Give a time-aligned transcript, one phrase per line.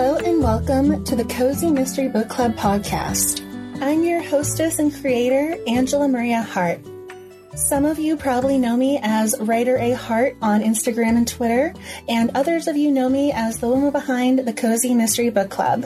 [0.00, 3.42] Hello and welcome to the Cozy Mystery Book Club podcast.
[3.82, 6.80] I'm your hostess and creator, Angela Maria Hart.
[7.54, 11.74] Some of you probably know me as Writer A Hart on Instagram and Twitter,
[12.08, 15.84] and others of you know me as the woman behind the Cozy Mystery Book Club.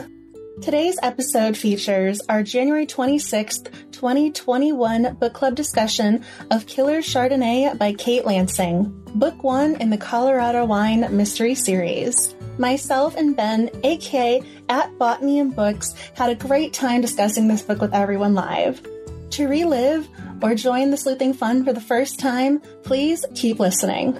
[0.61, 8.23] Today's episode features our January 26th, 2021 book club discussion of Killer Chardonnay by Kate
[8.23, 12.33] Lansing, book one in the Colorado Wine Mystery Series.
[12.57, 17.81] Myself and Ben, aka at Botany and Books, had a great time discussing this book
[17.81, 18.85] with everyone live.
[19.31, 20.07] To relive
[20.41, 24.17] or join the sleuthing fun for the first time, please keep listening.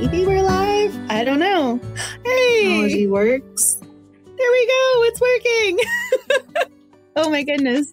[0.00, 0.96] Maybe we're live.
[1.10, 1.80] I don't know.
[2.24, 3.74] Hey, Technology works.
[3.74, 5.02] there we go.
[5.04, 6.70] It's working.
[7.16, 7.92] oh my goodness.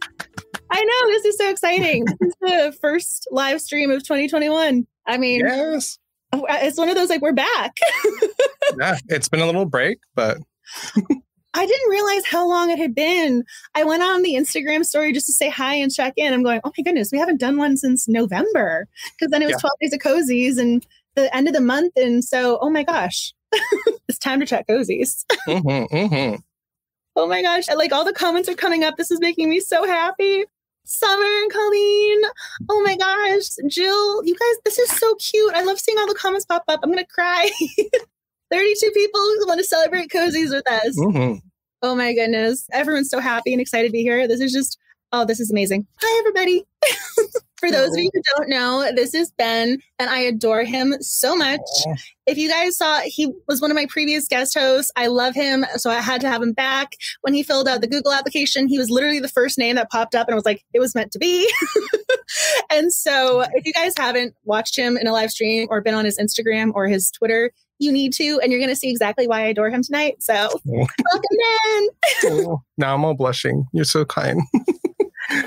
[0.72, 1.12] I know.
[1.12, 2.06] This is so exciting.
[2.06, 4.86] this is the first live stream of 2021.
[5.08, 5.98] I mean, Yes.
[6.34, 7.76] it's one of those like, we're back.
[8.80, 8.98] Yeah.
[9.10, 10.40] It's been a little break, but
[11.54, 13.44] I didn't realize how long it had been.
[13.76, 16.34] I went on the Instagram story just to say hi and check in.
[16.34, 18.88] I'm going, oh my goodness, we haven't done one since November
[19.18, 19.60] because then it was Yeah.
[19.60, 21.94] 12 days of cozies and the end of the month.
[21.96, 23.34] And so, oh my gosh,
[24.10, 25.24] it's time to check cozies.
[25.48, 26.42] mhm, mhm.
[27.16, 28.98] Oh my gosh, like all the comments are coming up.
[28.98, 30.44] This is making me so happy.
[30.86, 32.22] Summer and Colleen.
[32.70, 35.54] Oh my gosh, Jill, you guys, this is so cute.
[35.54, 36.80] I love seeing all the comments pop up.
[36.84, 37.50] I'm going to cry.
[38.52, 40.98] 32 people want to celebrate cozies with us.
[40.98, 41.42] Mhm.
[41.82, 42.68] Oh my goodness.
[42.72, 44.28] Everyone's so happy and excited to be here.
[44.28, 44.78] This is just,
[45.12, 45.88] oh, this is amazing.
[46.02, 46.66] Hi, everybody.
[47.58, 51.36] For those of you who don't know, this is Ben, and I adore him so
[51.36, 51.62] much.
[52.26, 54.92] If you guys saw, he was one of my previous guest hosts.
[54.96, 56.94] I love him, so I had to have him back.
[57.22, 60.16] When he filled out the Google application, he was literally the first name that popped
[60.16, 61.50] up, and I was like, it was meant to be.
[62.72, 66.06] and so, if you guys haven't watched him in a live stream or been on
[66.06, 69.42] his Instagram or his Twitter, you need to, and you're going to see exactly why
[69.42, 70.16] I adore him tonight.
[70.20, 70.34] So,
[70.66, 71.90] welcome,
[72.24, 72.56] Ben.
[72.78, 73.66] Now I'm all blushing.
[73.72, 74.42] You're so kind.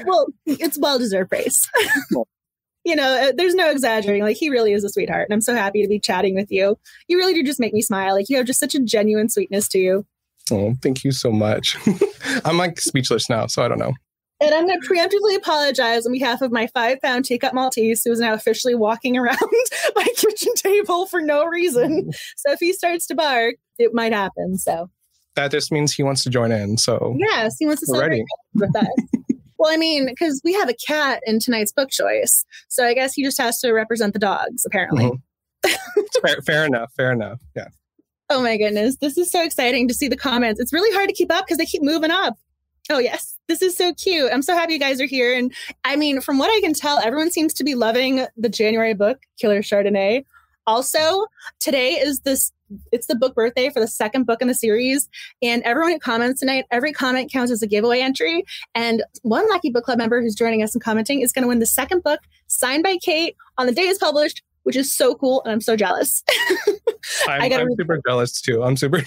[0.06, 1.69] well, it's well deserved praise.
[2.84, 4.22] you know, uh, there's no exaggerating.
[4.22, 6.78] Like he really is a sweetheart, and I'm so happy to be chatting with you.
[7.06, 8.15] You really do just make me smile.
[8.15, 10.06] Like you have just such a genuine sweetness to you.
[10.50, 11.77] Oh, thank you so much.
[12.44, 13.93] I'm like speechless now, so I don't know.
[14.41, 18.12] And I'm going to preemptively apologize on behalf of my five pound teacup Maltese, who
[18.12, 19.37] is now officially walking around
[19.97, 22.12] my kitchen table for no reason.
[22.37, 24.56] So if he starts to bark, it might happen.
[24.56, 24.91] So
[25.34, 26.78] That just means he wants to join in.
[26.78, 28.22] So yes, he wants to celebrate
[28.54, 28.87] with us.
[29.59, 33.15] Well, I mean, because we have a cat in tonight's book choice, so I guess
[33.15, 35.05] he just has to represent the dogs, apparently.
[35.05, 35.21] Mhm.
[36.23, 36.93] fair, fair enough.
[36.97, 37.41] Fair enough.
[37.57, 37.69] Yeah.
[38.31, 38.97] Oh my goodness.
[38.97, 40.61] This is so exciting to see the comments.
[40.61, 42.37] It's really hard to keep up because they keep moving up.
[42.91, 43.39] Oh, yes.
[43.49, 44.31] This is so cute.
[44.33, 45.35] I'm so happy you guys are here.
[45.35, 45.53] And
[45.85, 49.19] I mean, from what I can tell, everyone seems to be loving the January book,
[49.39, 50.25] Killer Chardonnay.
[50.67, 51.27] Also,
[51.61, 52.53] today is this
[52.93, 55.09] it's the book birthday for the second book in the series.
[55.43, 58.45] And everyone who comments tonight, every comment counts as a giveaway entry.
[58.75, 61.59] And one lucky book club member who's joining us and commenting is going to win
[61.59, 65.43] the second book signed by Kate on the day it's published, which is so cool.
[65.45, 66.23] And I'm so jealous.
[67.27, 68.62] I'm, I gotta I'm super jealous too.
[68.62, 69.03] I'm super.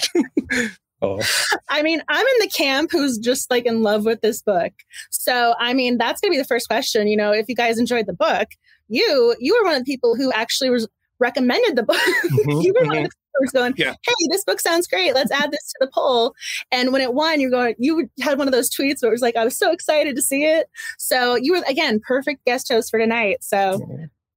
[1.02, 1.22] oh,
[1.70, 4.74] I mean, I'm in the camp who's just like in love with this book.
[5.10, 7.08] So, I mean, that's going to be the first question.
[7.08, 8.50] You know, if you guys enjoyed the book,
[8.88, 10.88] you you were one of the people who actually was
[11.20, 11.98] recommended the book.
[12.32, 13.96] Mhm, you were one of the people who was going, Yeah.
[14.06, 15.14] "Hey, this book sounds great.
[15.14, 16.34] Let's add this to the poll."
[16.72, 17.76] And when it won, you're going.
[17.78, 20.22] You had one of those tweets where it was like, "I was so excited to
[20.22, 23.38] see it." So you were again perfect guest host for tonight.
[23.42, 23.80] So,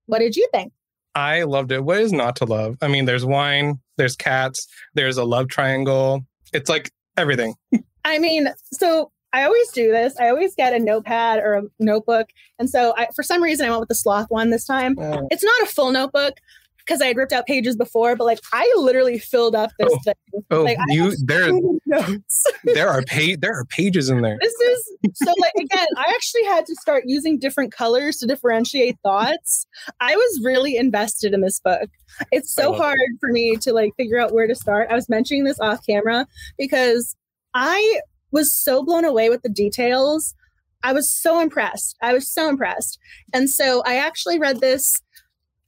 [0.07, 0.73] what did you think?
[1.15, 1.85] I loved it.
[1.85, 2.77] What is not to love?
[2.83, 6.25] I mean, there's wine, there's cats, there's a love triangle.
[6.53, 7.55] It's like everything.
[8.05, 10.15] I mean, so I always do this.
[10.19, 12.29] I always get a notepad or a notebook.
[12.59, 14.97] And so I, for some reason, I went with the sloth one this time.
[14.99, 16.35] Oh, It's not a full notebook
[16.87, 19.99] because I had ripped out pages before, but like I literally filled up this Oh.
[20.05, 20.15] thing.
[20.51, 21.51] oh, Like, you there
[21.87, 22.45] notes.
[22.65, 23.03] there are
[23.39, 24.39] there are pages in there.
[24.41, 28.97] this is so like again, I actually had to start using different colors to differentiate
[29.03, 29.67] thoughts.
[30.01, 31.89] I was really invested in this book.
[32.33, 34.89] It's so hard for me to like figure out where to start.
[34.91, 36.27] I was mentioning this off camera
[36.59, 37.17] because
[37.55, 38.01] I
[38.31, 40.35] was so blown away with the details.
[40.83, 41.97] I was so impressed.
[42.03, 42.99] I was so impressed.
[43.33, 45.01] And so I actually read this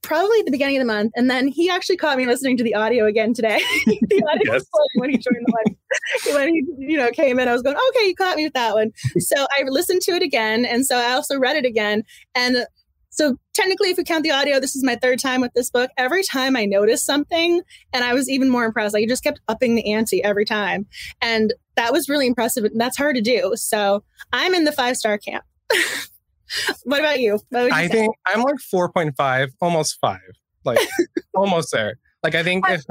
[0.07, 1.11] probably at the beginning of the month.
[1.15, 3.59] And then he actually caught me listening to the audio again today.
[3.85, 4.65] the audio Yes.
[4.95, 5.53] when he joined the
[6.25, 6.35] one.
[6.35, 8.73] when he, you know, came in, I was going, okay, you caught me with that
[8.73, 8.91] one.
[9.19, 10.65] So I listened to it again.
[10.65, 12.03] And so I also read it again.
[12.33, 12.65] And
[13.09, 15.89] so technically, if we count the audio, this is my third time with this book.
[15.97, 17.61] Every time I noticed something,
[17.91, 18.93] and I was even more impressed.
[18.93, 20.85] Like it just kept upping the ante every time.
[21.21, 22.63] And that was really impressive.
[22.63, 23.53] And that's hard to do.
[23.55, 25.43] So I'm in the five star camp.
[26.83, 27.39] what about you?
[27.49, 27.93] What you I say?
[27.93, 30.19] think I'm like 4.5, almost five.
[30.63, 30.79] Like
[31.35, 31.97] almost there.
[32.23, 32.83] Like I think if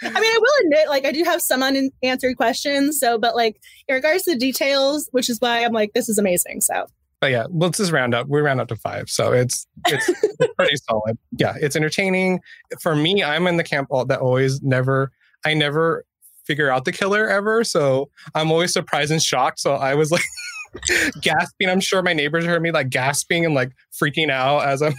[0.00, 3.00] I mean, I will admit, like, I do have some unanswered questions.
[3.00, 6.18] So, but like, in regards to the details, which is why I'm like, this is
[6.18, 6.60] amazing.
[6.60, 6.86] So,
[7.20, 8.28] but yeah, let's just round up.
[8.28, 11.18] We round up to five, so it's it's, it's pretty solid.
[11.36, 12.40] Yeah, it's entertaining.
[12.80, 15.10] For me, I'm in the camp that always never.
[15.44, 16.04] I never
[16.44, 19.58] figure out the killer ever, so I'm always surprised and shocked.
[19.58, 20.22] So I was like
[21.20, 21.68] gasping.
[21.68, 24.94] I'm sure my neighbors heard me like gasping and like freaking out as I'm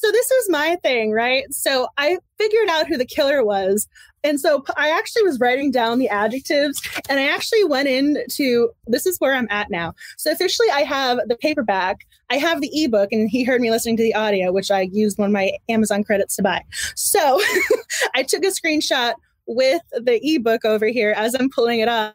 [0.00, 1.44] so this was my thing, right?
[1.52, 3.86] So I figured out who the killer was.
[4.24, 6.80] And so I actually was writing down the adjectives
[7.10, 9.94] and I actually went into this is where I'm at now.
[10.16, 11.98] So officially I have the paperback,
[12.30, 15.18] I have the ebook, and he heard me listening to the audio, which I used
[15.18, 16.64] one of my Amazon credits to buy.
[16.96, 17.40] So
[18.14, 19.14] I took a screenshot
[19.46, 22.14] with the ebook over here as I'm pulling it up.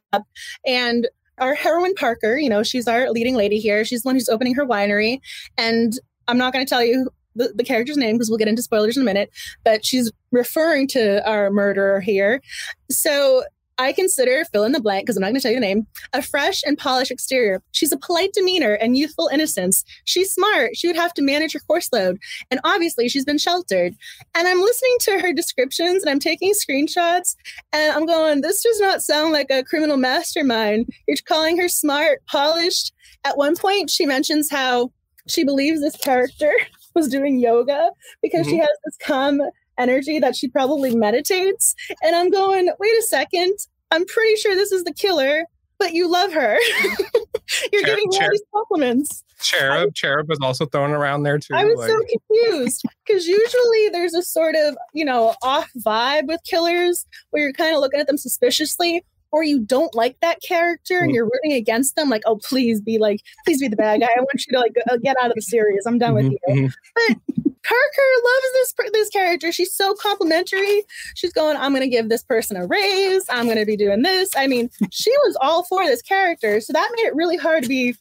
[0.66, 1.08] And
[1.38, 3.84] our heroine Parker, you know, she's our leading lady here.
[3.86, 5.20] She's the one who's opening her winery.
[5.58, 5.94] And
[6.28, 8.96] I'm not going to tell you the, the character's name because we'll get into spoilers
[8.96, 9.30] in a minute,
[9.64, 12.42] but she's referring to our murderer here.
[12.90, 13.44] So
[13.78, 15.88] I consider fill in the blank because I'm not going to tell you the name.
[16.14, 17.62] A fresh and polished exterior.
[17.72, 19.84] She's a polite demeanor and youthful innocence.
[20.06, 20.76] She's smart.
[20.76, 22.18] She would have to manage her course load,
[22.52, 23.96] and obviously she's been sheltered.
[24.34, 27.36] And I'm listening to her descriptions and I'm taking screenshots,
[27.74, 32.26] and I'm going, "This does not sound like a criminal mastermind." You're calling her smart,
[32.28, 32.94] polished.
[33.24, 34.92] At one point, she mentions how
[35.28, 36.54] she believes this character
[36.96, 37.90] was doing yoga
[38.22, 38.52] because mm-hmm.
[38.52, 39.42] she has this calm
[39.78, 41.76] energy that she probably meditates.
[42.04, 43.54] And I'm going, wait a second,
[43.92, 45.46] I'm pretty sure this is the killer,
[45.78, 46.58] but you love her.
[47.72, 49.24] You're Cher- giving her these compliments.
[49.42, 51.54] Cherub, Cherub was also thrown around there too.
[51.54, 51.90] I was like...
[51.90, 57.44] so confused because usually there's a sort of, you know, off vibe with killers where
[57.44, 61.16] you're kind of looking at them suspiciously or you don't like that character and mm.
[61.16, 64.08] you're rooting against them, like, oh, please be like, please be the bad guy.
[64.16, 65.86] I want you to like get out of the series.
[65.86, 66.70] I'm done with mm-hmm, you.
[66.70, 67.14] Mm-hmm.
[67.36, 69.52] But Parker loves this this character.
[69.52, 70.84] She's so complimentary.
[71.16, 73.26] She's going, I'm going to give this person a raise.
[73.30, 74.30] I'm going to be doing this.
[74.36, 77.70] I mean, she was all for this character, so that made it really hard to
[77.70, 77.96] be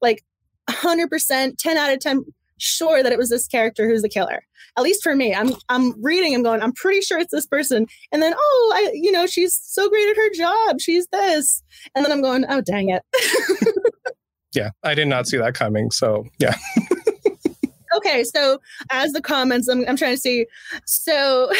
[0.00, 0.24] like
[0.70, 2.24] 100%, 10 out of 10
[2.58, 4.44] sure that it was this character who's the killer.
[4.78, 7.86] At least for me, I'm I'm reading, I'm going, I'm pretty sure it's this person.
[8.10, 10.80] And then, oh, I, you know, she's so great at her job.
[10.80, 11.62] She's this.
[11.94, 13.02] And then I'm going, oh, dang it.
[14.54, 15.90] yeah, I did not see that coming.
[15.90, 16.54] So yeah.
[17.96, 18.60] okay, so
[18.90, 20.46] as the comments, I'm, I'm trying to see.
[20.84, 21.50] So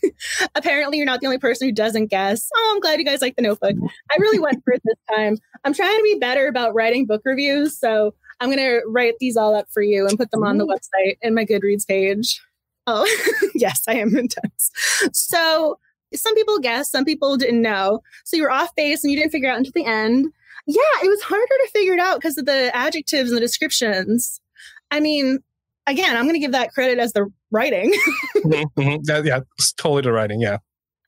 [0.54, 2.48] apparently, you're not the only person who doesn't guess.
[2.54, 3.74] Oh, I'm glad you guys like the notebook.
[4.10, 5.36] I really went for it this time.
[5.64, 7.78] I'm trying to be better about writing book reviews.
[7.78, 10.66] So I'm going to write these all up for you and put them on the
[10.66, 12.40] website and my Goodreads page.
[12.86, 13.06] Oh,
[13.54, 14.70] yes, I am intense.
[15.12, 15.78] So
[16.14, 18.02] some people guessed, some people didn't know.
[18.24, 20.32] So you were off base and you didn't figure out until the end.
[20.66, 24.40] Yeah, it was harder to figure it out because of the adjectives and the descriptions.
[24.90, 25.40] I mean,
[25.88, 27.92] again, I'm going to give that credit as the writing.
[28.36, 29.02] mm-hmm, mm-hmm.
[29.04, 30.40] That, yeah, it's totally the writing.
[30.40, 30.58] Yeah.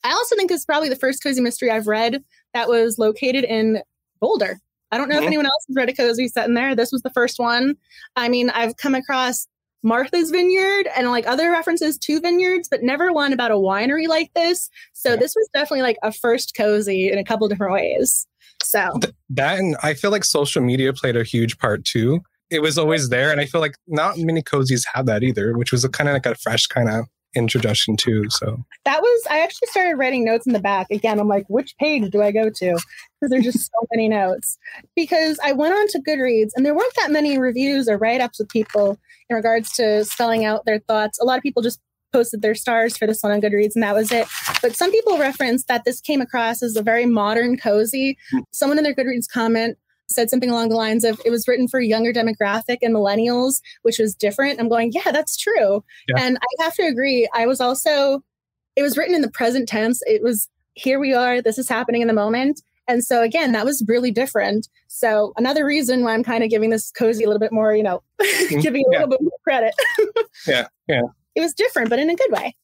[0.03, 2.23] I also think it's probably the first cozy mystery I've read
[2.55, 3.83] that was located in
[4.21, 4.59] Boulder.
[4.91, 5.23] I don't know mm-hmm.
[5.23, 6.75] if anyone else has read a cozy set in there.
[6.75, 7.77] This was the first one.
[8.17, 9.47] I mean, I've come across
[9.83, 14.33] Martha's Vineyard and like other references to vineyards, but never one about a winery like
[14.35, 14.69] this.
[14.93, 15.17] So yeah.
[15.17, 18.27] this was definitely like a first cozy in a couple different ways.
[18.63, 18.91] So
[19.31, 22.21] that and I feel like social media played a huge part too.
[22.51, 25.73] It was always there, and I feel like not many cozies have that either, which
[25.73, 28.25] was a kind of like a fresh kind of introduction too.
[28.29, 30.89] So that was I actually started writing notes in the back.
[30.91, 32.73] Again, I'm like, which page do I go to?
[33.21, 34.59] Because there's just so many notes.
[34.97, 38.49] Because I went on to Goodreads and there weren't that many reviews or write-ups with
[38.49, 41.21] people in regards to spelling out their thoughts.
[41.21, 41.81] A lot of people just
[42.13, 44.27] posted their stars for this one on Goodreads, and that was it.
[44.61, 48.19] But some people referenced that this came across as a very modern cozy.
[48.33, 48.41] Hmm.
[48.51, 49.79] Someone in their Goodreads comment
[50.11, 53.61] said something along the lines of it was written for a younger demographic and millennials,
[53.83, 54.61] which was different.
[54.61, 55.85] I'm going, yeah, that's true.
[56.09, 56.17] Yeah.
[56.19, 57.29] And I have to agree.
[57.35, 58.23] I was also,
[58.77, 60.03] it was written in the present tense.
[60.07, 62.63] It was, here we are, this is happening in the moment.
[62.89, 64.69] And so again, that was really different.
[64.89, 67.85] So another reason why I'm kind of giving this cozy a little bit more, you
[67.85, 68.61] know, mm-hmm.
[68.61, 69.75] giving a little bit more credit.
[70.47, 71.03] yeah, yeah.
[71.37, 72.57] It was different, but in a good way.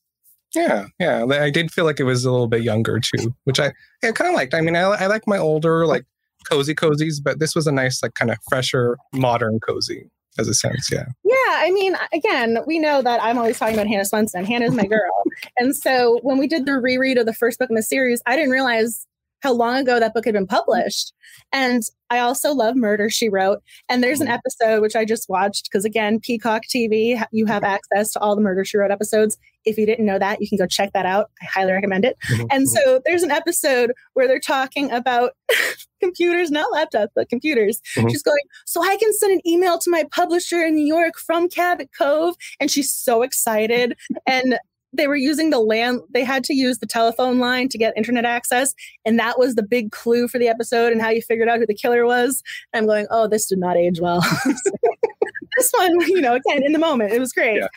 [0.54, 1.24] Yeah, yeah.
[1.24, 3.72] I did feel like it was a little bit younger too, which I,
[4.02, 4.54] I kind of liked.
[4.54, 6.06] I mean, I, I like my older, like
[6.50, 10.54] cozy cozies, but this was a nice, like, kind of fresher, modern cozy as a
[10.54, 10.90] sense.
[10.90, 11.06] Yeah.
[11.24, 11.34] Yeah.
[11.48, 14.44] I mean, again, we know that I'm always talking about Hannah Swensen.
[14.44, 15.24] Hannah's my girl.
[15.58, 18.36] and so when we did the reread of the first book in the series, I
[18.36, 19.06] didn't realize
[19.46, 21.12] how long ago that book had been published.
[21.52, 23.62] And I also love Murder She Wrote.
[23.88, 28.10] And there's an episode which I just watched because, again, Peacock TV, you have access
[28.12, 29.36] to all the Murder She Wrote episodes.
[29.64, 31.30] If you didn't know that, you can go check that out.
[31.40, 32.16] I highly recommend it.
[32.28, 35.32] Mhm, And so there's an episode where they're talking about
[36.00, 37.80] computers, not laptops, but computers.
[37.96, 38.10] Mhm.
[38.10, 41.48] She's going, So I can send an email to my publisher in New York from
[41.48, 42.34] Cabot Cove.
[42.60, 43.96] And she's so excited.
[44.26, 44.58] and
[44.96, 48.24] they were using the land, they had to use the telephone line to get internet
[48.24, 48.74] access.
[49.04, 51.66] And that was the big clue for the episode and how you figured out who
[51.66, 52.42] the killer was.
[52.72, 54.20] And I'm going, Oh, this did not age well.
[55.56, 57.56] this one, you know, again, in the moment, it was great.
[57.56, 57.68] Yeah,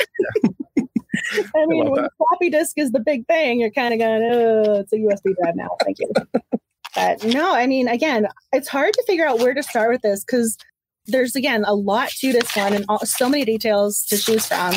[1.55, 4.23] I mean, love when the floppy disk is the big thing, you're kind of going,
[4.23, 5.69] oh, it's a USB drive now.
[5.83, 6.11] Thank you.
[6.95, 10.23] but no, I mean, again, it's hard to figure out where to start with this
[10.23, 10.57] because
[11.05, 14.73] there's, again, a lot to this one and all, so many details to choose from.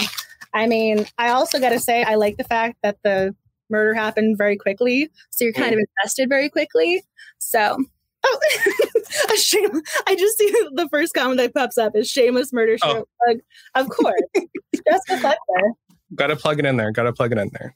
[0.54, 3.34] I mean, I also got to say, I like the fact that the
[3.70, 5.10] murder happened very quickly.
[5.30, 5.84] So you're kind of mm.
[5.98, 7.02] invested very quickly.
[7.38, 7.78] So,
[8.24, 8.40] oh,
[9.32, 9.82] a shame.
[10.06, 12.76] I just see the first comment that pops up is shameless murder.
[12.82, 12.92] Oh.
[12.92, 13.38] show plug.
[13.74, 14.20] Of course.
[14.74, 15.68] Just Jessica Fletcher.
[16.14, 16.90] Gotta plug it in there.
[16.92, 17.74] Gotta plug it in there.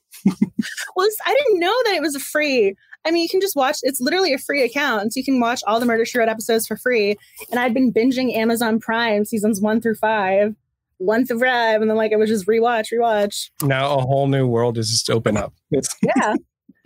[0.95, 2.75] Well, I didn't know that it was a free.
[3.05, 3.79] I mean, you can just watch.
[3.83, 6.67] It's literally a free account, so you can watch all the Murder She Wrote episodes
[6.67, 7.17] for free.
[7.51, 10.55] And I'd been binging Amazon Prime seasons one through five,
[10.99, 13.51] one through five, and then like it was just rewatch, rewatch.
[13.63, 15.53] Now a whole new world is just open up.
[15.71, 16.35] Yeah.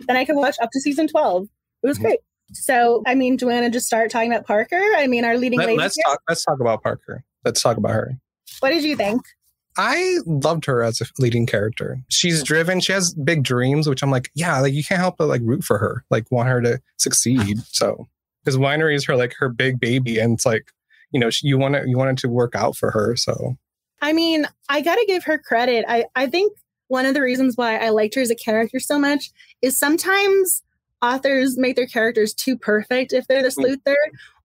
[0.07, 1.47] then I could watch up to season twelve.
[1.83, 2.01] It was Mhm.
[2.03, 2.19] great.
[2.53, 4.81] So, I mean, do you want to just start talking about Parker?
[4.97, 5.81] I mean, our leading let, lady.
[5.81, 6.03] us here.
[6.05, 6.19] talk.
[6.27, 7.23] Let's talk about Parker.
[7.45, 8.17] Let's talk about her.
[8.59, 9.21] What did you think?
[9.77, 11.97] I loved her as a leading character.
[12.09, 12.81] She's driven.
[12.81, 15.63] She has big dreams, which I'm like, yeah, like you can't help but like root
[15.63, 17.59] for her, like want her to succeed.
[17.71, 18.09] So,
[18.43, 20.73] because winery is her like her big baby, and it's like,
[21.11, 23.15] you know, she, you want it, you want it to work out for her.
[23.15, 23.55] So,
[24.01, 25.85] I mean, I got to give her credit.
[25.87, 26.53] I, I think
[26.87, 29.31] one of the reasons why I liked her as a character so much
[29.61, 30.63] is sometimes
[31.01, 33.95] authors make their characters too perfect if they're the sleuther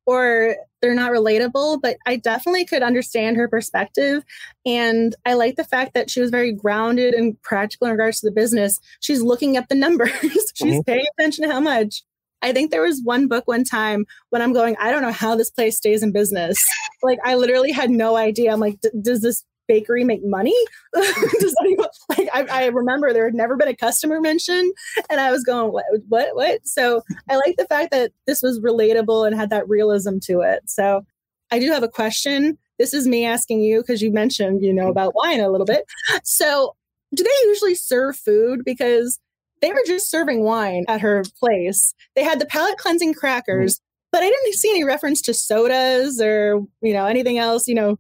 [0.07, 1.81] or they're not relatable.
[1.83, 4.23] But I definitely could understand her perspective.
[4.65, 8.27] And I like the fact that she was very grounded and practical in regards to
[8.27, 8.79] the business.
[9.01, 10.13] She's looking at the numbers,
[10.55, 10.87] she's Mhm.
[10.87, 12.03] paying attention to how much.
[12.43, 15.35] I think there was one book one time when I'm going, I don't know how
[15.35, 16.63] this place stays in business.
[17.03, 18.53] like I literally had no idea.
[18.53, 20.55] I'm like, does this bakery make money?
[20.95, 22.29] does anyone like?
[22.33, 24.73] I, I remember there had never been a customer mention,
[25.11, 26.67] and I was going, what, what, what?
[26.67, 30.63] So I like the fact that this was relatable and had that realism to it.
[30.67, 31.05] So
[31.51, 32.59] I do have a question.
[32.79, 35.85] This is me asking you because you mentioned you know about wine a little bit.
[36.23, 36.77] So
[37.15, 39.19] do they usually serve food because
[39.61, 41.95] they were just serving wine at her place.
[42.15, 44.09] They had the palate cleansing crackers, mm-hmm.
[44.13, 47.69] but I didn't see any reference to sodas or you know anything else.
[47.69, 47.99] You know,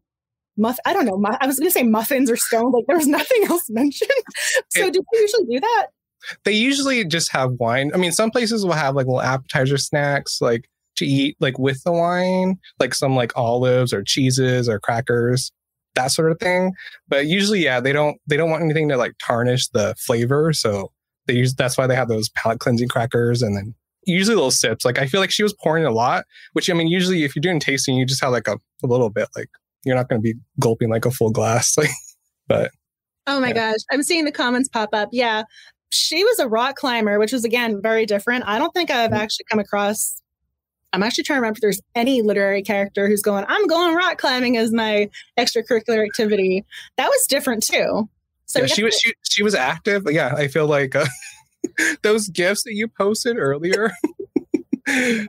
[0.56, 0.78] muff.
[0.84, 1.18] I don't know.
[1.18, 2.74] Mu- I was going to say muffins or scones.
[2.74, 4.10] Like there was nothing else mentioned.
[4.70, 5.86] so do they usually do that?
[6.44, 7.90] they usually just have wine.
[7.94, 11.82] I mean, some places will have like little appetizer snacks, like to eat like with
[11.84, 15.52] the wine, like some like olives or cheeses or crackers,
[15.94, 16.72] that sort of thing.
[17.08, 20.90] But usually, yeah, they don't they don't want anything to like tarnish the flavor, so
[21.26, 24.84] they use that's why they have those palate cleansing crackers and then usually little sips.
[24.84, 27.40] Like I feel like she was pouring a lot, which I mean, usually if you're
[27.40, 29.28] doing tasting, you just have like a, a little bit.
[29.36, 29.48] Like
[29.84, 31.76] you're not going to be gulping like a full glass.
[31.78, 31.90] Like,
[32.48, 32.70] but
[33.26, 33.72] Oh my Yeah.
[33.72, 33.80] gosh.
[33.90, 35.08] I'm seeing the comments pop up.
[35.12, 35.42] Yeah.
[35.90, 38.44] She was a rock climber, which was again very different.
[38.46, 39.18] I don't think I've Mhm.
[39.18, 40.20] actually come across
[40.92, 44.16] I'm actually trying to remember if there's any literary character who's going, I'm going rock
[44.18, 46.64] climbing as my extracurricular activity.
[46.96, 48.08] That was different too.
[48.46, 50.04] So yeah, she was she, she was active.
[50.04, 51.06] But yeah, I feel like uh,
[52.02, 53.92] those gifts that you posted earlier.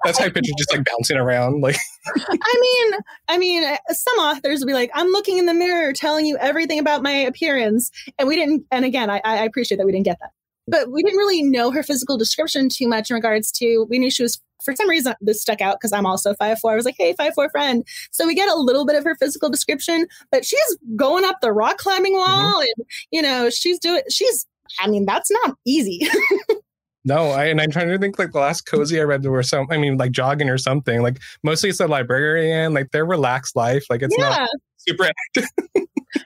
[0.03, 1.61] that's how I picture just like bouncing around.
[1.61, 1.77] Like
[2.15, 5.93] I mean, I mean, uh, some authors will be like, "I'm looking in the mirror,
[5.93, 8.65] telling you everything about my appearance," and we didn't.
[8.71, 10.31] And again, I, I appreciate that we didn't get that,
[10.67, 13.85] but we didn't really know her physical description too much in regards to.
[13.89, 14.41] We knew she was.
[14.63, 16.73] For some reason, this stuck out because I'm also five four.
[16.73, 19.15] I was like, "Hey, five four friend." So we get a little bit of her
[19.15, 22.43] physical description, but she's going up the rock climbing mm-hmm.
[22.43, 24.01] wall, and you know, she's doing.
[24.09, 24.45] She's.
[24.81, 26.01] I mean, that's not easy.
[27.07, 29.65] no, I and I'm trying to think like the last cozy I read were some.
[29.71, 31.01] I mean, like jogging or something.
[31.01, 32.73] Like mostly it's a librarian.
[32.73, 33.85] Like their relaxed life.
[33.89, 34.29] Like it's yeah.
[34.29, 35.05] not super.
[35.05, 35.49] Active.
[35.75, 35.81] yeah,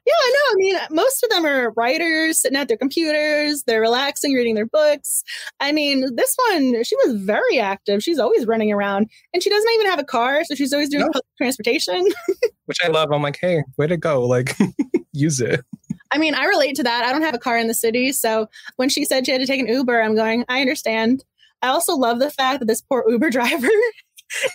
[0.08, 0.52] I know.
[0.52, 3.64] I mean, most of them are writers sitting at their computers.
[3.68, 5.24] They're relaxing, reading their books.
[5.60, 8.02] I mean, this one, she was very active.
[8.02, 11.02] She's always running around, and she doesn't even have a car, so she's always doing
[11.02, 11.08] No.
[11.10, 12.08] public transportation.
[12.66, 13.12] Which I love.
[13.12, 14.26] I'm like, hey, way to go!
[14.26, 14.58] Like
[15.14, 15.64] use it.
[16.12, 17.06] I mean, I relate to that.
[17.06, 19.48] I don't have a car in the city, so when she said she had to
[19.48, 21.24] take an Uber, I'm going, I understand.
[21.62, 23.70] I also love the fact that this poor Uber driver.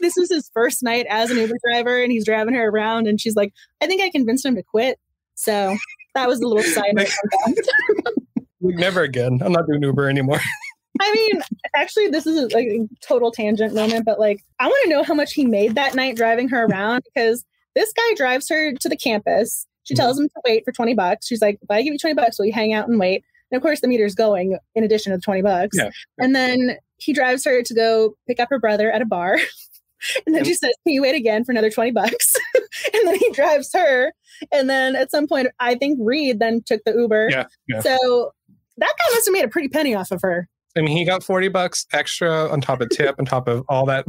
[0.01, 3.21] this was his first night as an Uber driver, and he's driving her around, and
[3.21, 4.99] she's like, "I think I convinced him to quit."
[5.35, 5.77] So
[6.15, 7.09] that was a little side note.
[7.09, 8.15] that.
[8.61, 9.41] Like, never again.
[9.43, 10.41] I'm not doing Uber anymore.
[11.01, 11.43] I mean,
[11.75, 15.15] actually, this is like a total tangent moment, but like, I want to know how
[15.15, 17.45] much he made that night driving her around because
[17.75, 19.67] this guy drives her to the campus.
[19.87, 20.01] She Mm-hmm.
[20.03, 21.27] tells him to wait for 20 bucks.
[21.27, 23.25] She's like, if I give you 20 bucks, will you hang out and wait?
[23.51, 25.77] And of course, the meter's going in addition to the 20 bucks.
[25.79, 25.91] Yeah.
[26.19, 29.35] And then he drives her to go pick up her brother at a bar.
[30.27, 32.35] and then she says, Can you wait again for another 20 bucks?
[32.55, 34.13] and then he drives her.
[34.53, 37.29] And then at some point, I think Reed then took the Uber.
[37.31, 37.81] Yeah, yeah.
[37.81, 38.33] So
[38.79, 40.49] that guy must have made a pretty penny off of her.
[40.77, 43.87] I mean, he got 40 bucks extra on top of tip, on top of all
[43.87, 44.05] that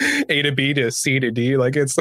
[0.30, 1.56] A to B to C to D.
[1.58, 1.98] Like it's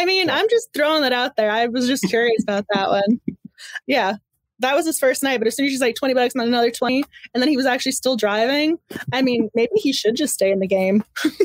[0.00, 1.50] I mean, I'm just throwing that out there.
[1.50, 3.20] I was just curious about that one.
[3.86, 4.16] Yeah.
[4.60, 6.48] That was his first night, but as soon as she's like 20 bucks and then
[6.48, 7.04] another 20,
[7.34, 8.78] and then he was actually still driving.
[9.12, 11.04] I mean, maybe he should just stay in the game.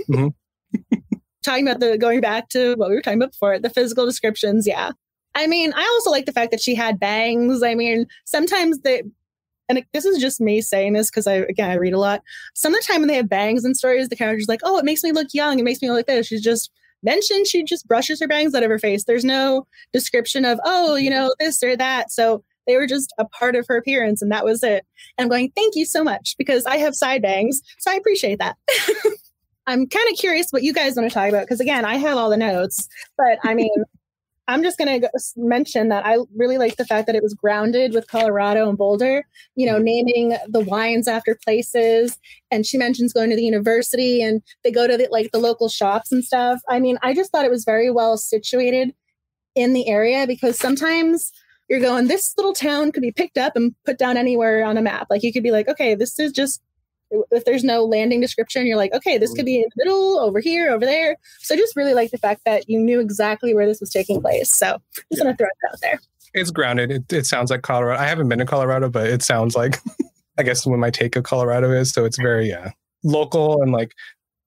[0.09, 0.33] Mhm.
[1.43, 4.65] talking about the going back to what we were talking about before, the physical descriptions,
[4.65, 4.91] yeah.
[5.35, 7.61] I mean, I also like the fact that she had bangs.
[7.61, 9.03] I mean, sometimes they
[9.67, 12.21] and this is just me saying this because I again I read a lot.
[12.53, 14.85] Some of the time when they have bangs in stories, the character's like, "Oh, it
[14.85, 15.59] makes me look young.
[15.59, 16.71] It makes me look like this." She's just
[17.05, 19.05] mentioned she just brushes her bangs out of her face.
[19.05, 23.25] There's no description of, "Oh, you know, this or that." So they were just a
[23.25, 24.85] part of her appearance, and that was it.
[25.17, 28.39] And I'm going, "Thank you so much," because I have side bangs, so I appreciate
[28.39, 28.57] that.
[29.67, 32.17] I'm kind of curious what you guys want to talk about because again, I have
[32.17, 33.71] all the notes, but I mean.
[34.47, 37.93] I'm just going to mention that I really like the fact that it was grounded
[37.93, 39.25] with Colorado and Boulder,
[39.55, 42.17] you know, naming the wines after places.
[42.51, 45.67] And she mentions going to the university and they go to the, like the local
[45.67, 46.61] shops and stuff.
[46.69, 48.93] I mean, I just thought it was very well situated
[49.55, 51.31] in the area because sometimes
[51.67, 54.81] you're going, this little town could be picked up and put down anywhere on a
[54.81, 55.07] map.
[55.09, 56.61] Like you could be like, okay, this is just
[57.31, 60.39] if there's no landing description, you're like, okay, this could be in the middle, over
[60.39, 61.15] here, over there.
[61.39, 64.21] So I just really like the fact that you knew exactly where this was taking
[64.21, 64.53] place.
[64.53, 64.77] So
[65.11, 65.99] just want to throw it out there.
[66.33, 66.91] it's grounded.
[66.91, 68.01] It, it sounds like Colorado.
[68.01, 69.79] I haven't been to Colorado, but it sounds like
[70.37, 71.91] I guess what my take of Colorado is.
[71.91, 72.71] So it's very yeah
[73.03, 73.93] local and like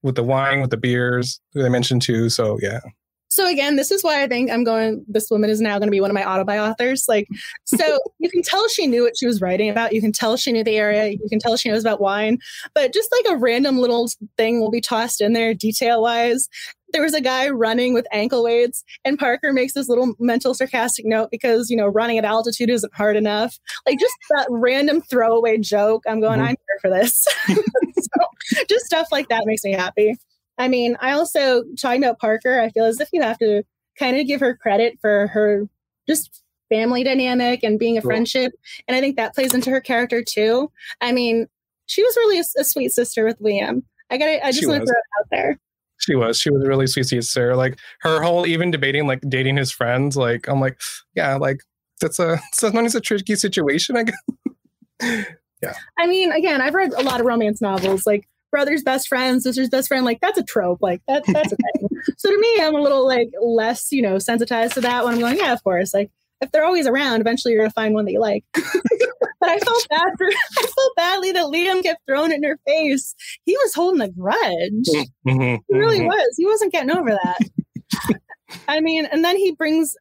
[0.02, 2.28] with the wine, with the beers that I mentioned too.
[2.28, 2.80] So yeah,
[3.30, 5.04] So again, this is why I think I'm going.
[5.06, 7.04] This woman is now going to be one of my autobi authors.
[7.08, 7.28] Like,
[7.64, 9.92] so you can tell she knew what she was writing about.
[9.92, 11.08] You can tell she knew the area.
[11.08, 12.38] You can tell she knows about wine.
[12.74, 16.48] But just like a random little thing will be tossed in there, detail wise.
[16.94, 21.04] There was a guy running with ankle weights, and Parker makes this little mental sarcastic
[21.04, 23.58] note because you know running at altitude isn't hard enough.
[23.86, 26.04] Like just that random throwaway joke.
[26.08, 26.40] I'm going.
[26.40, 26.44] Mhm.
[26.44, 27.26] I'm here for this.
[27.46, 30.16] so just stuff like that makes me happy.
[30.58, 33.62] I mean, I also talking about Parker, I feel as if you have to
[33.98, 35.68] kind of give her credit for her
[36.08, 38.10] just family dynamic and being a Cool.
[38.10, 38.52] friendship.
[38.86, 40.70] And I think that plays into her character too.
[41.00, 41.46] I mean,
[41.86, 43.82] she was really a, a sweet sister with Liam.
[44.10, 45.58] I got I just want to throw it out there.
[45.98, 46.38] she was.
[46.38, 47.56] She was a really sweet sister.
[47.56, 50.16] Like her whole even debating like dating his friends.
[50.16, 50.78] Like I'm like
[51.14, 51.60] yeah, like
[52.00, 53.96] that's a sometimes a tricky situation.
[53.96, 55.26] I guess.
[55.60, 55.74] Yeah.
[55.98, 59.68] I mean, again, I've read a lot of romance novels, like brother's best friend, sister's
[59.68, 60.04] best friend.
[60.04, 60.78] Like that's a trope.
[60.80, 61.88] Like that, that's a thing.
[62.16, 65.20] so to me, I'm a little like less, you know, sensitized to that when I'm
[65.20, 65.92] going, yeah, of course.
[65.94, 68.44] Like if they're always around, eventually you're gonna find one that you like.
[68.54, 72.58] but I felt bad for I felt badly that Liam kept throwing it in her
[72.66, 73.14] face.
[73.44, 75.06] He was holding a grudge.
[75.26, 76.06] Mhm, He really mhm.
[76.06, 76.34] was.
[76.36, 78.20] He wasn't getting over that.
[78.68, 79.94] I mean, and then he brings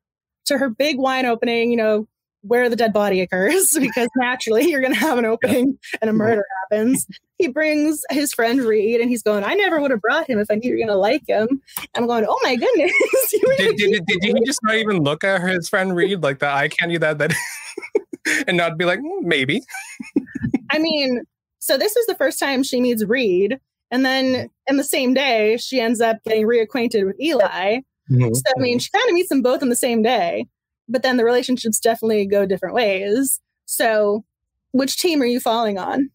[0.46, 2.08] to her big wine opening, you know,
[2.42, 6.14] where the dead body occurs, because naturally you're going to have an opening and a
[6.14, 7.06] murder happens.
[7.38, 10.50] He brings his friend Reed, and he's going, I never would have brought him if
[10.50, 11.62] I knew you were going to like him.
[11.96, 12.92] I'm going, oh my goodness.
[13.58, 16.48] Did, did, did, did he just not even look at his friend Reed like the
[16.48, 17.34] eye candy that that
[18.48, 19.62] and not be like "Mm, maybe
[20.72, 21.24] I mean,
[21.60, 23.60] so this is the first time she meets Reed.
[23.92, 27.80] And then in the same day, she ends up getting reacquainted with Eli.
[28.10, 30.48] So, I mean, she kind of meets them both in the same day,
[30.88, 33.42] but then the relationships definitely go different ways.
[33.66, 34.24] So,
[34.72, 36.10] which team are you falling on?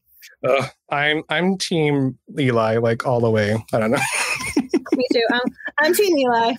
[0.44, 3.57] Uh, I'm I'm team Eli like all the way.
[3.72, 4.00] I don't know.
[4.96, 5.22] Me too.
[5.33, 5.40] Um,
[5.78, 6.55] I'm Team Eli.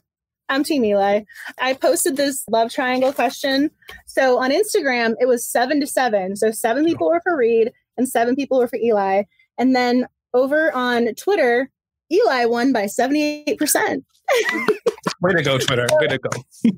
[0.50, 1.22] I'm Team Eli.
[1.60, 3.70] I posted this love triangle question.
[4.08, 6.36] So on Instagram, it was seven to seven.
[6.36, 9.24] So seven people were for Reed and seven people were for Eli.
[9.58, 11.70] And then over on Twitter,
[12.12, 13.58] Eli won by 78%.
[15.22, 15.88] Way to go, Twitter.
[15.92, 16.30] Way to go.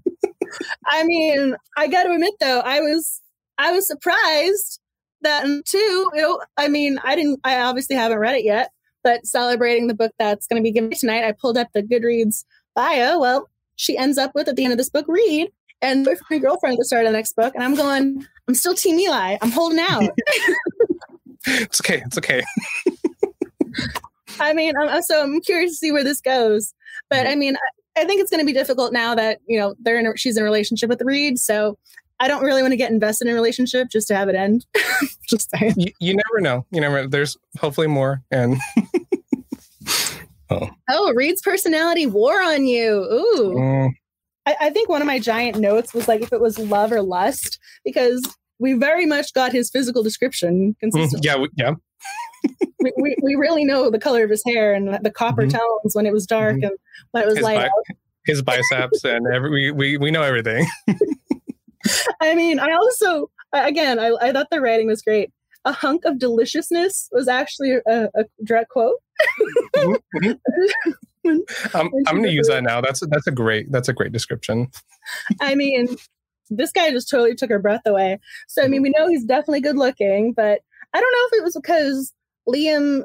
[0.88, 3.22] I mean, I got to admit though, I was
[3.58, 4.80] I was surprised
[5.26, 8.72] that and two, know, I mean, I didn't I obviously haven't read it yet,
[9.04, 12.46] but celebrating the book that's going to be given tonight, I pulled up the Goodreads
[12.76, 13.20] bio.
[13.20, 16.74] Well, she ends up with at the end of this book Reed and my girlfriend
[16.74, 19.38] at the start the next book, and I'm going, I'm still Team Eli.
[19.42, 20.04] I'm holding out.
[21.48, 22.02] It's okay.
[22.04, 22.44] It's okay.
[24.40, 26.74] I mean, I'm, so I'm curious to see where this goes.
[27.10, 27.32] But mm-hmm.
[27.32, 30.00] I mean, I, I think it's going to be difficult now that you know they're
[30.00, 30.08] in.
[30.08, 31.78] A, she's in a relationship with Reed, so
[32.20, 34.66] I don't really want to get invested in a relationship just to have it end.
[35.30, 35.74] just saying.
[35.78, 36.66] You, you never know.
[36.72, 37.08] You never.
[37.08, 38.24] There's hopefully more.
[38.32, 38.58] And
[40.50, 42.92] oh, oh, Reed's personality war on you.
[42.92, 43.56] Ooh.
[43.56, 43.90] Mm.
[44.46, 47.02] I, I think one of my giant notes was like if it was love or
[47.02, 48.22] lust because
[48.60, 51.74] we very much got his physical description mm, yeah, we, yeah.
[52.80, 55.58] we, we, we, really know the color of his hair and the copper mm-hmm.
[55.58, 56.66] tones when it was dark mm-hmm.
[56.66, 56.74] and
[57.12, 57.70] when it was his light.
[57.88, 60.66] Bi- his biceps and every we, we, we know everything.
[62.22, 65.32] I mean, I also again I, I thought the writing was great.
[65.66, 68.98] A hunk of deliciousness was actually a, a direct quote.
[69.76, 70.32] mm-hmm.
[71.74, 72.82] I'm, I'm going to use that now.
[72.82, 74.68] That's that's a great that's a great description.
[75.42, 75.88] I mean,
[76.50, 78.20] this guy just totally took her breath away.
[78.48, 80.62] So I mean, we know he's definitely good looking, but
[80.94, 82.14] I don't know if it was because
[82.48, 83.04] Liam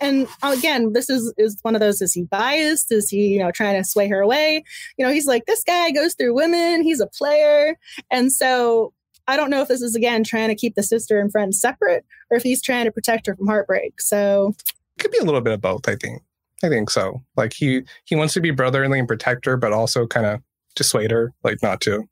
[0.00, 2.02] and again, this is is one of those.
[2.02, 2.92] Is he biased?
[2.92, 4.64] Is he you know trying to sway her away?
[4.96, 6.82] You know, he's like this guy goes through women.
[6.82, 7.76] He's a player,
[8.10, 8.92] and so
[9.26, 12.04] I don't know if this is again trying to keep the sister and friend separate,
[12.30, 14.00] or if he's trying to protect her from heartbreak.
[14.00, 14.54] So
[14.96, 15.88] it could be a little bit of both.
[15.88, 16.22] I think.
[16.62, 17.22] I think so.
[17.36, 20.40] Like he he wants to be brotherly and protect her, but also kind of
[20.74, 22.04] dissuade her, like not to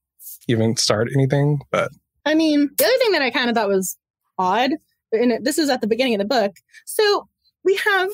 [0.49, 1.61] even start anything.
[1.71, 1.91] But
[2.25, 3.97] I mean, the other thing that I kind of thought was
[4.39, 4.73] odd,
[5.13, 6.57] and this is at the beginning of the book.
[6.87, 7.29] So
[7.69, 8.11] we have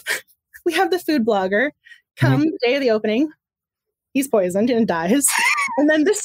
[0.67, 1.71] we have the food blogger
[2.17, 2.51] come mm-hmm.
[2.51, 3.31] the day of the opening.
[4.13, 5.27] He's poisoned and dies.
[5.79, 6.25] and then this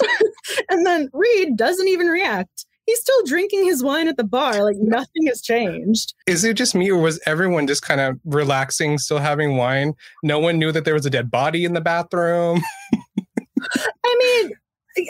[0.69, 4.63] and then Reed doesn't even react he's still drinking his wine at the bar.
[4.63, 6.13] Like nothing has changed.
[6.25, 9.93] Is it just me or was everyone just kind of relaxing, still having wine?
[10.23, 12.61] No one knew that there was a dead body in the bathroom.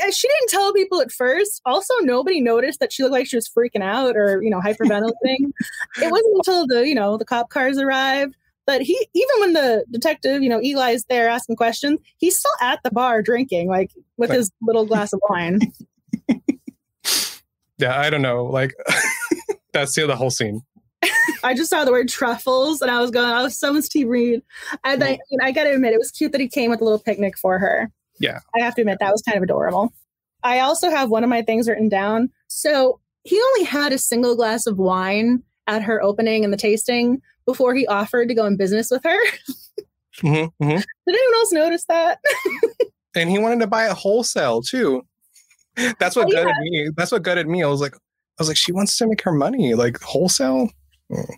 [0.09, 1.61] I mean, she didn't tell people at first.
[1.65, 5.11] Also, nobody noticed that she looked like she was freaking out or, you know, hyperventilating.
[6.01, 8.35] it wasn't until the, you know, the cop cars arrived.
[8.65, 12.51] But he, even when the detective, you know, Eli is there asking questions, he's still
[12.61, 15.59] at the bar drinking, like with his little glass of wine
[17.77, 18.45] yeah, I don't know.
[18.45, 18.75] Like
[19.73, 20.61] that's the, the whole scene.
[21.43, 24.41] I just saw the word truffles and I was going, oh, someone's T Reed.
[24.83, 25.19] And I, mm.
[25.41, 27.59] I got to admit, it was cute that he came with a little picnic for
[27.59, 27.91] her.
[28.19, 28.39] Yeah.
[28.55, 29.93] I have to admit, that was kind of adorable.
[30.43, 32.29] I also have one of my things written down.
[32.47, 37.21] So he only had a single glass of wine at her opening and the tasting
[37.45, 39.17] before he offered to go in business with her.
[40.17, 40.67] mm-hmm, mm-hmm.
[40.67, 42.19] Did anyone else notice that?
[43.15, 45.05] and he wanted to buy it wholesale too.
[45.99, 46.85] That's what oh, gutted yeah.
[46.85, 46.89] me.
[46.95, 47.63] That's what gutted me.
[47.63, 50.69] I was like, I was like, she wants to make her money, like wholesale.
[51.11, 51.35] Mm.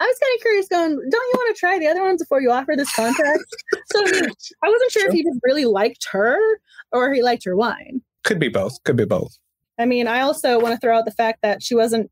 [0.00, 2.40] I was kind of curious, going, don't you want to try the other ones before
[2.40, 3.44] you offer this contract?
[3.92, 4.24] so I, mean,
[4.64, 6.38] I wasn't sure, sure if he just really liked her
[6.92, 8.02] or he liked your wine.
[8.24, 8.82] Could be both.
[8.84, 9.36] Could be both.
[9.78, 12.10] I mean, I also want to throw out the fact that she wasn't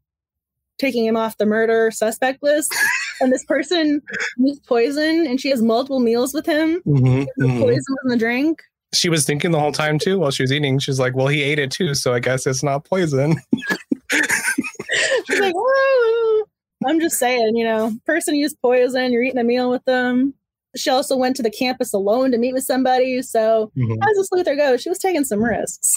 [0.78, 2.74] taking him off the murder suspect list.
[3.20, 4.00] and this person
[4.38, 6.80] used poison and she has multiple meals with him.
[6.86, 7.60] Mm-hmm, the mm-hmm.
[7.60, 8.60] poison was in the drink
[8.92, 10.78] she was thinking the whole time too while she was eating.
[10.78, 13.36] She's like, "Well, he ate it too, so I guess it's not poison."
[14.10, 16.44] She's like, "Whoa!"
[16.86, 19.12] I'm just saying, you know, person used poison.
[19.12, 20.34] You're eating a meal with them.
[20.76, 23.22] She also went to the campus alone to meet with somebody.
[23.22, 24.02] So mm-hmm.
[24.02, 25.96] as a sleuth go, she was taking some risks.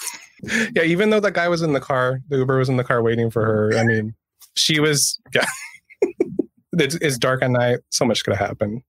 [0.75, 3.01] Yeah, even though that guy was in the car, the Uber was in the car
[3.01, 3.77] waiting for her.
[3.77, 4.13] I mean,
[4.55, 5.19] she was.
[5.33, 5.45] Yeah,
[6.73, 7.79] it's, it's dark at night.
[7.91, 8.81] So much could have happened.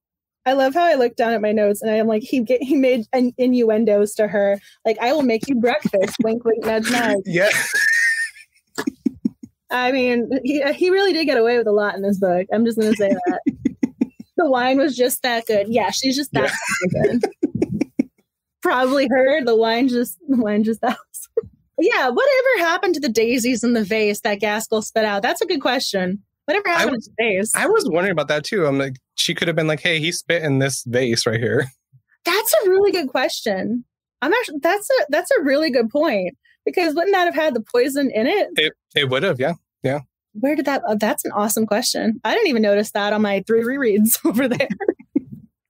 [0.46, 2.76] I love how I look down at my notes and I'm like, he get, he
[2.76, 7.22] made an innuendos to her, like, I will make you breakfast, wink, wink, nudge, nudge.
[7.26, 7.48] Yeah.
[9.70, 12.46] I mean, he he really did get away with a lot in this book.
[12.52, 13.40] I'm just gonna say that.
[14.36, 15.68] The wine was just that good.
[15.68, 16.50] Yeah, she's just that
[16.94, 17.12] yeah.
[17.18, 18.10] good.
[18.62, 19.44] Probably her.
[19.44, 20.98] The wine just the wine just that.
[21.78, 25.22] yeah, whatever happened to the daisies in the vase that Gaskell spit out?
[25.22, 26.22] That's a good question.
[26.46, 27.52] Whatever happened I was, to the vase?
[27.54, 28.66] I was wondering about that too.
[28.66, 31.66] I'm like, she could have been like, "Hey, he spit in this vase right here."
[32.24, 33.84] That's a really good question.
[34.22, 37.60] I'm actually that's a that's a really good point because wouldn't that have had the
[37.60, 38.48] poison in it?
[38.56, 40.00] It it would have, yeah, yeah.
[40.34, 40.82] Where did that?
[40.86, 42.20] Oh, that's an awesome question.
[42.24, 44.68] I didn't even notice that on my three rereads over there.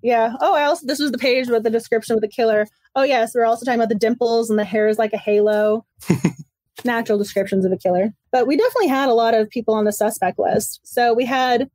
[0.02, 0.34] yeah.
[0.40, 2.66] Oh, I also this was the page with the description of the killer.
[2.96, 5.84] Oh yes, we're also talking about the dimples and the hair is like a halo.
[6.84, 8.12] Natural descriptions of a killer.
[8.32, 10.80] But we definitely had a lot of people on the suspect list.
[10.82, 11.70] So we had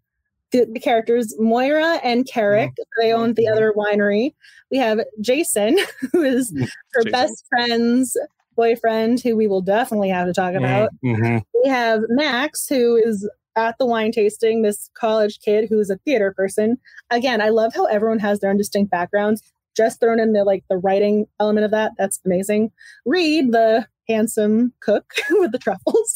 [0.51, 2.71] the, the characters Moira and Carrick.
[2.71, 3.01] Mm-hmm.
[3.01, 4.33] They owned the other winery.
[4.71, 5.77] We have Jason,
[6.11, 6.65] who is mm-hmm.
[6.93, 7.11] her Jason.
[7.11, 8.17] best friend's
[8.59, 10.65] boyfriend, who we will definitely have to talk mm-hmm.
[10.65, 10.89] about.
[11.03, 11.37] Mm-hmm.
[11.63, 16.33] We have Max, who is at the wine tasting, this college kid who's a theater
[16.35, 16.77] person.
[17.09, 19.41] Again, I love how everyone has their own distinct backgrounds.
[19.77, 21.93] Just thrown in the like the writing element of that.
[21.97, 22.71] That's amazing.
[23.05, 26.08] Reed, the handsome cook with the truffles.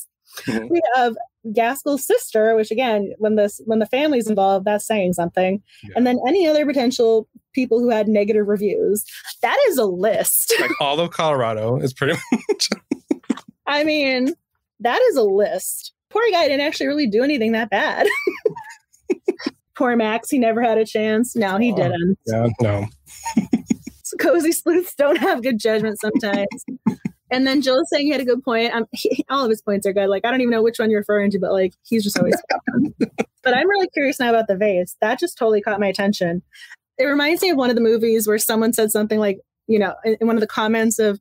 [0.48, 0.68] Mm-hmm.
[0.70, 1.16] We have
[1.54, 5.62] Gaskell's sister, which again, when this when the family's involved, that's saying something.
[5.84, 5.90] Yeah.
[5.96, 9.04] And then any other potential people who had negative reviews.
[9.42, 10.54] That is a list.
[10.60, 12.70] like all of Colorado is pretty much
[13.68, 14.34] I mean,
[14.80, 15.94] that is a list.
[16.10, 18.08] Poor guy didn't actually really do anything that bad.
[19.76, 21.36] Poor Max, he never had a chance.
[21.36, 22.20] No, he Oh, didn't.
[22.28, 22.86] Yeah, no.
[24.20, 26.48] Cozy sleuths don't have good judgment sometimes.
[27.34, 28.74] And then Jill is saying he had a good point.
[28.74, 30.08] Um, he, all of his points are good.
[30.08, 32.40] Like I don't even know which one you're referring to, but like he's just always.
[33.44, 34.96] but I'm really curious now about the vase.
[35.02, 36.44] That just totally caught my attention.
[36.98, 39.96] It reminds me of one of the movies where someone said something like, you know,
[40.06, 41.20] in, in one of the comments of,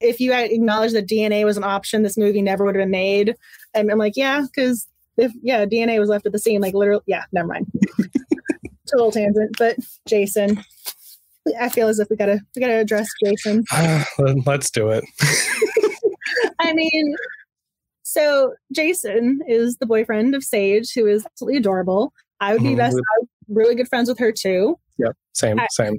[0.00, 2.90] if you had acknowledged that DNA was an option, this movie never would have been
[2.90, 3.36] made.
[3.74, 7.02] And I'm like, yeah, because if yeah, DNA was left at the scene, like literally,
[7.06, 7.70] yeah, never mind.
[8.90, 9.76] Total tangent, but
[10.08, 10.64] Jason,
[11.58, 13.64] I feel as if we gotta we gotta address Jason.
[14.46, 15.04] Let's do it.
[16.60, 17.14] I mean,
[18.02, 22.12] so Jason is the boyfriend of Sage, who is absolutely adorable.
[22.40, 22.76] I would be Mhm.
[22.78, 24.76] best I'm really good friends with her too.
[24.98, 25.16] Yep.
[25.32, 25.98] Same, I- same.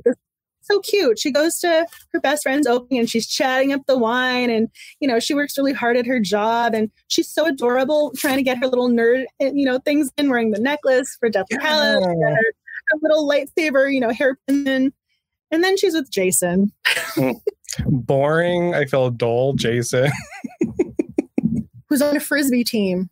[0.64, 1.18] So cute.
[1.18, 5.08] She goes to her best friend's opening and she's chatting up the wine and you
[5.08, 8.58] know, she works really hard at her job and she's so adorable trying to get
[8.60, 12.32] her little nerd you know things in wearing the necklace for Deathly Hallows, she got
[12.34, 12.54] her,
[12.90, 14.94] her little lightsaber, you know, hairpin in.
[15.52, 16.72] And then she's with Jason.
[17.86, 18.74] Boring.
[18.74, 20.12] I feel dull, Jason.
[21.90, 23.10] Who's on a frisbee team.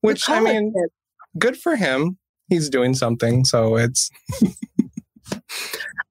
[0.00, 0.92] Which I mean, kids.
[1.38, 2.18] good for him.
[2.48, 3.44] He's doing something.
[3.44, 4.10] So it's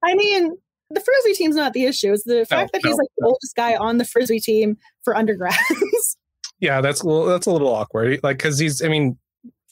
[0.03, 0.55] I mean,
[0.89, 2.13] the frisbee team's not the issue.
[2.13, 5.15] It's the fact that he's no, like the oldest guy on the frisbee team for
[5.15, 6.17] undergrads.
[6.59, 8.19] yeah, that's a little, that's a little awkward.
[8.23, 9.17] Like, cause he's, I mean,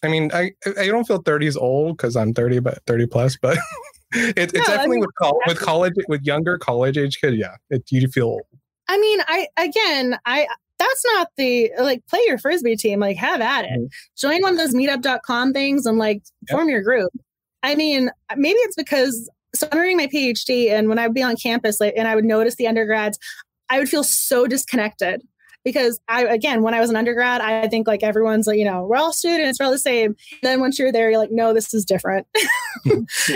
[0.03, 3.37] I mean, I I don't feel 30 is old because I'm 30, but 30 plus,
[3.41, 3.57] but
[4.15, 7.37] it, it's No, I definitely mean, with col- with college with younger college age kids.
[7.37, 8.39] Yeah, it, you feel.
[8.87, 10.47] I mean, I again, I
[10.77, 13.71] that's not the like play your frisbee team, like have at it.
[13.71, 13.87] Mhm.
[14.17, 16.57] Join one of those meetup.com things and like Yep.
[16.57, 17.11] form your group.
[17.63, 21.23] I mean, maybe it's because so I'm doing my PhD and when I would be
[21.23, 23.17] on campus like and I would notice the undergrads,
[23.69, 25.21] I would feel so disconnected.
[25.65, 28.85] Because I again, when I was an undergrad, I think like everyone's like, you know,
[28.85, 30.15] we're all students, we're all the same.
[30.43, 32.27] Then once you're there, you're like, no, this is different.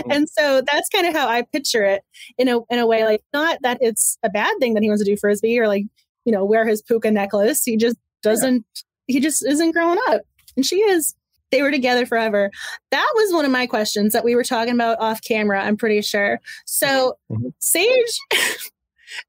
[0.09, 2.03] and so that's kind of how I picture it
[2.37, 5.03] in a in a way, like not that it's a bad thing that he wants
[5.03, 5.83] to do frisbee or like,
[6.23, 7.63] you know, wear his puka necklace.
[7.63, 8.63] He just doesn't
[9.07, 10.21] he just isn't growing up.
[10.55, 11.15] And she is.
[11.51, 12.51] They were together forever.
[12.91, 16.01] That was one of my questions that we were talking about off camera, I'm pretty
[16.03, 16.39] sure.
[16.65, 17.53] So Mhm.
[17.57, 18.19] Sage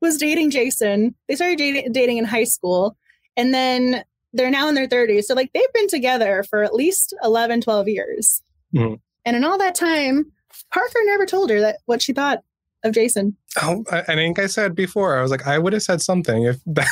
[0.00, 1.14] was dating Jason.
[1.28, 2.96] They started dating, dating in high school.
[3.36, 5.24] And then they're now in their 30s.
[5.24, 8.42] So, like, they've been together for at least 11, 12 years.
[8.74, 9.00] Mhm.
[9.24, 10.30] And in all that time,
[10.72, 12.42] Parker never told her that what she thought
[12.84, 13.36] of Jason.
[13.62, 16.44] Oh, I, I think I said before, I was like, I would have said something
[16.44, 16.88] if that,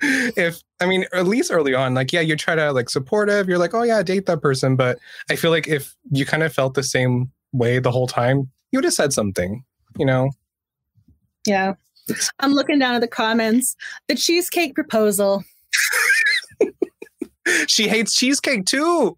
[0.00, 3.58] if I mean, at least early on, like, yeah, you try to like supportive, you're
[3.58, 4.76] like, oh yeah, date that person.
[4.76, 4.98] But
[5.30, 8.76] I feel like if you kind of felt the same way the whole time, you
[8.76, 9.64] would have said something,
[9.98, 10.30] you know?
[11.46, 11.74] Yeah.
[12.40, 13.76] I'm looking down at the comments.
[14.08, 15.44] The cheesecake proposal.
[17.66, 19.16] She hates cheesecake too.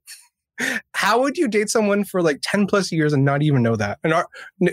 [0.94, 3.98] How would you date someone for like 10 plus years and not even know that?
[4.04, 4.28] And our,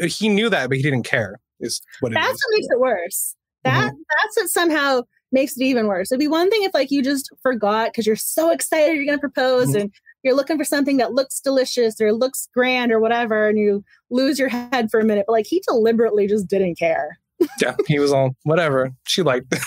[0.06, 2.40] he knew that, but he didn't care, is what it That's is.
[2.50, 3.36] what makes it worse.
[3.64, 5.02] That that's what somehow
[5.32, 6.12] makes it even worse.
[6.12, 9.18] It'd be one thing if like you just forgot because you're so excited you're gonna
[9.18, 9.82] propose Mhm.
[9.82, 9.92] and
[10.24, 14.38] you're looking for something that looks delicious or looks grand or whatever, and you lose
[14.38, 15.26] your head for a minute.
[15.28, 17.18] But like he deliberately just didn't care.
[17.62, 18.92] Yeah, he was all whatever.
[19.08, 19.62] She liked it.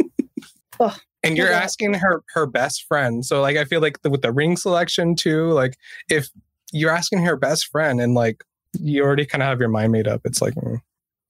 [0.80, 0.98] Ugh.
[1.22, 1.58] and you're Yeah.
[1.60, 3.24] asking her her best friend.
[3.24, 5.76] So like I feel like the, with the ring selection too, like
[6.10, 6.30] if
[6.72, 8.42] you're asking her best friend and like
[8.78, 10.80] you already kind of have your mind made up, it's like mm.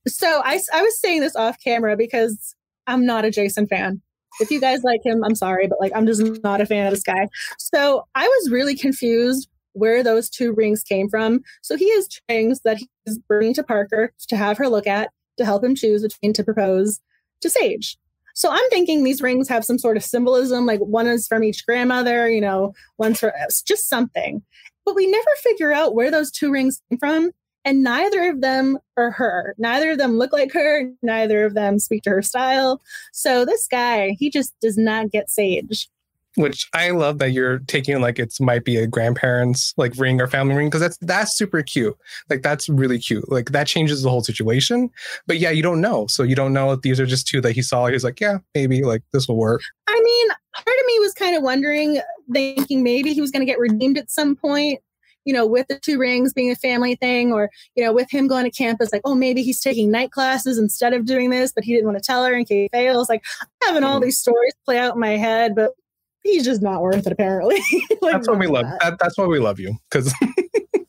[0.09, 2.55] So I I was saying this off camera because
[2.87, 4.01] I'm not a Jason fan.
[4.41, 6.93] If you guys like him, I'm sorry, but like I'm just not a fan of
[6.93, 7.29] this guy.
[7.59, 11.41] So I was really confused where those two rings came from.
[11.63, 15.45] So he has rings that he's bringing to Parker to have her look at to
[15.45, 17.01] help him choose between to propose
[17.41, 17.99] to Sage.
[18.35, 21.67] So I'm thinking these rings have some sort of symbolism, like one is from each
[21.67, 24.43] grandmother, you know, one's for it's just something.
[24.85, 27.33] But we never figure out where those two rings came from
[27.65, 29.55] and neither of them are her.
[29.59, 30.91] Neither of them look like her.
[31.03, 32.81] Neither of them speak to her style.
[33.13, 35.89] So this guy, he just does not get Sage.
[36.37, 40.27] Which I love that you're taking like it's might be a grandparents like ring or
[40.27, 41.97] family ring because that's that's super cute.
[42.29, 43.31] Like that's really cute.
[43.31, 44.91] Like that changes the whole situation.
[45.27, 46.07] But yeah, you don't know.
[46.07, 47.87] So you don't know if these are just two that he saw.
[47.87, 49.61] He's like, yeah, maybe like this will work.
[49.89, 52.01] I mean, part of me was kind of wondering,
[52.33, 54.81] thinking maybe he was going to get redeemed at some point.
[55.27, 58.27] You know, with the two rings being a family thing, or you know, with him
[58.27, 61.63] going to campus, like, oh, maybe he's taking night classes instead of doing this, but
[61.63, 63.11] he didn't want to tell her in case he fails.
[63.11, 64.05] Like, I'm having all Mhm.
[64.05, 65.73] these stories play out in my head, but
[66.23, 67.59] he's just not worth it, apparently.
[68.03, 68.65] Like, That's what we love.
[68.65, 68.81] that.
[68.81, 70.15] That, that's why we love you because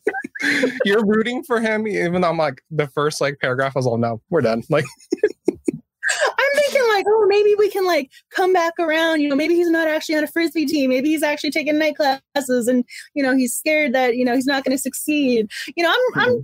[0.84, 1.86] you're rooting for him.
[1.86, 4.62] Even though I'm like the first like paragraph I was all no, we're done.
[4.70, 4.86] Like
[5.48, 9.20] I'm thinking like, oh, maybe we can like come back around.
[9.20, 10.90] You know, maybe he's not actually on a frisbee team.
[10.90, 14.46] Maybe he's actually taking night classes, and you know, he's scared that you know he's
[14.46, 15.50] not going to succeed.
[15.76, 16.40] You know, I'm, I'm hmm.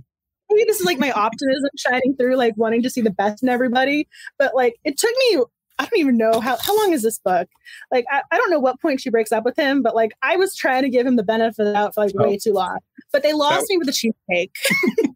[0.51, 3.49] maybe this is like my optimism shining through, like wanting to see the best in
[3.49, 4.07] everybody.
[4.37, 5.43] But like, it took me
[5.79, 7.47] I don't even know how how long is this book?
[7.89, 10.35] Like I, I don't know what point she breaks up with him, but like I
[10.35, 12.23] was trying to give him the benefit of the doubt for like oh.
[12.23, 12.79] way too long.
[13.13, 14.53] But they lost that, me with the cheesecake.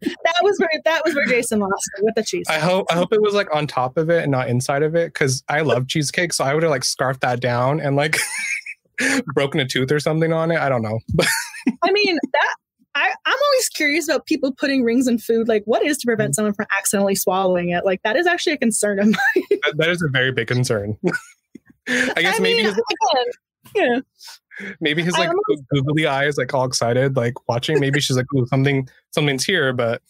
[0.00, 2.56] that was where that was where Jason lost me with the cheesecake.
[2.56, 4.94] I hope I hope it was like on top of it and not inside of
[4.94, 8.16] it because I love cheesecake, so I would have like scarfed that down and like
[9.34, 10.58] broken a tooth or something on it.
[10.58, 10.98] I don't know.
[11.82, 12.54] I mean that
[12.94, 15.48] I, I'm always curious about people putting rings in food.
[15.48, 16.34] Like, what is to prevent mm.
[16.36, 17.84] someone from accidentally swallowing it?
[17.84, 19.44] Like, that is actually a concern of mine.
[19.50, 20.96] that, that is a very big concern.
[21.88, 22.80] I guess I maybe mean, his,
[23.74, 24.00] yeah.
[24.80, 25.30] Maybe his like
[25.72, 27.80] googly eyes, like all excited, like watching.
[27.80, 30.00] Maybe she's like, "Ooh, something, something's here." But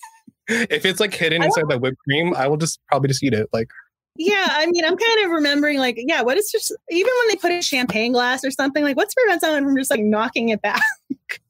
[0.48, 3.48] if it's like hidden inside the whipped cream, I will just probably just eat it.
[3.52, 3.70] Like,
[4.16, 7.36] yeah, I mean, I'm kind of remembering, like, yeah, what is just even when they
[7.36, 10.62] put a champagne glass or something, like, what's prevent someone from just like knocking it
[10.62, 10.82] back?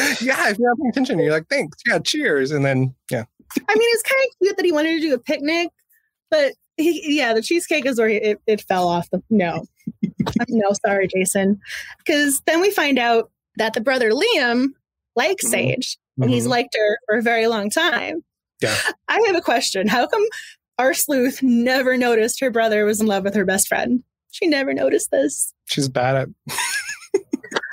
[0.20, 3.24] yeah, if you're not paying attention, you're like, thanks, yeah, cheers, and then yeah.
[3.56, 5.70] I mean, it's kind of cute that he wanted to do a picnic,
[6.30, 9.10] but he, yeah, the cheesecake is where it, it fell off.
[9.10, 9.64] The no,
[10.48, 11.60] no, sorry, Jason,
[11.98, 14.68] because then we find out that the brother Liam
[15.16, 15.52] likes mm-hmm.
[15.52, 16.32] Sage, and mm-hmm.
[16.32, 18.24] he's liked her for a very long time.
[18.62, 18.76] Yeah,
[19.08, 19.88] I have a question.
[19.88, 20.24] How come
[20.78, 24.02] our sleuth never noticed her brother was in love with her best friend?
[24.30, 25.52] She never noticed this.
[25.66, 26.28] She's bad at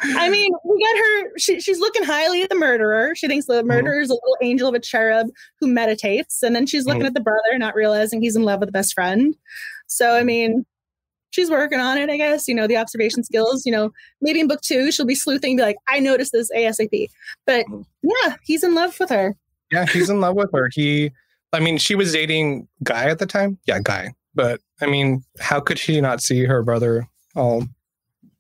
[0.01, 1.37] I mean, we get her.
[1.37, 3.15] She, she's looking highly at the murderer.
[3.15, 3.67] She thinks the mm-hmm.
[3.67, 5.27] murderer is a little angel of a cherub
[5.59, 7.07] who meditates, and then she's looking mm-hmm.
[7.07, 9.35] at the brother, not realizing he's in love with the best friend.
[9.87, 10.65] So, I mean,
[11.31, 12.09] she's working on it.
[12.09, 13.65] I guess you know the observation skills.
[13.65, 17.07] You know, maybe in book two she'll be sleuthing, be like, "I noticed this ASAP."
[17.45, 17.81] But mm-hmm.
[18.03, 19.35] yeah, he's in love with her.
[19.71, 20.69] Yeah, he's in love with her.
[20.73, 21.11] He,
[21.51, 23.57] I mean, she was dating Guy at the time.
[23.65, 24.13] Yeah, Guy.
[24.33, 27.63] But I mean, how could she not see her brother all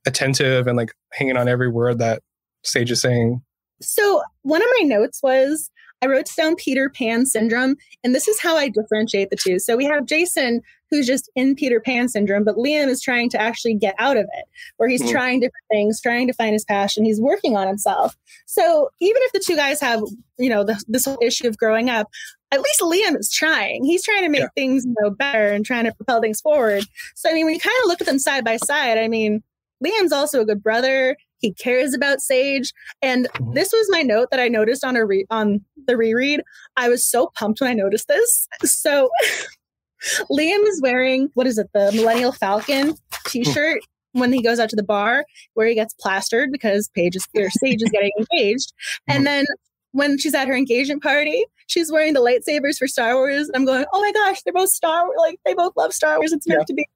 [0.07, 2.23] attentive and like hanging on every word that
[2.63, 3.41] Sage is saying.
[3.81, 5.69] So one of my notes was
[6.01, 9.59] I wrote down Peter Pan syndrome, and this is how I differentiate the two.
[9.59, 13.41] So we have Jason, who's just in Peter Pan syndrome, but Liam is trying to
[13.41, 14.45] actually get out of it,
[14.77, 15.11] where he's mm-hmm.
[15.11, 17.03] trying different things, trying to find his passion.
[17.03, 18.15] He's working on himself.
[18.45, 20.01] So even if the two guys have,
[20.37, 22.07] you know, the, this whole issue of growing up,
[22.51, 23.83] at least Liam is trying.
[23.83, 24.47] He's trying to make yeah.
[24.55, 26.85] things you know better and trying to propel things forward.
[27.15, 29.43] So I mean, when you kind of look at them side by side, I mean,
[29.83, 31.15] Liam's also a good brother.
[31.39, 32.73] He cares about Sage.
[33.01, 33.53] And mm-hmm.
[33.53, 36.41] this was my note that I noticed on a re- on the reread.
[36.75, 38.47] I was so pumped when I noticed this.
[38.63, 39.09] So
[40.31, 42.95] Liam is wearing what is it, the Millennial Falcon
[43.27, 43.81] t-shirt
[44.13, 47.49] when he goes out to the bar where he gets plastered because Paige is or
[47.49, 48.73] Sage is getting engaged.
[49.07, 49.25] And mm-hmm.
[49.25, 49.45] then
[49.91, 53.49] when she's at her engagement party, she's wearing the lightsabers for Star Wars.
[53.53, 55.17] I'm going, oh my gosh, they're both Star Wars.
[55.19, 56.33] Like they both love Star Wars.
[56.33, 56.65] It's meant yeah.
[56.65, 56.87] to be.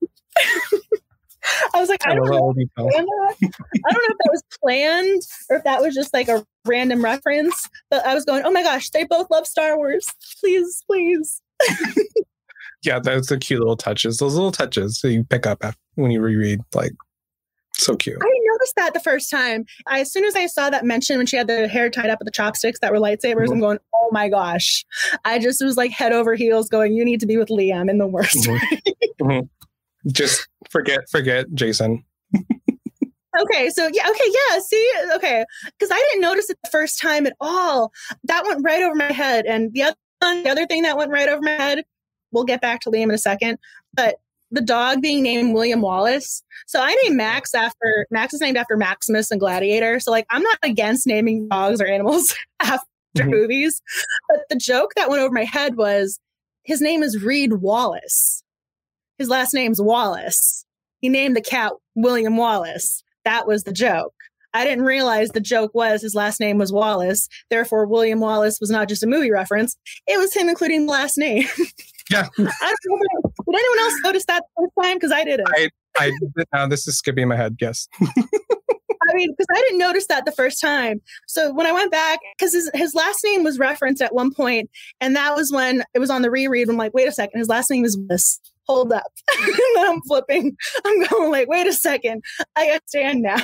[1.73, 5.63] I was like, I don't, know I don't know if that was planned or if
[5.63, 7.69] that was just like a random reference.
[7.89, 10.05] But I was going, oh my gosh, they both love Star Wars.
[10.39, 11.41] Please, please.
[12.83, 14.17] yeah, those are cute little touches.
[14.17, 15.63] Those little touches that you pick up
[15.95, 16.93] when you reread, like
[17.73, 18.17] so cute.
[18.21, 19.65] I noticed that the first time.
[19.87, 22.19] I, as soon as I saw that mention when she had the hair tied up
[22.19, 23.53] with the chopsticks that were lightsabers, mm-hmm.
[23.53, 24.85] I'm going, oh my gosh.
[25.25, 27.97] I just was like head over heels going, you need to be with Liam in
[27.97, 28.51] the worst mm-hmm.
[28.51, 28.81] way.
[29.21, 29.45] mm-hmm.
[30.07, 32.03] Just forget, forget Jason.
[32.35, 34.59] okay, so yeah, okay, yeah.
[34.59, 37.91] See, okay, because I didn't notice it the first time at all.
[38.23, 41.29] That went right over my head, and the other the other thing that went right
[41.29, 41.83] over my head.
[42.31, 43.57] We'll get back to Liam in a second,
[43.93, 44.15] but
[44.51, 46.43] the dog being named William Wallace.
[46.67, 49.99] So I named Max after Max is named after Maximus and Gladiator.
[49.99, 52.85] So like I'm not against naming dogs or animals after
[53.17, 53.29] mm-hmm.
[53.29, 53.81] movies,
[54.29, 56.19] but the joke that went over my head was
[56.63, 58.40] his name is Reed Wallace.
[59.17, 60.65] His last name's Wallace.
[60.99, 63.03] He named the cat William Wallace.
[63.25, 64.13] That was the joke.
[64.53, 67.29] I didn't realize the joke was his last name was Wallace.
[67.49, 69.77] Therefore, William Wallace was not just a movie reference.
[70.07, 71.45] It was him including the last name.
[72.09, 72.27] Yeah.
[72.37, 72.49] I don't
[72.89, 73.21] know.
[73.23, 74.97] Did anyone else notice that the first time?
[74.97, 75.47] Because I didn't.
[75.55, 76.11] I, I
[76.53, 77.55] now this is skipping my head.
[77.61, 77.87] Yes.
[78.01, 81.01] I mean, because I didn't notice that the first time.
[81.27, 84.69] So when I went back, because his, his last name was referenced at one point,
[84.99, 86.69] and that was when it was on the reread.
[86.69, 89.11] I'm like, wait a second, his last name is Wallace hold up.
[89.37, 90.55] and then I'm flipping.
[90.85, 92.23] I'm going like, wait a second.
[92.55, 93.37] I got stand now.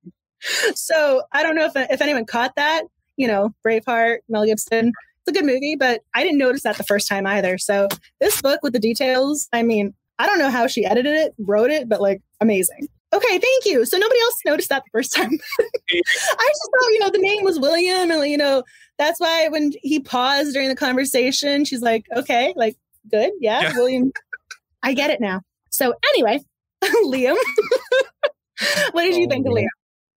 [0.74, 2.84] so I don't know if, if anyone caught that.
[3.16, 4.92] You know, Braveheart, Mel Gibson.
[5.22, 7.58] It's a good movie, but I didn't notice that the first time either.
[7.58, 7.88] So
[8.20, 11.70] this book with the details, I mean, I don't know how she edited it, wrote
[11.70, 12.88] it, but like amazing.
[13.12, 13.84] Okay, thank you.
[13.86, 15.30] So nobody else noticed that the first time.
[15.60, 18.62] I just thought, you know, the name was William, and you know,
[18.98, 22.76] that's why when he paused during the conversation, she's like, "Okay, like
[23.10, 23.72] good, yeah, yeah.
[23.74, 24.12] William
[24.82, 25.42] I get it now.
[25.70, 26.40] So anyway,
[27.04, 27.36] Liam,
[28.92, 29.52] what did you Oh, think of.
[29.52, 29.66] Oh, Liam?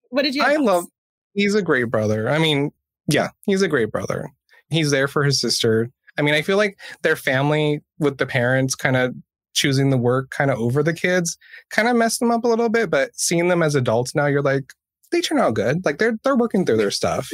[0.10, 0.44] What did you?
[0.44, 0.86] I love.
[1.34, 2.30] He's a great brother.
[2.30, 2.72] I mean,
[3.08, 4.30] yeah, he's a great brother.
[4.70, 5.90] He's there for his sister.
[6.18, 9.14] I mean, I feel like their family with the parents kind of
[9.54, 11.38] choosing the work kind of over the kids
[11.72, 12.90] kind of messed them up a little bit.
[12.90, 14.74] But seeing them as adults now, you're like,
[15.12, 15.84] they turn out good.
[15.86, 17.30] Like they're they're working through their stuff.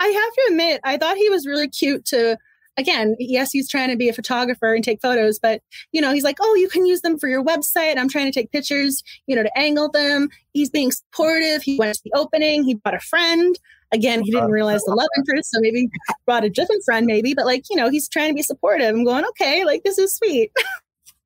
[0.00, 2.38] I have to admit, I thought he was really cute to.
[2.76, 5.60] Again, yes, he's trying to be a photographer and take photos, but
[5.92, 8.32] you know, he's like, "Oh, you can use them for your website." I'm trying to
[8.32, 10.28] take pictures, you know, to angle them.
[10.52, 11.62] He's being supportive.
[11.62, 12.64] He went to the opening.
[12.64, 13.58] He brought a friend.
[13.92, 15.88] Again, he didn't realize the love interest, so maybe
[16.24, 17.34] brought a different friend, maybe.
[17.34, 18.94] But like, you know, he's trying to be supportive.
[18.94, 20.52] I'm going, okay, like this is sweet.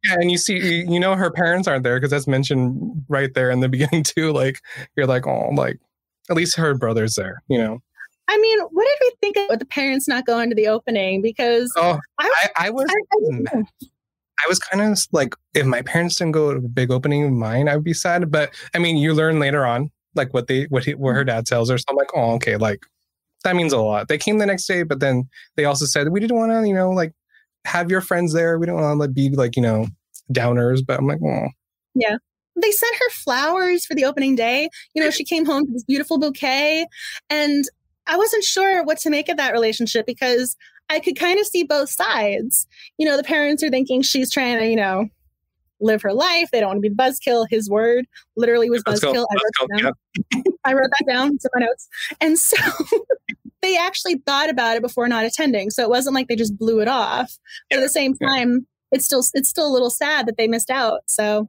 [0.07, 3.51] Yeah, and you see, you know, her parents aren't there because that's mentioned right there
[3.51, 4.33] in the beginning too.
[4.33, 4.61] Like
[4.97, 5.81] you're like, oh, like
[6.29, 7.43] at least her brother's there.
[7.49, 7.83] You know.
[8.29, 11.22] I mean, what did we think of the parents not going to the opening?
[11.22, 14.49] Because Oh, I, I, I was I, I.
[14.49, 17.68] Was kind of like, if my parents didn't go to the big opening of mine,
[17.68, 18.31] I would be sad.
[18.31, 21.29] But I mean, you learn later on, like what they, what, he, what her mm-hmm.
[21.29, 21.79] dad tells her.
[21.79, 22.85] So I'm like, oh, okay, like
[23.45, 24.09] that means a lot.
[24.09, 26.75] They came the next day, but then they also said we didn't want to, you
[26.75, 27.12] know, like
[27.64, 28.59] have your friends there.
[28.59, 29.87] We don't want to like, be like, you know,
[30.33, 30.85] downers.
[30.87, 31.49] But I'm like, oh,
[31.95, 32.16] yeah
[32.61, 34.68] they sent her flowers for the opening day.
[34.95, 36.87] You know, she came home with this beautiful bouquet.
[37.31, 37.64] And
[38.07, 40.57] I wasn't sure what to make of that relationship because
[40.91, 42.67] I could kind of see both sides.
[42.99, 45.09] You know, the parents are thinking she's trying to, you know,
[45.81, 46.51] live her life.
[46.53, 47.47] They don't want to be the buzzkill.
[47.51, 49.13] His word literally was let's go.
[49.13, 49.27] buzzkill.
[49.31, 49.67] I, wrote go.
[49.69, 49.93] that down.
[50.35, 50.43] Yeah.
[50.65, 51.89] I wrote that down in my notes.
[52.21, 52.57] And so
[53.63, 55.71] they actually thought about it before not attending.
[55.71, 57.37] So it wasn't like they just blew it off.
[57.71, 58.29] But at the same Yeah.
[58.29, 61.01] time, it's still it's still a little sad that they missed out.
[61.07, 61.49] So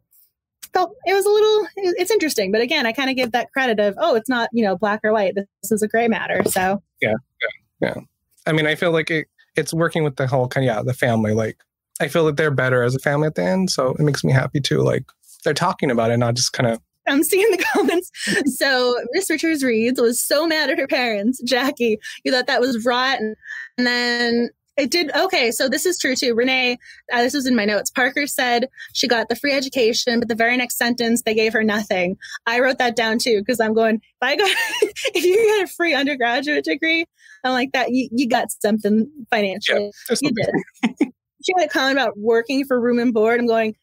[0.75, 2.51] felt it was a little it's interesting.
[2.51, 4.99] But again, I kind of give that credit of, oh, it's not, you know, black
[5.03, 5.35] or white.
[5.35, 6.43] This is a gray matter.
[6.45, 8.01] So yeah yeah, yeah.
[8.45, 10.93] I mean, I feel like it, it's working with the whole kind of, yeah, the
[10.93, 11.33] family.
[11.33, 11.57] Like,
[11.99, 13.71] I feel that they're better as a family at the end.
[13.71, 14.81] So it makes me happy too.
[14.81, 15.05] Like,
[15.43, 18.11] they're talking about it, not just kind of, I'm seeing the comments.
[18.57, 21.41] So Miss Richards Reads was so mad at her parents.
[21.43, 23.35] Jackie, you thought that was rotten.
[23.77, 25.13] And then it did.
[25.15, 26.35] Okay, so this is true too.
[26.35, 26.77] Renee,
[27.13, 27.89] uh, this was in my notes.
[27.89, 31.63] Parker said she got the free education, but the very next sentence they gave her
[31.63, 32.17] nothing.
[32.45, 33.95] I wrote that down too because I'm going.
[33.95, 34.49] If I got,
[35.13, 37.05] if you get a free undergraduate degree,
[37.43, 37.91] I'm like that.
[37.91, 39.91] You, you got something financially.
[40.07, 40.93] there's You did.
[41.43, 43.39] she had a comment about working for room and board.
[43.39, 43.75] I'm going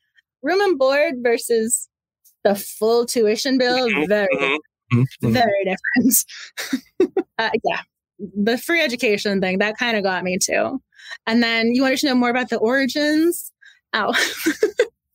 [0.43, 1.88] room and board versus
[2.45, 3.88] the full tuition bill.
[3.88, 4.57] Mhm, Very, mhm,
[4.93, 5.32] mhm, mhm.
[5.32, 6.24] very different.
[7.38, 7.80] uh, yeah,
[8.37, 10.81] the free education thing that kind of got me too.
[11.27, 13.51] And then you wanted to know more about the origins.
[13.93, 14.14] Oh,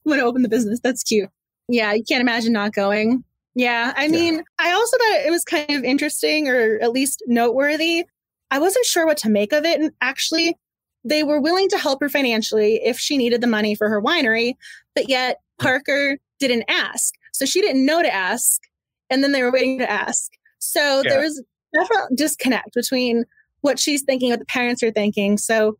[0.05, 0.79] want to open the business?
[0.81, 1.29] That's cute.
[1.67, 3.23] Yeah, you can't imagine not going.
[3.55, 4.11] Yeah, I Yeah.
[4.11, 8.05] mean, I also thought it was kind of interesting or at least noteworthy.
[8.51, 9.79] I wasn't sure what to make of it.
[9.81, 10.55] And actually,
[11.03, 14.53] they were willing to help her financially if she needed the money for her winery,
[14.95, 17.13] but yet Parker didn't ask.
[17.33, 18.61] So she didn't know to ask.
[19.09, 20.31] And then they were waiting to ask.
[20.59, 21.09] So Yeah.
[21.09, 21.41] there was
[21.73, 23.25] definitely disconnect between
[23.61, 25.37] what she's thinking, what the parents are thinking.
[25.37, 25.77] So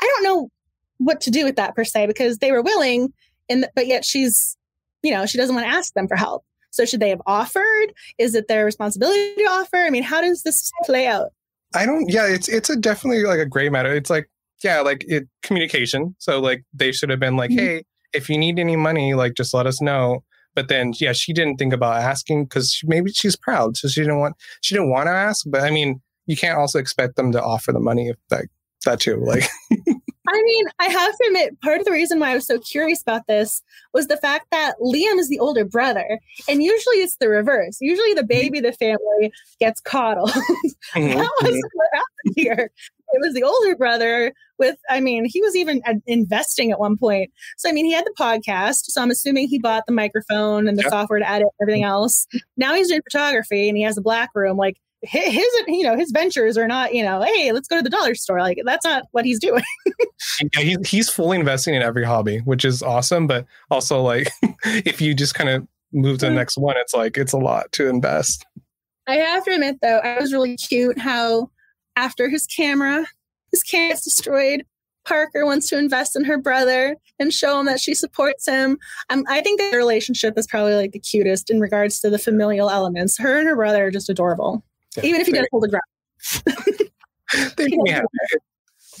[0.00, 0.50] I don't know
[0.98, 3.12] what to do with that per se because they were willing,
[3.48, 4.56] and but yet she's,
[5.02, 6.44] you know, she doesn't want to ask them for help.
[6.70, 7.92] So should they have offered?
[8.18, 9.76] Is it their responsibility to offer?
[9.76, 11.28] I mean, how does this play out?
[11.74, 12.08] I don't.
[12.08, 13.94] Yeah, it's it's a definitely like a gray matter.
[13.94, 14.28] It's like
[14.62, 16.14] yeah, like it communication.
[16.18, 17.58] So like they should have been like, Mhm.
[17.58, 20.22] hey, if you need any money, like just let us know.
[20.54, 24.18] But then yeah, she didn't think about asking because maybe she's proud, so she didn't
[24.18, 25.44] want she didn't want to ask.
[25.48, 28.48] But I mean, you can't also expect them to offer the money if like
[28.84, 29.16] that too.
[29.24, 29.44] Like
[30.28, 33.02] I mean, I have to admit, part of the reason why I was so curious
[33.02, 33.62] about this
[33.92, 36.20] was the fact that Liam is the older brother.
[36.48, 37.78] And usually it's the reverse.
[37.80, 40.30] Usually the baby of the family gets coddled.
[40.94, 42.70] mhm, that wasn't what happened here.
[43.14, 46.96] It was the older brother with, I mean, he was even uh, investing at one
[46.96, 47.30] point.
[47.58, 48.84] So, I mean, he had the podcast.
[48.86, 50.90] So I'm assuming he bought the microphone and the Yep.
[50.90, 52.26] software to edit everything else.
[52.56, 54.56] Now he's doing photography and he has a black room.
[54.56, 57.90] Like his, you know, his ventures are not, you know, hey, let's go to the
[57.90, 58.40] dollar store.
[58.40, 59.62] Like that's not what he's doing.
[60.40, 63.26] yeah, he's he's fully investing in every hobby, which is awesome.
[63.26, 64.28] But also like
[64.64, 66.36] if you just kind of move to the Mm.
[66.36, 68.46] next one, it's like it's a lot to invest.
[69.06, 71.50] I have to admit, though, I was really cute how
[71.96, 73.04] after his camera,
[73.50, 74.64] his camera gets destroyed,
[75.04, 78.78] Parker wants to invest in her brother and show him that she supports him.
[79.10, 82.70] Um, I think their relationship is probably like the cutest in regards to the familial
[82.70, 83.18] elements.
[83.18, 84.64] Her and her brother are just adorable,
[84.96, 85.82] Yeah, even if he doesn't hold the ground.
[87.56, 88.06] they make me happy.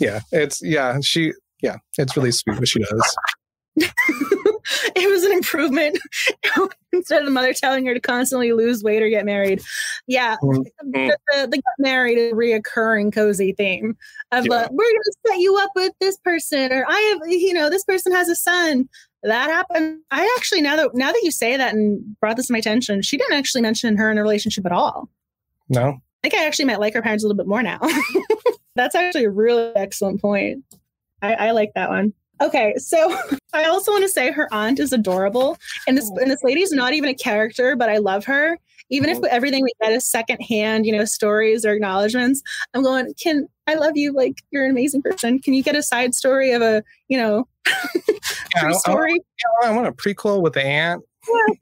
[0.00, 3.16] Yeah, it's yeah, she yeah, it's really sweet what she does.
[3.76, 5.98] it was an improvement
[6.92, 9.62] instead of the mother telling her to constantly lose weight or get married.
[10.06, 10.64] Yeah, Mhm.
[10.80, 13.96] the, the, the get married is a reoccurring cozy theme
[14.30, 14.52] of Yeah.
[14.54, 17.70] uh, we're going to set you up with this person, or I have, you know,
[17.70, 18.88] this person has a son.
[19.22, 20.00] that happened.
[20.10, 23.02] I actually now that now that you say that and brought this to my attention,
[23.02, 25.08] she didn't actually mention her in a relationship at all.
[25.72, 25.98] No.
[26.24, 27.80] I think I actually might like her parents a little bit more now.
[28.76, 30.64] That's actually a really excellent point.
[31.20, 32.12] I, I like that one.
[32.40, 33.16] Okay, so
[33.52, 36.92] I also want to say her aunt is adorable, and this and this lady's not
[36.92, 38.58] even a character, but I love her.
[38.90, 39.26] Even if mm-hmm.
[39.30, 42.42] everything we get is secondhand, you know, stories or acknowledgments,
[42.74, 43.12] I'm going.
[43.20, 44.12] Can I love you?
[44.12, 45.38] Like you're an amazing person.
[45.38, 47.46] Can you get a side story of a, you know,
[48.54, 49.14] Yeah, I, story?
[49.62, 51.02] I, I want a prequel with the aunt.
[51.28, 51.54] Yeah.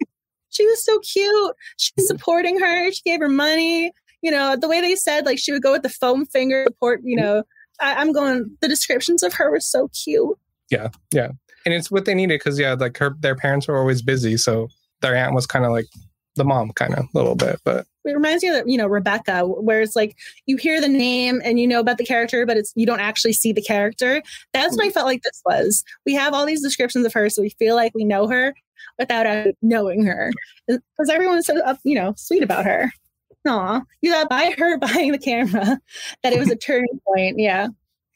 [0.50, 1.56] She was so cute.
[1.76, 2.90] She's supporting her.
[2.90, 3.92] She gave her money.
[4.22, 7.00] You know, the way they said like she would go with the foam finger support,
[7.04, 7.42] you know,
[7.80, 10.36] I, I'm going, the descriptions of her were so cute.
[10.70, 11.30] Yeah, yeah,
[11.64, 14.68] and it's what they needed because yeah, like her their parents were always busy, so
[15.00, 15.86] their aunt was kind of like
[16.36, 19.46] the mom, kind of a little bit, but It reminds me of, you know, Rebecca,
[19.46, 20.16] where it's like
[20.46, 23.32] you hear the name and you know about the character, but it's you don't actually
[23.32, 24.22] see the character.
[24.52, 25.84] That's what I felt like this was.
[26.06, 28.54] We have all these descriptions of her, so we feel like we know her
[28.98, 30.30] without uh, knowing her,
[30.66, 32.92] because everyone's so you know, sweet about her.
[33.46, 35.80] Aw, you thought by her buying the camera
[36.22, 37.38] that it was a turning point.
[37.38, 37.68] Yeah,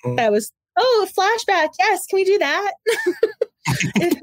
[0.04, 0.16] Mm.
[0.16, 0.52] that was.
[0.76, 1.68] Oh, flashback.
[1.78, 2.72] Yes, can we do that?
[3.66, 4.20] if reading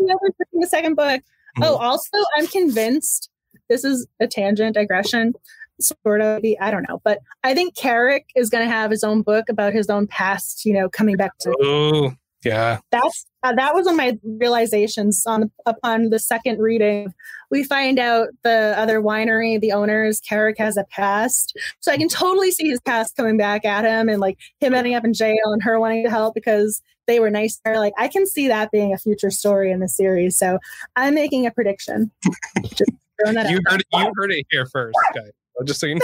[0.53, 1.21] the second book.
[1.61, 3.29] Oh, also, I'm convinced
[3.69, 5.33] this is a tangent digression,
[5.79, 6.41] sort of.
[6.41, 9.45] The I don't know, but I think Carrick is going to have his own book
[9.49, 10.65] about his own past.
[10.65, 12.13] You know, coming back to oh
[12.45, 17.13] yeah, that's uh, that was one of my realizations on upon the second reading.
[17.51, 22.07] We find out the other winery, the owners, Carrick has a past, so I can
[22.07, 25.51] totally see his past coming back at him, and like him ending up in jail
[25.51, 27.77] and her wanting to help because they were nice to her.
[27.77, 30.37] Like I can see that being a future story in the series.
[30.37, 30.59] So
[30.95, 32.09] I'm making a prediction.
[32.63, 35.31] Just throwing that you out heard it, you heard it here first, guys.
[35.57, 36.01] So Just so you know.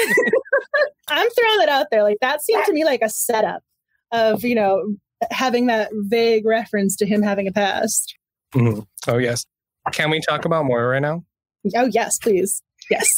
[1.07, 2.03] I'm throwing that out there.
[2.03, 3.63] Like that seemed to me like a setup
[4.11, 4.95] of you know
[5.31, 8.15] having that vague reference to him having a past.
[8.53, 8.85] Mhm.
[9.07, 9.45] Oh yes.
[9.93, 11.23] Can we talk about Moira right now?
[11.75, 12.61] Oh yes, please.
[12.89, 13.15] Yes.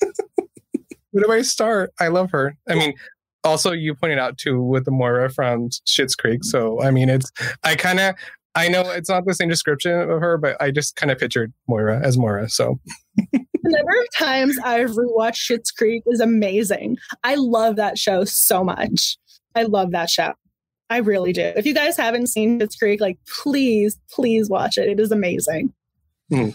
[1.10, 1.92] Where do I start?
[1.98, 2.56] I love her.
[2.68, 2.94] I mean,
[3.42, 6.44] also you pointed out too with the Moira from Schitt's Creek.
[6.44, 7.30] So I mean, it's
[7.64, 8.14] I kind of
[8.54, 11.52] I know it's not the same description of her, but I just kind of pictured
[11.68, 12.48] Moira as Moira.
[12.48, 12.78] So
[13.66, 16.98] The number of times I've rewatched Schitt's Creek is amazing.
[17.24, 19.18] I love that show so much.
[19.56, 20.34] I love that show.
[20.88, 21.52] I really do.
[21.56, 24.88] If you guys haven't seen Schitt's Creek, like please, please watch it.
[24.88, 25.72] It is amazing.
[26.30, 26.50] Hmm.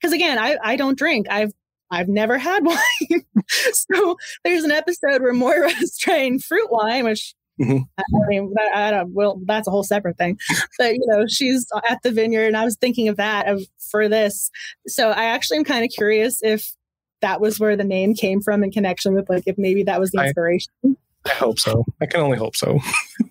[0.00, 1.26] Because again, I, I don't drink.
[1.30, 1.52] I've
[1.90, 3.24] I've never had wine.
[3.72, 7.82] so there's an episode where Moira is trying fruit wine, which Mhm.
[7.98, 10.38] I mean, that- I don't, well, that's a whole separate thing.
[10.78, 14.08] But you know, she's at the vineyard, and I was thinking of that of for
[14.08, 14.50] this.
[14.86, 16.72] So I actually am kind of curious if
[17.20, 20.10] that was where the name came from in connection with like if maybe that was
[20.10, 20.72] the I- inspiration.
[21.26, 21.84] I hope so.
[22.00, 22.78] I can only hope so.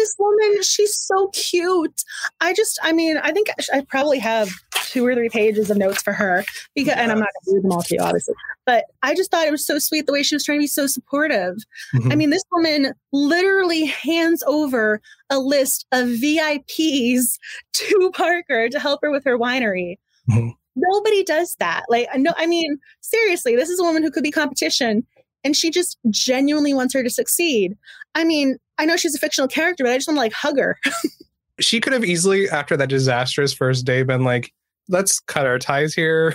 [0.00, 2.02] This woman, she's so cute.
[2.40, 4.48] I just, I mean, I think I probably have
[4.84, 6.42] two or three pages of notes for her
[6.74, 8.34] because, and I'm not going to read them all to you, obviously.
[8.64, 10.66] But I just thought it was so sweet the way she was trying to be
[10.68, 11.56] so supportive.
[11.94, 12.12] Mhm.
[12.12, 17.38] I mean, this woman literally hands over a list of VIPs
[17.74, 19.98] to Parker to help her with her winery.
[20.30, 20.54] Mhm.
[20.76, 21.84] Nobody does that.
[21.90, 25.06] Like, no, I mean, seriously, this is a woman who could be competition,
[25.44, 27.76] and she just genuinely wants her to succeed.
[28.14, 30.56] I mean, I know she's a fictional character, but I just want to like hug
[30.56, 30.78] her.
[31.60, 34.54] she could have easily, after that disastrous first day, been like,
[34.88, 36.32] let's cut our ties here,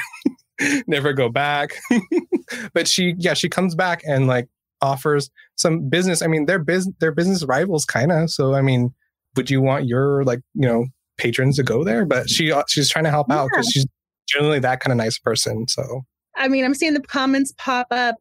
[0.87, 1.73] never go back.
[2.75, 4.47] but she, yeah, she comes back and like
[4.79, 6.21] offers some business.
[6.21, 8.29] I mean, they're business, they're business rivals, kind of.
[8.29, 8.93] So, I mean,
[9.35, 10.85] would you want your like, you know,
[11.17, 12.05] patrons to go there?
[12.05, 13.87] But she, uh, she's trying to help out because she's
[14.29, 15.67] generally that kind of nice person.
[15.67, 16.03] So,
[16.35, 18.17] I mean, I'm seeing the comments pop up.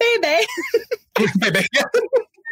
[0.00, 0.46] Baby.
[1.40, 1.66] Baby.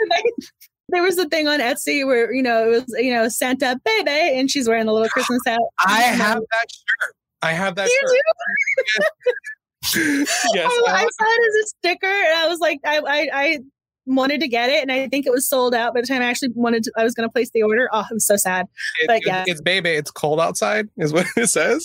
[0.90, 4.38] there was a thing on Etsy where, you know, it was, you know, Santa baby,
[4.38, 5.61] and she's wearing the little Christmas hat.
[5.86, 7.14] I have that shirt.
[7.42, 9.07] I have that You shirt.
[10.55, 10.70] yes.
[10.70, 13.28] Oh, I, I I saw it as a sticker, and I was like, I, I,
[13.32, 13.59] I
[14.07, 16.26] wanted to get it, and I think it was sold out by the time I
[16.26, 16.92] actually wanted to.
[16.96, 17.88] I was going to place the order.
[17.92, 18.66] Oh, it was so sad.
[19.01, 19.44] it- but it- yeah.
[19.46, 19.90] It's baby.
[19.90, 21.84] It's cold outside, is what it says.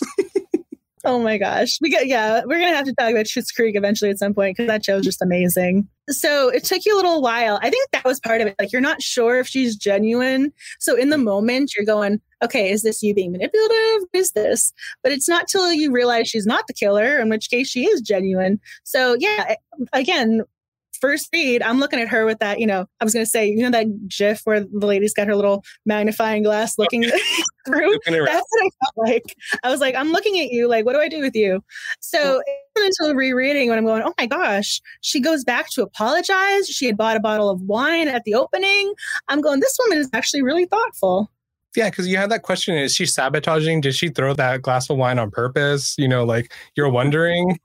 [1.05, 1.79] Oh my gosh.
[1.81, 4.55] We got yeah, we're gonna have to talk about Schitt's Creek eventually at some point
[4.55, 5.87] because that show is just amazing.
[6.09, 7.59] So it took you a little while.
[7.61, 8.55] I think that was part of it.
[8.57, 10.53] Like you're not sure if she's genuine.
[10.79, 14.07] So in the moment you're going, okay, is this you being manipulative?
[14.13, 14.71] Is this?
[15.01, 17.99] But it's not till you realize she's not the killer, in which case she is
[17.99, 18.61] genuine.
[18.83, 19.55] So yeah,
[19.91, 20.43] again,
[21.03, 23.61] first read, I'm looking at her with that, you know, I was gonna say, you
[23.61, 27.03] know, that gif where the lady's got her little magnifying glass oh, looking
[27.65, 27.99] through.
[28.05, 29.35] That's what I felt like.
[29.63, 31.61] I was like, I'm looking at you, like, what do I do with you?
[31.99, 32.41] So
[32.75, 36.69] wasn't until rereading when I'm going, oh my gosh, she goes back to apologize.
[36.69, 38.93] She had bought a bottle of wine at the opening.
[39.27, 41.29] I'm going, this woman is actually really thoughtful.
[41.75, 43.81] Yeah, because you had that question: Is she sabotaging?
[43.81, 45.95] Did she throw that glass of wine on purpose?
[45.97, 47.59] You know, like you're wondering.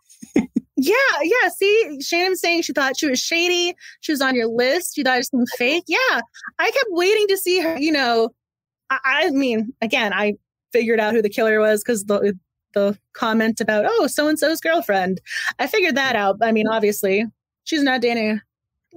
[0.81, 1.49] Yeah, yeah.
[1.49, 3.75] See, Shannon's saying she thought she was shady.
[4.01, 4.95] She was on your list.
[4.95, 5.83] She thought it was fake.
[5.89, 6.21] Yeah,
[6.61, 7.77] I kept waiting to see her.
[7.77, 8.31] You know,
[8.89, 10.35] I, I mean, again, I
[10.73, 12.39] figured out who the killer was because the
[12.75, 15.21] the comment about oh so and so's girlfriend.
[15.59, 16.37] I figured that out.
[16.43, 17.25] I mean, obviously,
[17.65, 18.41] she's not dating,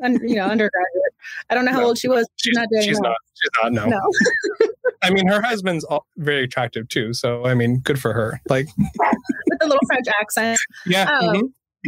[0.04, 1.14] un, you know, undergraduate.
[1.50, 2.28] I don't know how No, old she was.
[2.36, 2.90] She's, not dating.
[2.90, 3.04] she's her.
[3.04, 3.18] not.
[3.34, 3.72] She's not.
[3.74, 3.86] No.
[3.88, 4.00] No,
[5.02, 5.84] I mean, her husband's
[6.18, 7.14] very attractive too.
[7.16, 8.40] So I mean, good for her.
[8.50, 10.60] Like, with the little French accent.
[10.86, 11.10] yeah.
[11.10, 11.42] Um, mhm.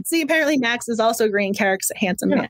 [0.06, 2.36] See, apparently Max is also agreeing Carrick's a handsome Yeah.
[2.38, 2.50] man.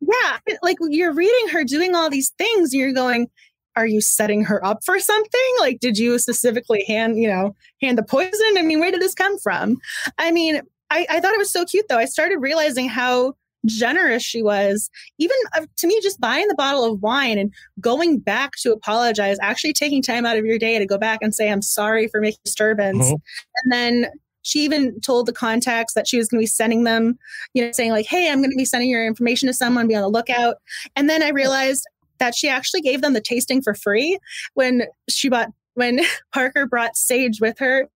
[0.00, 3.28] Yeah, like you're reading her doing all these things, you're going,
[3.76, 5.54] "Are you setting her up for something?
[5.60, 8.56] Like, did you specifically hand, you know, hand the poison?
[8.58, 9.76] I mean, where did this come from?
[10.18, 11.98] I mean, I, I thought it was so cute though.
[11.98, 13.34] I started realizing how
[13.66, 14.88] generous she was.
[15.18, 19.36] Even uh, to me, just buying the bottle of wine and going back to apologize,
[19.42, 22.20] actually taking time out of your day to go back and say, "I'm sorry for
[22.22, 23.16] making disturbance," Mhm.
[23.62, 24.06] and then
[24.42, 27.18] she even told the contacts that she was going to be sending them,
[27.54, 29.86] you know, saying like, "Hey, I'm going to be sending your information to someone.
[29.88, 30.56] Be on the lookout."
[30.96, 31.86] And then I realized
[32.18, 34.18] that she actually gave them the tasting for free
[34.54, 36.00] when she bought when
[36.34, 37.88] Parker brought Sage with her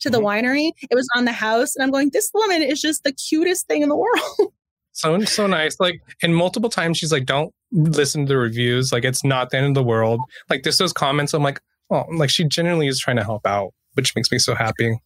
[0.00, 0.24] to the Mhm.
[0.24, 0.70] winery.
[0.90, 3.82] It was on the house, and I'm going, "This woman is just the cutest thing
[3.82, 3.96] in the
[4.40, 4.52] world."
[4.92, 5.76] So so nice.
[5.80, 8.92] Like, and multiple times she's like, "Don't listen to the reviews.
[8.92, 11.32] Like, it's not the end of the world." Like, just those comments.
[11.34, 14.54] I'm like, oh, like she genuinely is trying to help out, which makes me so
[14.54, 14.98] happy.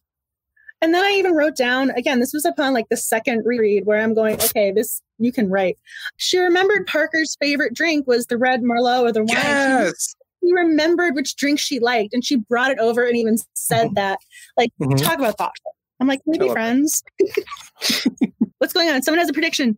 [0.81, 3.99] And then I even wrote down again, this was upon like the second reread where
[4.01, 5.77] I'm going, okay, this you can write.
[6.17, 9.29] She remembered Parker's favorite drink was the red Merlot or the wine.
[9.29, 10.15] She- Yes.
[10.43, 13.95] She remembered which drink she liked and she brought it over and even said Mhm.
[13.95, 14.19] that.
[14.55, 15.01] Like, Mhm.
[15.01, 15.75] talk about thoughtful.
[15.99, 17.03] I'm like, can we be friends?
[18.59, 19.01] What's going on?
[19.01, 19.77] Someone has a prediction.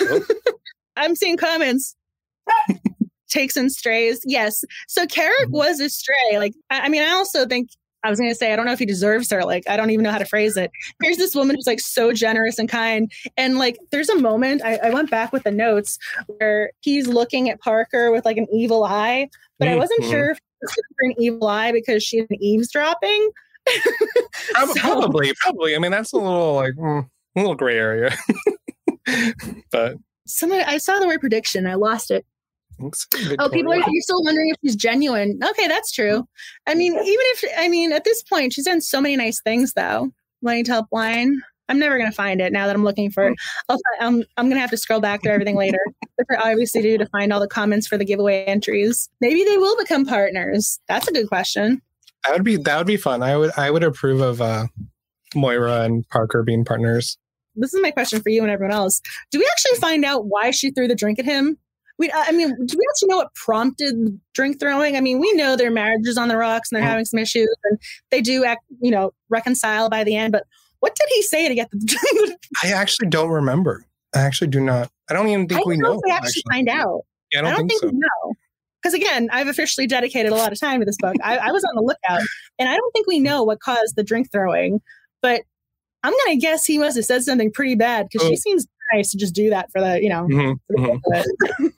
[0.00, 0.20] Oh.
[0.96, 1.96] I'm seeing comments.
[3.30, 4.20] Takes and strays.
[4.24, 4.64] Yes.
[4.88, 5.52] So Carrick Mhm.
[5.52, 6.36] was a stray.
[6.38, 7.70] Like, I, I mean, I also think
[8.04, 9.44] I was going to say, I don't know if he deserves her.
[9.44, 10.70] Like, I don't even know how to phrase it.
[11.02, 13.10] Here's this woman who's like so generous and kind.
[13.36, 17.48] And like, there's a moment, I, I went back with the notes where he's looking
[17.48, 19.28] at Parker with like an evil eye,
[19.58, 20.10] but I wasn't Mhm.
[20.10, 23.30] sure if it was an evil eye because she's eavesdropping.
[24.56, 25.76] So- Probably, probably.
[25.76, 28.14] I mean, that's a little like mm, a little gray area.
[29.70, 29.96] but
[30.26, 31.66] Somebody, I saw the word prediction.
[31.66, 32.24] I lost it.
[33.38, 35.38] Oh, people are you're still wondering if she's genuine.
[35.42, 36.26] Okay, that's true.
[36.66, 39.72] I mean, even if I mean at this point she's done so many nice things
[39.74, 40.10] though.
[40.40, 41.40] Wanting to help line.
[41.68, 43.36] I'm never gonna find it now that I'm looking for it.
[43.68, 45.78] I'll, I'm, I'm gonna have to scroll back through everything later.
[46.16, 49.08] Which I obviously do to find all the comments for the giveaway entries.
[49.20, 50.80] Maybe they will become partners.
[50.88, 51.80] That's a good question.
[52.24, 53.22] That would be that would be fun.
[53.22, 54.66] I would I would approve of uh
[55.34, 57.16] Moira and Parker being partners.
[57.54, 59.00] This is my question for you and everyone else.
[59.30, 61.58] Do we actually find out why she threw the drink at him?
[61.98, 64.96] We, I mean, do we actually know what prompted drink throwing?
[64.96, 66.90] I mean, we know their marriage is on the rocks and they're Mhm.
[66.90, 67.78] having some issues, and
[68.10, 70.32] they do act, you know, reconcile by the end.
[70.32, 70.44] But
[70.80, 72.36] what did he say to get the?
[72.64, 73.84] I actually don't remember.
[74.14, 74.90] I actually do not.
[75.10, 77.02] I don't even think don't we know we actually find out.
[77.32, 77.86] Yeah, I don't, think, so.
[77.88, 78.34] we know.
[78.82, 81.14] Because again, I've officially dedicated a lot of time to this book.
[81.22, 82.26] I, I was on the lookout,
[82.58, 84.80] and I don't think we know what caused the drink throwing.
[85.22, 85.42] But
[86.02, 88.30] I'm gonna guess he must have said something pretty bad because Oh.
[88.30, 90.26] she seems nice to just do that for the, you know.
[90.26, 91.00] Mhm, for the mhm.
[91.12, 91.24] sake
[91.58, 91.72] of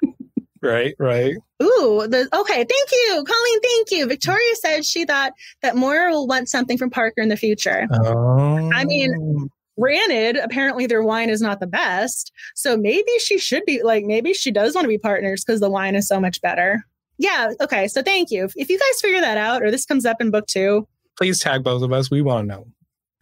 [0.00, 0.14] it.
[0.62, 1.34] Right, right.
[1.60, 3.60] Ooh, the okay, thank you, Colleen.
[3.62, 4.06] Thank you.
[4.06, 7.88] Victoria said she thought that Moira will want something from Parker in the future.
[7.92, 9.50] Oh, I mean-
[9.80, 14.34] Granted, apparently their wine is not the best, so maybe she should be like maybe
[14.34, 16.84] she does want to be partners because the wine is so much better.
[17.16, 17.52] Yeah.
[17.58, 17.88] Okay.
[17.88, 18.48] So thank you.
[18.54, 20.86] If you guys figure that out, or this comes up in book two,
[21.16, 22.10] please tag both of us.
[22.10, 22.66] We want to know.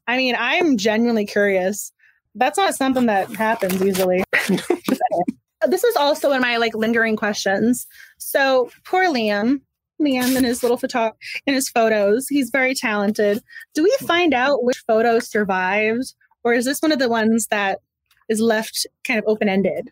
[0.09, 1.93] I mean, I'm genuinely curious.
[2.35, 4.23] That's not something that happens easily.
[5.67, 7.87] this is also in my like lingering questions.
[8.19, 9.61] So poor Liam,
[10.01, 11.13] Liam in his little photo
[11.47, 13.43] in his photos, he's very talented.
[13.75, 16.15] Do we find out which photo survived,
[16.45, 17.81] or is this one of the ones that
[18.29, 19.91] is left kind of open ended?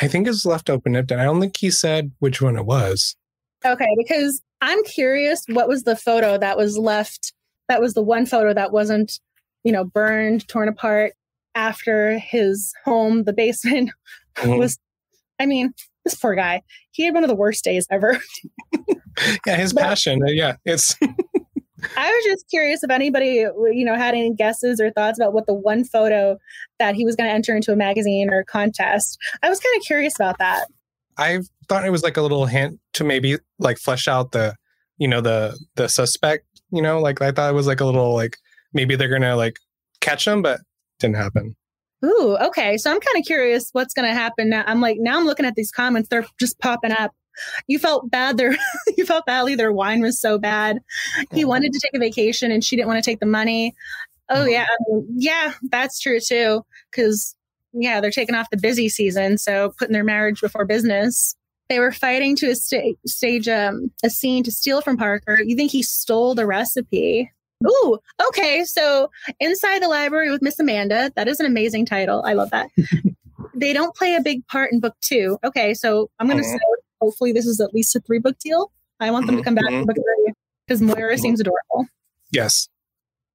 [0.00, 1.18] I think it's left open ended.
[1.18, 3.16] I don't think he said which one it was.
[3.64, 7.32] Okay, because I'm curious what was the photo that was left
[7.68, 9.18] that was the one photo that wasn't,
[9.64, 11.14] you know, burned, torn apart
[11.56, 13.90] after his home, the basement
[14.36, 14.58] Mhm.
[14.58, 14.78] was
[15.40, 15.72] I mean,
[16.04, 16.62] this poor guy.
[16.92, 18.18] He had one of the worst days ever.
[19.46, 20.22] yeah, his But- passion.
[20.22, 20.94] uh, Yeah, it's
[21.96, 25.46] I was just curious if anybody, you know, had any guesses or thoughts about what
[25.46, 26.38] the one photo
[26.78, 29.18] that he was going to enter into a magazine or a contest.
[29.42, 30.66] I was kind of curious about that.
[31.18, 34.54] I thought it was like a little hint to maybe like flesh out the,
[34.98, 36.44] you know, the the suspect.
[36.72, 38.38] You know, like I thought it was like a little like
[38.72, 39.58] maybe they're gonna like
[40.00, 40.60] catch him, but
[40.98, 41.56] didn't happen.
[42.04, 42.76] Ooh, okay.
[42.76, 44.64] So I'm kind of curious what's going to happen now.
[44.66, 46.08] I'm like, now I'm looking at these comments.
[46.08, 47.12] They're just popping up.
[47.66, 48.56] you felt bad their
[48.96, 50.78] you felt badly their wine was so bad.
[51.32, 53.74] He wanted to take a vacation and she didn't want to take the money.
[54.28, 54.50] Oh Mhm.
[54.52, 54.66] yeah,
[55.16, 56.62] yeah, that's true too.
[56.90, 57.34] Because
[57.72, 61.36] yeah, they're taking off the busy season, so putting their marriage before business.
[61.68, 65.38] They were fighting to a sta- stage um, a scene to steal from Parker.
[65.44, 67.30] You think he stole the recipe?
[67.66, 67.98] Ooh,
[68.28, 68.64] okay.
[68.64, 71.10] So inside the library with Miss Amanda.
[71.16, 72.22] That is an amazing title.
[72.26, 72.68] I love that.
[73.54, 75.38] they don't play a big part in book two.
[75.44, 76.52] Okay, so I'm going to Mhm.
[76.52, 76.58] say
[77.00, 78.70] hopefully this is at least a three book deal.
[79.00, 79.80] I want them to come back Mhm.
[79.80, 80.32] to book three
[80.66, 81.20] because Moira Mhm.
[81.20, 81.86] seems adorable.
[82.30, 82.68] Yes.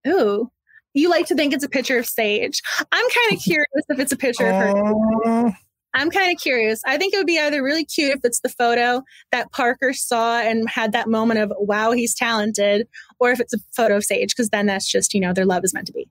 [0.07, 0.51] Ooh,
[0.93, 2.61] you like to think it's a picture of Sage.
[2.91, 5.53] I'm kind of curious if it's a picture of her.
[5.93, 6.81] I'm kind of curious.
[6.85, 10.39] I think it would be either really cute if it's the photo that Parker saw
[10.39, 12.87] and had that moment of, wow, he's talented,
[13.19, 15.63] or if it's a photo of Sage, because then that's just, you know, their love
[15.63, 16.07] is meant to be.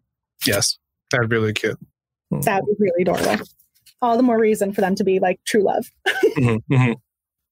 [0.47, 0.79] yes.
[1.11, 1.77] That'd be really cute.
[2.31, 3.45] That would be really adorable.
[4.01, 5.91] All the more reason for them to be like true love.
[6.37, 6.95] Mhm, mhm.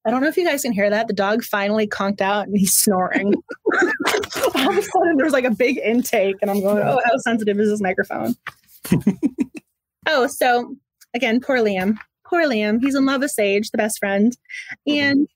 [0.07, 1.09] I don't know if you guys can hear that.
[1.09, 3.35] The dog finally conked out and he's snoring.
[3.75, 7.59] All of a sudden, there's like a big intake, and I'm going, oh, how sensitive
[7.59, 8.37] is this microphone?
[10.07, 10.77] oh, so
[11.15, 11.97] again, poor Liam.
[12.29, 12.79] Poor Liam.
[12.81, 14.37] He's in love with Sage, the best friend.
[14.87, 15.29] And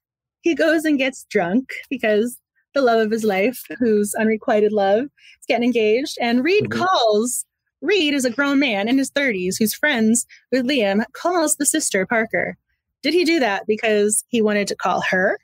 [0.43, 2.39] he goes and gets drunk because
[2.75, 6.19] the love of his life, whose unrequited love, is getting engaged.
[6.21, 6.79] And Reed Mhm.
[6.87, 7.45] calls.
[7.81, 12.07] Reed is a grown man in his 30s who's friends with Liam, calls the sister
[12.07, 12.57] Parker.
[13.03, 15.39] Did he do that because he wanted to call her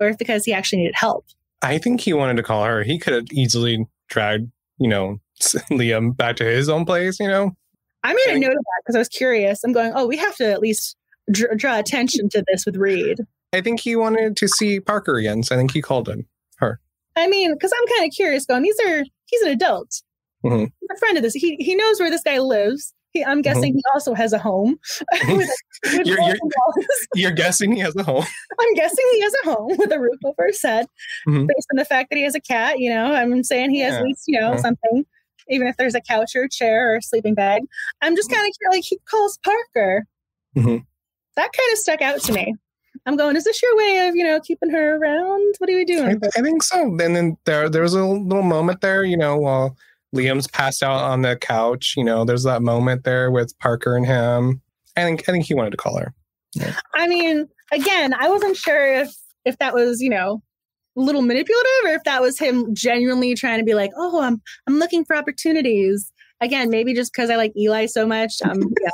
[0.00, 1.24] or because he actually needed help?
[1.62, 2.82] I think he wanted to call her.
[2.82, 5.20] He could have easily dragged, you know,
[5.70, 7.56] Liam back to his own place, you know?
[8.04, 9.64] I made a note of that because I was curious.
[9.64, 10.96] I'm going, oh, we have to at least
[11.32, 13.18] dr- draw attention to this with Reed.
[13.52, 15.42] I think he wanted to see Parker again.
[15.42, 16.26] So I think he called him.
[16.58, 16.80] Her.
[17.16, 18.46] I mean, because I'm kind of curious.
[18.46, 20.02] Going, these are he's an adult,
[20.44, 20.70] Mhm.
[20.80, 21.34] he's a friend of this.
[21.34, 22.92] He he knows where this guy lives.
[23.12, 24.76] He, I'm guessing he also has a home.
[25.28, 25.48] with,
[25.84, 26.38] with You're- you're-
[27.14, 28.24] You're guessing he has a home.
[28.60, 30.86] I'm guessing he has a home with a roof over his head,
[31.28, 31.46] Mhm.
[31.46, 32.80] based on the fact that he has a cat.
[32.80, 34.56] You know, I'm saying he has at least you know Yeah.
[34.60, 35.06] something,
[35.48, 37.62] even if there's a couch or a chair or a sleeping bag.
[38.02, 38.76] I'm just kind of curious.
[38.76, 40.06] Like he calls Parker.
[40.56, 40.84] Mhm.
[41.36, 42.54] That kind of stuck out to me.
[43.06, 43.36] I'm going.
[43.36, 45.54] Is this your way of you know keeping her around?
[45.58, 46.20] What are we doing?
[46.36, 46.82] I think so.
[46.82, 49.76] And then there there was a little moment there, you know, while
[50.14, 51.94] Liam's passed out on the couch.
[51.96, 54.62] You know, there's that moment there with Parker and him.
[54.96, 56.14] I think I think he wanted to call her.
[56.94, 59.14] I mean, again, I wasn't sure if
[59.44, 60.42] if that was you know
[60.96, 64.78] little manipulative or if that was him genuinely trying to be like, oh, I'm I'm
[64.78, 66.12] looking for opportunities.
[66.40, 68.34] Again, maybe just because I like Eli so much.
[68.44, 68.90] Um, yeah.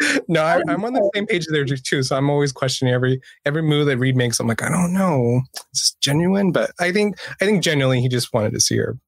[0.28, 2.02] No, I, I'm on the same page there too.
[2.02, 4.40] So I'm always questioning every every move that Reed makes.
[4.40, 6.50] I'm like, I don't know, is this genuine?
[6.50, 8.98] But I think I think genuinely he just wanted to see her.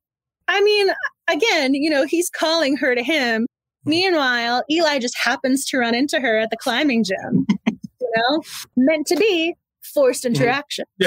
[0.48, 0.88] I mean,
[1.28, 3.46] again, you know, he's calling her to him.
[3.84, 7.46] Meanwhile, Eli just happens to run into her at the climbing gym.
[7.66, 8.42] you know,
[8.76, 9.54] meant to be
[9.96, 10.34] forced mm-hmm.
[10.34, 10.84] interaction.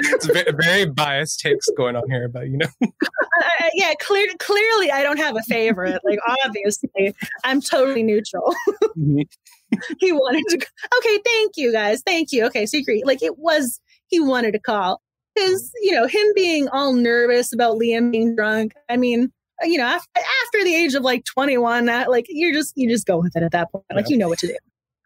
[0.00, 4.90] It's very, very biased takes going on here, but you know, I- yeah, clear, clearly,
[4.90, 6.00] I don't have a favorite.
[6.04, 7.14] Like, obviously,
[7.44, 8.54] I'm totally neutral.
[8.98, 9.94] Mm-hmm.
[10.00, 10.56] he wanted to.
[10.56, 12.02] Okay, thank you guys.
[12.04, 12.46] Thank you.
[12.46, 13.02] Okay, so agree.
[13.04, 15.00] Like, it was he wanted to call
[15.34, 18.72] because you know him being all nervous about Liam being drunk.
[18.88, 19.30] I mean,
[19.62, 23.06] you know, after, after the age of like 21, that, like you're just you just
[23.06, 23.84] go with it at that point.
[23.94, 24.14] Like Yeah.
[24.14, 24.56] you know what to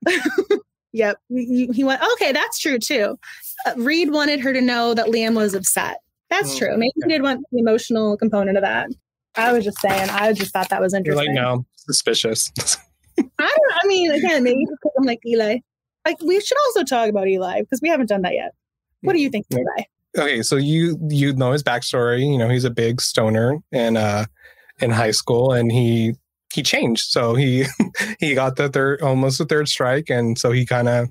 [0.09, 0.63] do.
[0.93, 1.19] Yep.
[1.29, 2.03] He, went.
[2.15, 3.19] Okay, that's true too.
[3.67, 5.99] Uh, Reed wanted her to know that Liam was upset.
[6.31, 6.77] That's Mm, true.
[6.79, 8.89] Maybe he did want the emotional component of that.
[9.37, 10.09] I was just saying.
[10.11, 11.35] I just thought that was you're interesting.
[11.35, 12.51] like, no, suspicious.
[13.19, 13.75] I don't.
[13.83, 14.65] I mean, again, maybe
[14.99, 15.59] I'm like Eli.
[16.07, 18.53] Like we should also talk about Eli because we haven't done that yet.
[19.03, 19.85] What do you think, Eli?
[20.19, 22.21] okay, so you you know his backstory.
[22.31, 24.25] You know he's a big stoner in uh
[24.81, 26.15] in high school, and he
[26.53, 27.11] he changed.
[27.11, 27.65] So he
[28.21, 31.09] he got the third almost the third strike, and so he kind of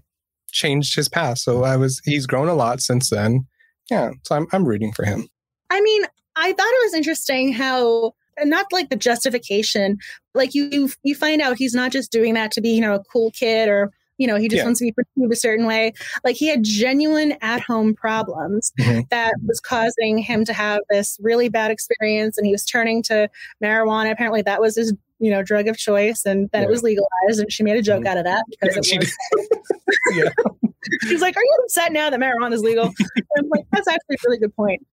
[0.51, 1.39] changed his path.
[1.39, 3.45] So I was he's grown a lot since then.
[3.89, 5.27] Yeah, so I'm I'm rooting for him.
[5.69, 6.03] I mean,
[6.35, 9.97] I thought it was interesting how and not like the justification,
[10.33, 13.03] like you you, find out he's not just doing that to be you know a
[13.03, 14.65] cool kid or you know he just Yeah.
[14.65, 15.93] wants to be perceived a certain way.
[16.23, 19.09] Like he had genuine at home problems Mhm.
[19.09, 23.29] that was causing him to have this really bad experience, and he was turning to
[23.63, 24.11] marijuana.
[24.11, 26.67] Apparently, that was his you know drug of choice, and then Yeah.
[26.67, 28.07] it was legalized, and she made a joke Mhm.
[28.07, 29.15] out of that because Yeah, it she was.
[30.15, 30.29] Yeah.
[31.07, 34.15] She's like, "Are you upset now that marijuana is legal?" And I'm like, "That's actually
[34.15, 34.85] a really good point."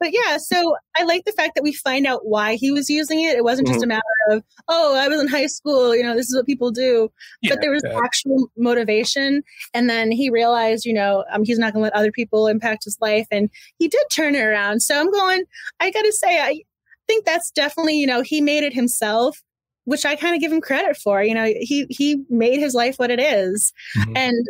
[0.00, 3.20] But yeah, so I like the fact that we find out why he was using
[3.22, 3.36] it.
[3.36, 3.90] It wasn't just Mm-hmm.
[3.90, 4.02] a matter
[4.38, 7.10] of, "Oh, I was in high school, you know, this is what people do."
[7.48, 7.98] but there was yeah.
[8.02, 9.42] actual motivation,
[9.74, 12.84] and then he realized, you know, um, he's not going to let other people impact
[12.84, 14.80] his life, and he did turn it around.
[14.80, 15.44] So I'm going.
[15.80, 16.62] I got to say, I
[17.06, 19.42] think that's definitely, you know, he made it himself.
[19.84, 21.22] Which I kind of give him credit for.
[21.22, 24.12] You know, he he made his life what it is Mhm.
[24.16, 24.46] and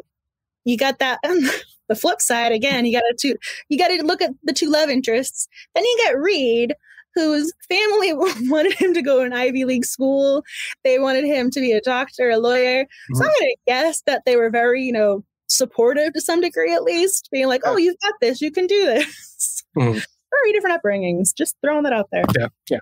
[0.65, 1.19] you got that
[1.89, 3.37] the flip side, again, you got to
[3.69, 5.47] you got to look at the two love interests.
[5.75, 6.75] Then you get Reed,
[7.15, 8.13] whose family
[8.49, 10.43] wanted him to go to an Ivy League school.
[10.85, 12.85] They wanted him to be a doctor, a lawyer.
[12.85, 13.17] Mm-hmm.
[13.17, 16.73] So I'm going to guess that they were very, you know, supportive to some degree
[16.73, 18.41] at least, being like, "Oh, you've got this.
[18.41, 19.93] You can do this." Mm-hmm.
[20.43, 21.35] Very different upbringings.
[21.37, 22.25] Just throwing that out there.
[22.39, 22.79] Yeah, yeah.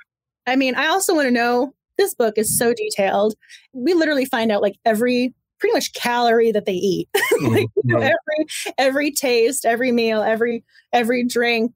[0.46, 1.74] I mean, I also want to know.
[1.98, 3.34] This book is so detailed.
[3.72, 7.08] We literally find out like every pretty much calorie that they eat.
[7.14, 7.90] like, mm-hmm.
[7.90, 8.46] you know, every
[8.78, 11.72] every taste, every meal, every every drink.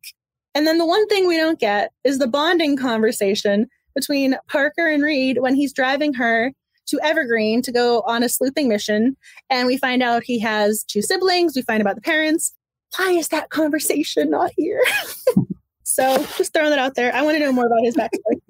[0.54, 5.02] And then the one thing we don't get is the bonding conversation between Parker and
[5.02, 6.52] Reed when he's driving her
[6.86, 9.16] to Evergreen to go on a sleuthing mission.
[9.50, 11.54] And we find out he has two siblings.
[11.56, 12.54] We find about the parents.
[12.96, 14.82] Why is that conversation not here?
[15.82, 17.14] so just throwing that out there.
[17.14, 18.40] I want to know more about his backstory.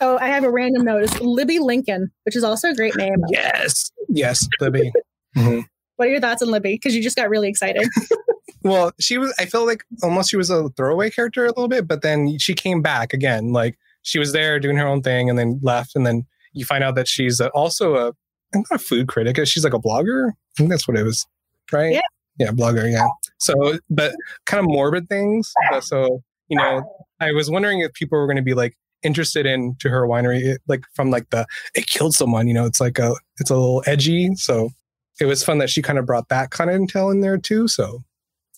[0.00, 1.18] Oh, I have a random notice.
[1.20, 3.16] Libby Lincoln, which is also a great name.
[3.28, 3.90] Yes.
[4.08, 4.92] Yes, Libby.
[5.36, 5.60] Mm-hmm.
[5.96, 6.74] What are your thoughts on Libby?
[6.74, 7.88] Because you just got really excited.
[8.62, 11.88] well, she was, I felt like almost she was a throwaway character a little bit,
[11.88, 13.52] but then she came back again.
[13.52, 15.96] Like she was there doing her own thing and then left.
[15.96, 18.12] And then you find out that she's also a
[18.54, 19.44] not a food critic.
[19.46, 20.30] She's like a blogger.
[20.30, 21.26] I think that's what it was,
[21.72, 21.92] right?
[21.92, 22.00] Yeah.
[22.38, 22.90] Yeah, blogger.
[22.90, 23.06] Yeah.
[23.38, 24.14] So, but
[24.46, 25.52] kind of morbid things.
[25.80, 26.82] So, you know,
[27.20, 30.56] I was wondering if people were going to be like interested in to her winery,
[30.66, 32.48] like from like the it killed someone.
[32.48, 34.34] You know, it's like a it's a little edgy.
[34.36, 34.70] So
[35.20, 37.68] it was fun that she kind of brought that kind of intel in there too.
[37.68, 38.02] So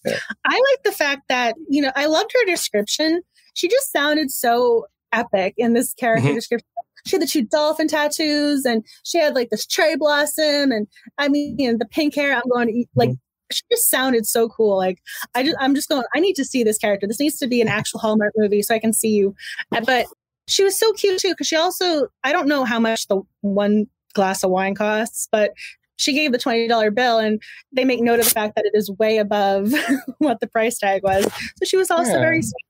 [0.05, 0.19] yeah.
[0.45, 3.23] I like the fact that you know I loved her description.
[3.55, 6.37] She just sounded so epic in this character mm-hmm.
[6.37, 6.67] description
[7.07, 10.87] she had the two dolphin tattoos and she had like this cherry blossom and
[11.19, 12.35] I mean you know, the pink hair.
[12.35, 13.53] I'm going to eat like mm-hmm.
[13.53, 14.77] she just sounded so cool.
[14.77, 14.99] Like
[15.35, 17.07] I just I'm just going, I need to see this character.
[17.07, 19.35] This needs to be an actual Hallmark movie so I can see you.
[19.71, 20.07] But
[20.51, 23.87] she was so cute too, because she also I don't know how much the one
[24.15, 25.53] glass of wine costs, but
[25.97, 27.41] she gave the $20 bill and
[27.73, 29.73] they make note of the fact that it is way above
[30.19, 31.25] what the price tag was.
[31.25, 32.19] So she was also yeah.
[32.19, 32.65] very sweet.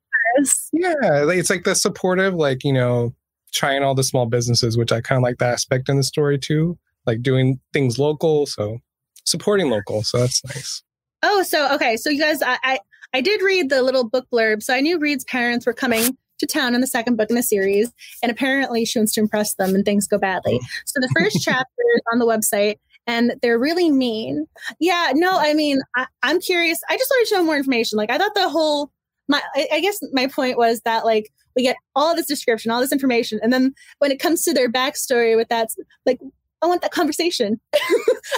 [0.73, 3.15] Yeah, it's like the supportive, like, you know,
[3.53, 6.39] trying all the small businesses, which I kind of like that aspect in the story
[6.39, 8.47] too, like doing things local.
[8.47, 8.79] So
[9.25, 10.03] supporting local.
[10.03, 10.83] So that's nice.
[11.23, 11.97] Oh, so okay.
[11.97, 12.79] So you guys, I, I,
[13.13, 14.63] I did read the little book blurb.
[14.63, 17.43] So I knew Reed's parents were coming to town in the second book in the
[17.43, 20.59] series, and apparently she wants to impress them, and things go badly.
[20.61, 20.67] Oh.
[20.85, 24.47] So the first chapter is on the website, and they're really mean.
[24.79, 26.81] Yeah, no, I mean, I, am curious.
[26.89, 27.97] I just wanted to know more information.
[27.97, 28.91] Like, I thought the whole
[29.31, 32.81] my, I, I guess my point was that like we get all this description, all
[32.81, 33.39] this information.
[33.43, 35.69] And then when it comes to their backstory with that,
[36.05, 36.19] like,
[36.63, 37.61] I want that conversation.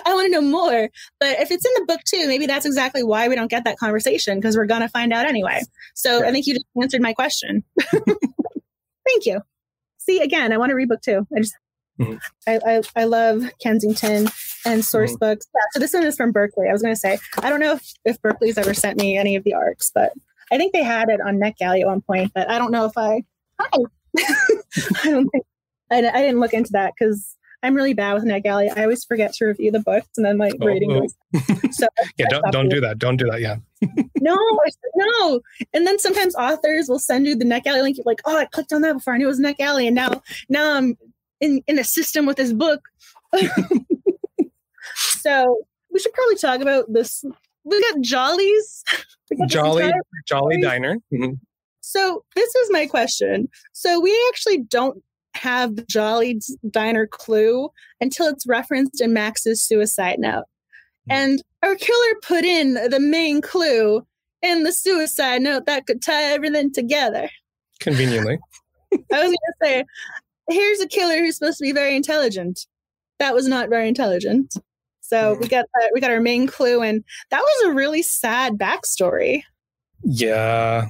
[0.06, 0.88] I want to know more.
[1.18, 3.78] But if it's in the book too, maybe that's exactly why we don't get that
[3.78, 5.60] conversation because we're going to find out anyway.
[5.94, 7.64] So I think you just answered my question.
[7.90, 9.40] Thank you.
[9.98, 11.26] See, again, I want to read book two.
[11.34, 11.54] I just,
[12.00, 12.16] mm-hmm.
[12.46, 14.28] I, I, I, love Kensington
[14.64, 15.18] and source mm-hmm.
[15.18, 15.46] books.
[15.54, 16.68] Yeah, so this one is from Berkley.
[16.68, 19.36] I was going to say, I don't know if, if Berkley's ever sent me any
[19.36, 20.12] of the arcs, but
[20.50, 22.96] I think they had it on NetGalley at one point, but I don't know if
[22.96, 23.22] I.
[23.60, 25.44] I don't think
[25.90, 28.76] I, I didn't look into that because I'm really bad with NetGalley.
[28.76, 30.92] I always forget to review the books and then like oh, reading.
[30.92, 31.08] Oh.
[31.72, 31.86] So
[32.18, 32.98] yeah, don't don't do that.
[32.98, 33.40] Don't do that.
[33.40, 33.56] Yeah.
[34.20, 34.36] no,
[34.94, 35.40] no.
[35.72, 37.96] And then sometimes authors will send you the NetGalley link.
[37.96, 39.14] You're like, oh, I clicked on that before.
[39.14, 40.98] I knew it was NetGalley, and now now I'm
[41.40, 42.82] in in a system with this book.
[44.94, 47.24] so we should probably talk about this
[47.64, 48.84] we got Jolly's.
[49.30, 49.92] We got Jolly
[50.26, 50.96] Jolly Diner.
[51.12, 51.34] Mm-hmm.
[51.80, 53.48] So this is my question.
[53.72, 55.02] So we actually don't
[55.34, 57.70] have the Jolly Diner clue
[58.00, 60.44] until it's referenced in Max's suicide note.
[61.08, 61.12] Mm-hmm.
[61.12, 64.06] And our killer put in the main clue
[64.42, 67.28] in the suicide note that could tie everything together.
[67.80, 68.38] Conveniently.
[68.92, 69.84] I was going to say,
[70.50, 72.66] here's a killer who's supposed to be very intelligent.
[73.18, 74.54] That was not very intelligent.
[75.00, 78.54] So we got uh, we got our main clue, and that was a really sad
[78.54, 79.42] backstory.
[80.02, 80.86] Yeah.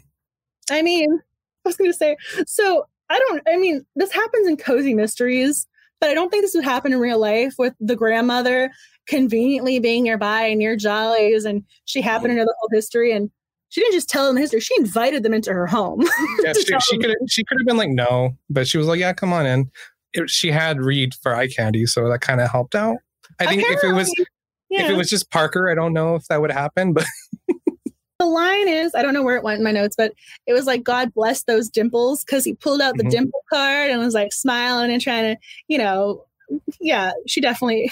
[0.71, 2.17] I mean, I was going to say,
[2.47, 3.43] so I don't.
[3.47, 5.67] I mean, this happens in cozy mysteries,
[6.01, 8.71] but I don't think this would happen in real life with the grandmother
[9.07, 13.31] conveniently being nearby and near Jolly's, and she happened to know the whole history and
[13.73, 16.03] she didn't just tell them the history; she invited them into her home.
[16.45, 19.15] yeah, she, she could she could have been like no, but she was like, yeah,
[19.15, 19.71] come on in.
[20.13, 22.99] It, she had Reed for eye candy, so that kind of helped out.
[23.41, 24.27] I think Apparently, if it was
[24.69, 24.85] yeah.
[24.85, 27.07] if it was just Parker, I don't know if that would happen, but
[28.23, 30.13] the line is I don't know where it went in my notes, but
[30.47, 33.11] it was like God bless those dimples because he pulled out the mm-hmm.
[33.11, 36.25] dimple card and was like smiling and trying to, you know,
[36.81, 37.91] yeah, she definitely.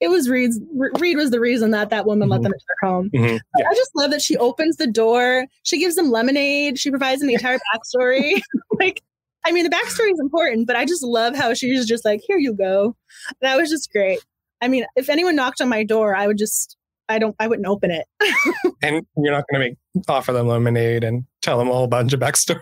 [0.00, 0.60] It was Reed's.
[0.98, 2.32] Reed was the reason that that woman mm-hmm.
[2.32, 3.10] let them into their home.
[3.10, 3.36] Mm-hmm.
[3.58, 3.68] Yeah.
[3.68, 5.46] I just love that she opens the door.
[5.62, 6.78] She gives them lemonade.
[6.78, 8.42] She provides them the entire backstory.
[8.78, 9.02] like,
[9.46, 12.20] I mean, the backstory is important, but I just love how she was just like,
[12.26, 12.96] "Here you go."
[13.40, 14.18] That was just great.
[14.60, 16.76] I mean, if anyone knocked on my door, I would just
[17.08, 18.06] I don't I wouldn't open it.
[18.82, 19.76] and you're not going to make
[20.08, 22.60] offer them lemonade and tell them a whole bunch of backstory.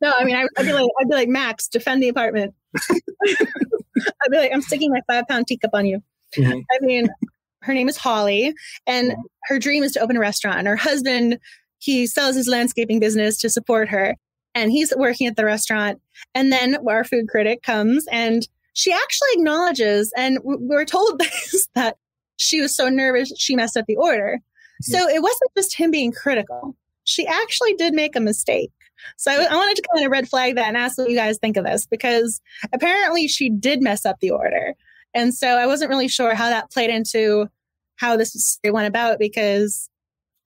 [0.00, 2.54] no, I mean I, would be like I'd be like Max, defend the apartment.
[2.90, 6.02] I'd be like I'm sticking my five pound teacup on you.
[6.36, 6.52] Mm-hmm.
[6.52, 7.08] I mean,
[7.62, 8.54] her name is Holly,
[8.86, 10.58] and her dream is to open a restaurant.
[10.58, 11.38] And her husband,
[11.78, 14.16] he sells his landscaping business to support her,
[14.54, 16.00] and he's working at the restaurant.
[16.34, 21.96] And then our food critic comes and she actually acknowledges, and we're told this, that
[22.42, 24.40] she was so nervous she messed up the order.
[24.82, 26.76] So it wasn't just him being critical.
[27.04, 28.72] She actually did make a mistake.
[29.16, 31.38] So I, I, wanted to kind of red flag that and ask what you guys
[31.38, 32.40] think of this because
[32.72, 34.74] apparently she did mess up the order.
[35.14, 37.48] And so I wasn't really sure how that played into
[37.96, 39.88] how this went about because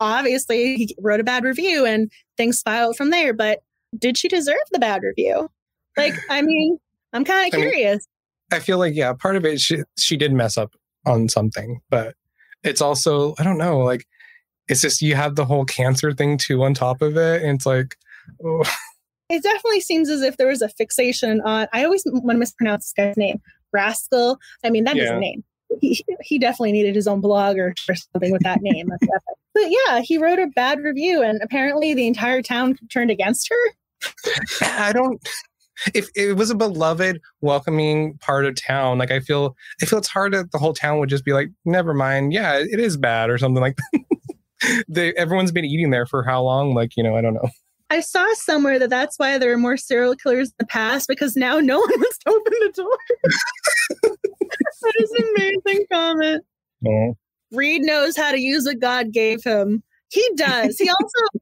[0.01, 3.33] obviously he wrote a bad review and things spiraled from there.
[3.33, 3.61] But
[3.99, 5.49] did she deserve the bad review?
[5.97, 6.79] Like, I mean,
[7.13, 8.07] I'm kind of curious.
[8.51, 10.75] I, mean, I feel like, yeah, part of it, she, she did mess up
[11.07, 12.15] on something, but
[12.63, 14.07] it's also, I don't know, like,
[14.69, 17.43] it's just you have the whole cancer thing too on top of it.
[17.43, 17.97] And it's like,
[18.45, 18.63] oh.
[19.29, 22.85] It definitely seems as if there was a fixation on, I always want to mispronounce
[22.85, 23.41] this guy's name,
[23.73, 24.39] Rascal.
[24.63, 25.03] I mean, that yeah.
[25.03, 25.43] is a name.
[25.81, 28.89] He, he definitely needed his own blog or, or something with that name.
[29.55, 33.73] but yeah, he wrote a bad review, and apparently the entire town turned against her.
[34.63, 35.21] I don't
[35.95, 40.09] if it was a beloved, welcoming part of town, like I feel, I feel it's
[40.09, 43.31] hard that the whole town would just be like, never mind, yeah, it is bad
[43.31, 44.85] or something like that.
[44.89, 46.75] they, everyone's been eating there for how long?
[46.75, 47.49] Like, you know, I don't know.
[47.89, 51.37] I saw somewhere that that's why there are more serial killers in the past because
[51.37, 52.99] now no one wants to open the door.
[54.83, 56.45] that is an amazing comment.
[56.87, 57.17] Oh.
[57.53, 59.83] Reed knows how to use what God gave him.
[60.09, 60.79] He does.
[60.79, 61.39] He also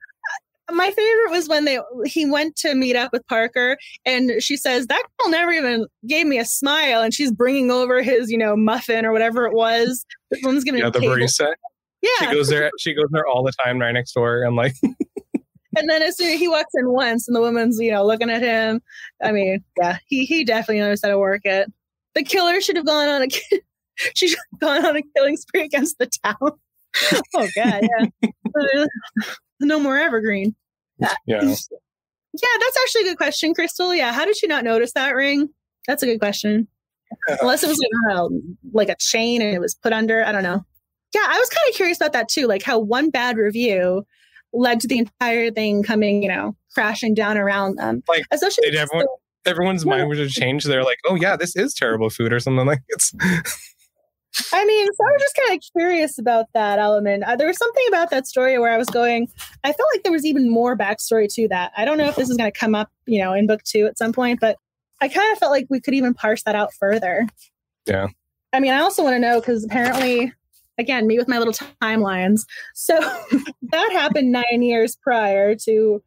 [0.71, 4.87] my favorite was when they he went to meet up with Parker and she says
[4.87, 8.57] that girl never even gave me a smile and she's bringing over his you know
[8.57, 10.07] muffin or whatever it was.
[10.31, 11.53] This one's gonna yeah the barista.
[12.01, 12.71] Yeah, she goes there.
[12.79, 14.75] She goes there all the time right next door and like.
[14.83, 18.31] and then as soon as he walks in once and the woman's you know looking
[18.31, 18.81] at him,
[19.23, 21.71] I mean yeah he he definitely knows how to work it.
[22.15, 23.29] The killer should have gone on a
[24.15, 26.37] she should have gone on a killing spree against the town.
[27.35, 28.87] oh god yeah.
[29.65, 30.55] No more evergreen.
[30.99, 31.55] Yeah.
[32.43, 33.95] Yeah, that's actually a good question, Crystal.
[33.95, 34.13] Yeah.
[34.13, 35.51] How did you not notice that ring?
[35.87, 36.67] That's a good question.
[37.41, 38.41] Unless it was like, know,
[38.73, 40.25] like a chain and it was put under.
[40.25, 40.65] I don't know.
[41.15, 42.49] Yeah, I was kind of curious about that too.
[42.49, 44.05] Like how one bad review
[44.53, 48.03] led to the entire thing coming, you know, crashing down around them.
[48.09, 49.07] Like, especially everyone,
[49.47, 50.67] everyone's mind would have changed.
[50.67, 53.15] They're like, oh yeah, this is terrible food or something like it's.
[54.53, 57.25] I mean, so I was just kind of curious about that element.
[57.25, 59.29] Uh, there was something about that story where I was going,
[59.63, 61.73] I felt like there was even more backstory to that.
[61.77, 63.87] I don't know if this is going to come up, you know, in book two
[63.87, 64.57] at some point, but
[65.01, 67.27] I kind of felt like we could even parse that out further.
[67.87, 68.09] Yeah.
[68.53, 70.33] I mean, I also want to know because apparently,
[70.79, 72.43] again, me with my little timelines.
[72.75, 72.99] So
[73.63, 76.03] that happened nine years prior to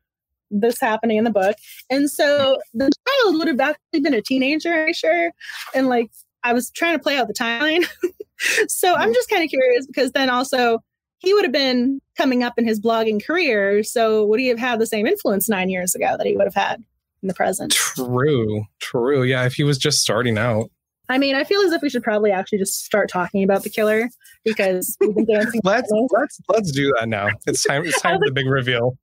[0.49, 1.55] this happening in the book.
[1.89, 5.31] And so the child would have actually been a teenager, I'm sure.
[5.73, 6.09] And like
[6.43, 7.85] I was trying to play out the timeline.
[8.67, 9.13] so I'm mm-hmm.
[9.13, 10.79] just kind of curious because then also
[11.19, 13.83] he would have been coming up in his blogging career.
[13.83, 16.53] So would he have had the same influence nine years ago that he would have
[16.53, 16.83] had
[17.21, 17.73] in the present?
[17.73, 19.23] True, true.
[19.23, 20.69] Yeah, if he was just starting out.
[21.09, 23.69] I mean, I feel as if we should probably actually just start talking about the
[23.69, 24.09] killer
[24.43, 25.61] because we've been dancing.
[25.63, 27.29] let's let's let's do that now.
[27.45, 27.85] It's time.
[27.85, 28.97] It's time for the big reveal.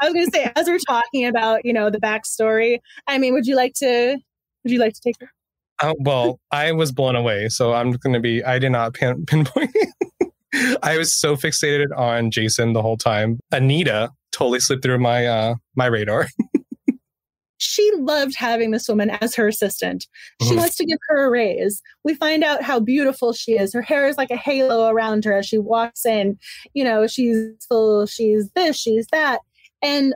[0.00, 2.80] I was going to say, as we're talking about, you know, the backstory.
[3.06, 4.16] I mean, would you like to?
[4.64, 5.16] Would you like to take?
[5.82, 8.44] Uh, well, I was blown away, so I'm going to be.
[8.44, 9.74] I did not pin, pinpoint.
[10.82, 13.38] I was so fixated on Jason the whole time.
[13.52, 16.28] Anita totally slipped through my uh, my radar.
[17.58, 20.06] she loved having this woman as her assistant.
[20.42, 20.58] She mm-hmm.
[20.58, 21.82] wants to give her a raise.
[22.04, 23.72] We find out how beautiful she is.
[23.72, 26.38] Her hair is like a halo around her as she walks in.
[26.74, 27.36] You know, she's
[27.68, 29.40] full, she's this, she's that.
[29.82, 30.14] And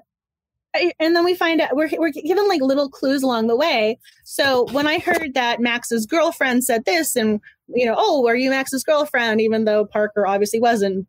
[0.75, 3.99] and then we find out we're, we're given like little clues along the way.
[4.25, 8.51] So when I heard that Max's girlfriend said this, and you know, oh, are you
[8.51, 9.41] Max's girlfriend?
[9.41, 11.07] Even though Parker obviously wasn't.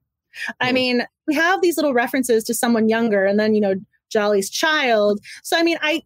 [0.59, 3.75] I mean, we have these little references to someone younger, and then you know,
[4.09, 5.19] Jolly's child.
[5.43, 6.03] So I mean, I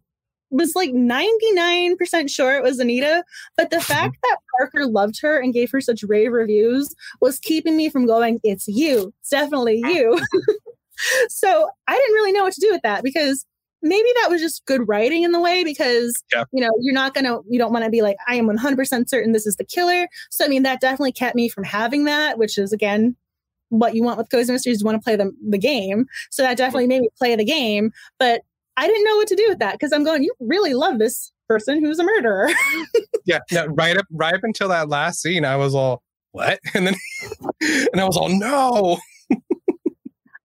[0.50, 3.24] was like 99% sure it was Anita,
[3.56, 3.92] but the mm-hmm.
[3.92, 8.06] fact that Parker loved her and gave her such rave reviews was keeping me from
[8.06, 9.14] going, it's you.
[9.20, 10.18] It's definitely you.
[11.28, 13.46] so I didn't really know what to do with that because
[13.82, 16.44] maybe that was just good writing in the way because yeah.
[16.52, 19.32] you know you're not gonna you don't want to be like i am 100% certain
[19.32, 22.58] this is the killer so i mean that definitely kept me from having that which
[22.58, 23.16] is again
[23.68, 26.56] what you want with cozy mysteries you want to play the, the game so that
[26.56, 28.42] definitely made me play the game but
[28.76, 31.32] i didn't know what to do with that because i'm going you really love this
[31.48, 32.48] person who's a murderer
[33.24, 36.02] yeah no, right up right up until that last scene i was all
[36.32, 36.60] what?
[36.74, 36.94] And then,
[37.60, 38.98] and I was all, no.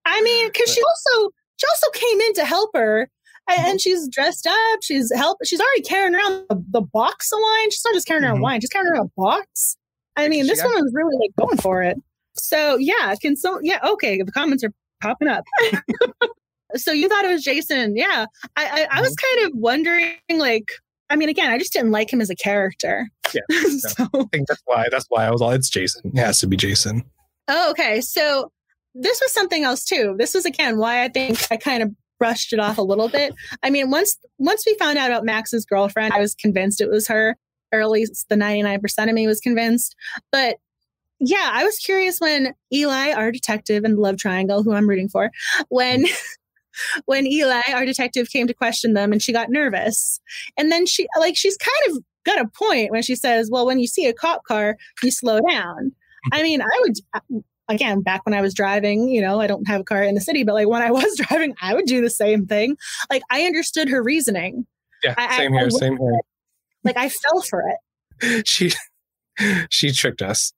[0.06, 3.10] I mean, because she also she also came in to help her,
[3.50, 4.80] and, and she's dressed up.
[4.82, 5.38] She's help.
[5.44, 7.72] She's already carrying around the, the box of wine.
[7.72, 8.42] She's not just carrying around Mhm.
[8.44, 8.62] wine.
[8.62, 9.78] She's carrying around a box.
[10.16, 11.98] I mean, She this got- woman was really like going for it.
[12.38, 14.22] So yeah, can so yeah okay.
[14.22, 14.72] The comments are
[15.02, 15.44] popping up.
[16.76, 17.96] so you thought it was Jason?
[17.96, 18.26] Yeah,
[18.58, 20.70] I I, I was kind of wondering like.
[21.08, 23.08] I mean, again, I just didn't like him as a character.
[23.32, 23.42] Yeah,
[23.78, 24.88] so, I think that's why.
[24.90, 25.52] That's why I was all.
[25.52, 26.02] It's Jason.
[26.16, 27.04] It has to be Jason.
[27.48, 28.02] Oh, okay.
[28.02, 28.52] So
[28.96, 30.16] this was something else too.
[30.18, 33.34] This was again why I think I kind of brushed it off a little bit.
[33.64, 37.08] I mean, once once we found out about Max's girlfriend, I was convinced it was
[37.08, 37.38] her,
[37.72, 39.96] or at least the 99% of me was convinced.
[40.32, 40.58] But
[41.20, 45.32] yeah, I was curious when Eli, our detective and love triangle, who I'm rooting for,
[45.70, 46.18] when mm.
[47.06, 50.20] when Eli, our detective, came to question them and she got nervous.
[50.58, 53.80] And then she like she's kind of got a point when she says, Well, when
[53.80, 55.92] you see a cop car, you slow down.
[56.32, 56.44] I mm-hmm.
[56.44, 59.84] mean, I would again back when I was driving, you know, I don't have a
[59.84, 62.46] car in the city, but like when I was driving, I would do the same
[62.46, 62.78] thing.
[63.10, 64.66] Like I understood her reasoning.
[65.04, 65.66] Yeah, I- I- same I here.
[65.66, 66.20] would- Same here.
[66.84, 68.46] Like I fell for it.
[68.48, 68.72] She
[69.70, 70.54] she tricked us.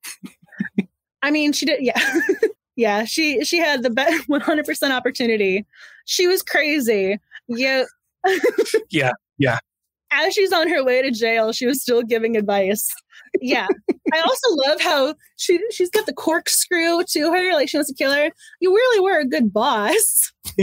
[1.24, 1.99] I mean, she did yeah.
[2.76, 5.66] yeah, she she had the best 100% opportunity.
[6.05, 7.18] She was crazy.
[7.47, 7.84] Yeah.
[8.91, 9.58] Yeah, yeah.
[10.12, 12.89] As she's on her way to jail, she was still giving advice.
[13.41, 13.68] Yeah.
[14.14, 17.95] I also love how she she's got the corkscrew to her, like she wants to
[17.95, 18.32] kill her.
[18.62, 20.32] You really were a good boss.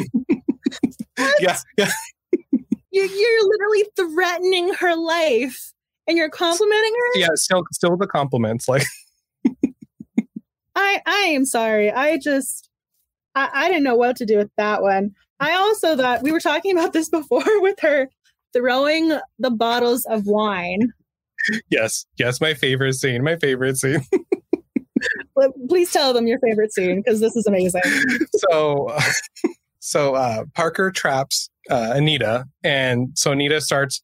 [1.41, 1.91] Yeah, yeah.
[2.91, 5.73] You're, you're literally threatening her life
[6.07, 7.19] and you're complimenting her.
[7.19, 8.69] Yeah, still still the compliments.
[8.69, 8.85] Like
[10.77, 11.91] I I am sorry.
[11.91, 12.71] I just
[13.35, 15.11] I, I didn't know what to do with that one.
[15.41, 18.09] I also thought we were talking about this before with her
[18.55, 20.93] throwing the bottles of wine.
[21.71, 23.23] yes, yes, my favorite scene.
[23.23, 24.03] My favorite scene.
[25.69, 27.83] Please tell them your favorite scene because this is amazing.
[28.49, 28.97] so
[29.81, 34.03] so uh Parker traps uh Anita and so Anita starts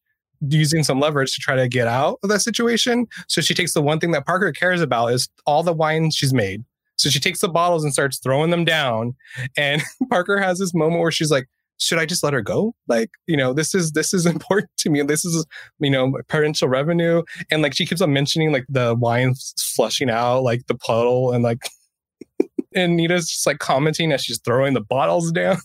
[0.48, 3.06] using some leverage to try to get out of that situation.
[3.28, 6.32] So she takes the one thing that Parker cares about is all the wine she's
[6.32, 6.64] made.
[6.96, 9.14] So she takes the bottles and starts throwing them down.
[9.56, 11.46] And Parker has this moment where she's like,
[11.80, 12.74] should I just let her go?
[12.88, 15.02] Like, you know, this is this is important to me.
[15.02, 15.44] This is,
[15.80, 17.22] you know, parental revenue.
[17.50, 19.34] And like she keeps on mentioning like the wine
[19.74, 21.58] flushing out, like the puddle, and like
[22.74, 25.56] and Nita's just like commenting as she's throwing the bottles down.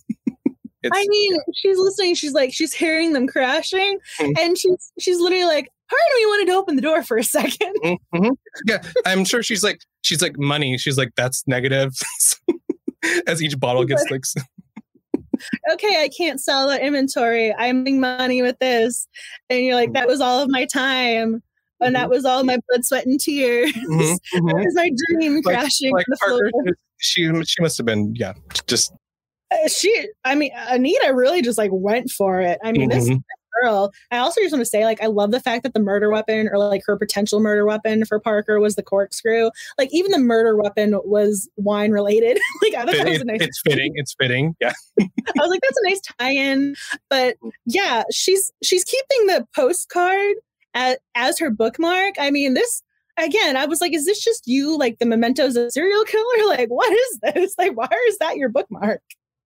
[0.81, 2.15] it's, I mean, she's listening.
[2.15, 4.33] She's like, she's hearing them crashing, Mhm.
[4.39, 7.23] and she's she's literally like, part of me wanted to open the door for a
[7.23, 7.75] second.
[8.13, 8.31] Mhm.
[8.67, 10.77] yeah, I'm sure she's like she's like money.
[10.77, 11.91] She's like that's negative.
[13.27, 14.23] as each bottle gets like
[15.73, 17.53] okay, I can't sell the inventory.
[17.55, 19.07] I'm making money with this,
[19.49, 21.41] and you're like, that was all of my time,
[21.81, 23.71] and that was all my blood, sweat, and tears.
[23.73, 24.65] Mhm, That mhm.
[24.65, 26.49] was my dream Like- crashing like the floor.
[26.51, 28.33] Parker, she she must have been yeah
[28.67, 28.93] just
[29.51, 33.21] Uh, she i mean anita really just like went for it i mean this Mhm.
[33.61, 33.91] Girl.
[34.11, 36.49] I also just want to say like i love the fact that the murder weapon
[36.51, 39.49] or like her potential murder weapon for parker was the corkscrew.
[39.77, 42.37] Like even the murder weapon was wine related.
[42.61, 43.91] Like i thought that was a nice it's fitting.
[43.95, 44.55] It's fitting.
[44.61, 44.73] Yeah.
[44.99, 46.75] i was like that's a nice tie-in.
[47.09, 47.35] But
[47.65, 50.35] yeah she's she's keeping the postcard
[50.73, 52.15] as, as her bookmark.
[52.19, 52.81] I mean this
[53.17, 56.23] again i was like is this just you like the mementos of serial killer?
[56.47, 57.55] Like what is this?
[57.57, 59.01] Like why is that your bookmark?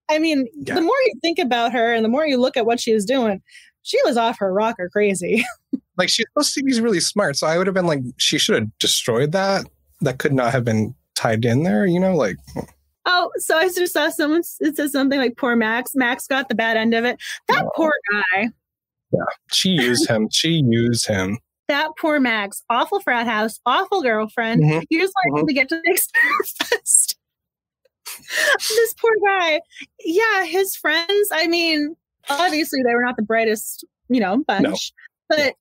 [0.08, 0.74] I mean Yeah.
[0.74, 3.04] the more you think about her and the more you look at what she was
[3.04, 3.42] doing
[3.82, 5.44] she was off her rocker crazy
[5.96, 7.36] Like she's supposed to be really smart.
[7.36, 9.66] So I would have been like, she should have destroyed that.
[10.00, 11.84] That could not have been tied in there.
[11.84, 12.36] You know, like
[13.06, 16.54] oh so i just saw someone it says something like poor max max got the
[16.54, 17.18] bad end of it
[17.48, 17.70] that No.
[17.74, 18.48] poor guy
[19.12, 19.20] Yeah.
[19.52, 20.28] she used him.
[20.30, 21.38] She used him.
[21.68, 24.62] that poor Max, awful frat house, awful girlfriend.
[24.62, 24.84] Mhm.
[24.90, 26.14] You just want him to get to the next
[26.62, 27.16] fest.
[28.68, 29.60] this poor guy.
[30.04, 31.96] Yeah, his friends, I mean,
[32.30, 34.92] obviously they were not the brightest, you know, bunch.
[35.28, 35.54] But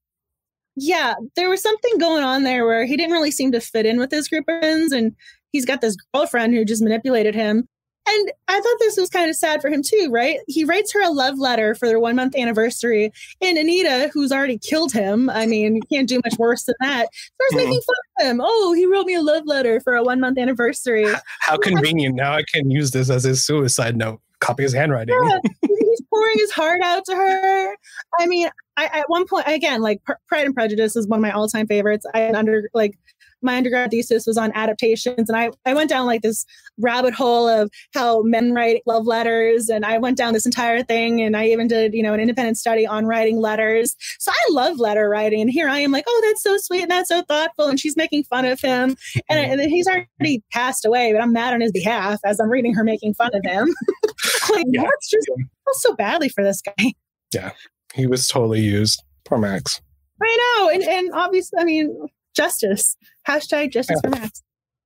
[0.75, 3.99] yeah, there was something going on there where he didn't really seem to fit in
[3.99, 5.15] with his group of friends and
[5.51, 7.67] he's got this girlfriend who just manipulated him.
[8.07, 10.39] And I thought this was kind of sad for him too, right?
[10.47, 14.57] He writes her a love letter for their one month anniversary, and Anita, who's already
[14.57, 17.57] killed him, I mean, you can't do much worse than that, starts Mhm.
[17.57, 18.41] making fun of him.
[18.43, 21.05] Oh, he wrote me a love letter for a one month anniversary.
[21.41, 22.15] How convenient.
[22.15, 24.21] Now I can use this as his suicide note.
[24.39, 25.15] Copy his handwriting.
[25.27, 25.39] Yeah,
[25.99, 27.75] he's pouring his heart out to her.
[28.19, 31.21] I mean, I at one point again, like Pr- Pride and Prejudice is one of
[31.21, 32.05] my all time favorites.
[32.13, 32.97] I under like
[33.41, 35.29] my undergrad thesis was on adaptations.
[35.29, 36.45] And I, I went down like this
[36.77, 39.69] rabbit hole of how men write love letters.
[39.69, 41.21] And I went down this entire thing.
[41.21, 43.95] And I even did, you know, an independent study on writing letters.
[44.19, 45.41] So I love letter writing.
[45.41, 47.67] And here I am like, oh, that's so sweet and that's so thoughtful.
[47.67, 48.95] And she's making fun of him.
[49.29, 52.73] And, and he's already passed away, but I'm mad on his behalf as I'm reading
[52.73, 53.73] her making fun of him.
[54.51, 54.83] like, yeah.
[54.83, 56.93] that's just I feel so badly for this guy.
[57.33, 57.51] Yeah.
[57.93, 59.03] He was totally used.
[59.25, 59.81] Poor Max.
[60.21, 60.69] I know.
[60.69, 61.95] And, and obviously, I mean,
[62.39, 62.95] justice.
[63.27, 64.41] Hashtag justice for Max.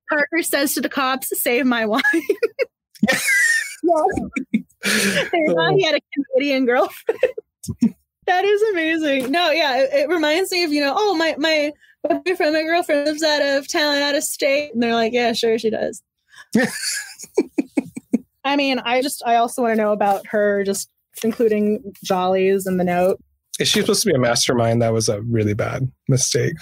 [0.10, 2.02] Parker says to the cops, save my wine.
[3.04, 3.18] yeah.
[4.84, 6.02] he had a
[6.34, 7.20] Canadian girlfriend.
[8.28, 9.32] that is amazing.
[9.32, 11.72] No, yeah, it, it, reminds me of, you know, oh, my, my,
[12.08, 14.74] my boyfriend, my girlfriend lives out of town, out of state.
[14.74, 16.02] And they're like, yeah, sure, she does.
[18.44, 20.90] I mean, I just, I also want to know about her just
[21.24, 23.20] including Jollies in the note.
[23.60, 24.82] Is she supposed to be a mastermind?
[24.82, 26.56] That was a really bad mistake.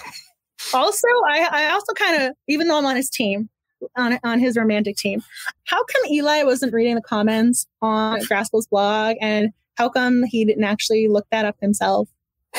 [0.74, 3.50] Also, I, I also kind of, even though I'm on his team,
[3.96, 5.24] on on his romantic team,
[5.66, 10.64] how come Eli wasn't reading the comments on Graspel's blog, and how come he didn't
[10.64, 12.10] actually look that up himself?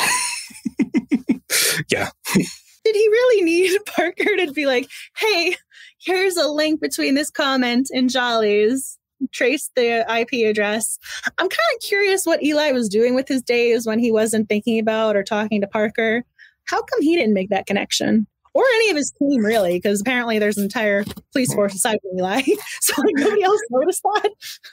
[1.90, 2.10] yeah.
[2.34, 5.56] Did he really need Parker to be like, "Hey,
[5.98, 8.98] here's a link between this comment and Jolly's?
[9.30, 10.98] trace the IP address.
[11.38, 14.78] I'm kind of curious what Eli was doing with his days when he wasn't thinking
[14.78, 16.24] about or talking to Parker.
[16.66, 18.26] How come he didn't make that connection?
[18.54, 21.54] Or any of his team, really, because apparently there's an entire police mm.
[21.54, 22.42] force aside from Eli.
[22.80, 24.30] so like, nobody else noticed that.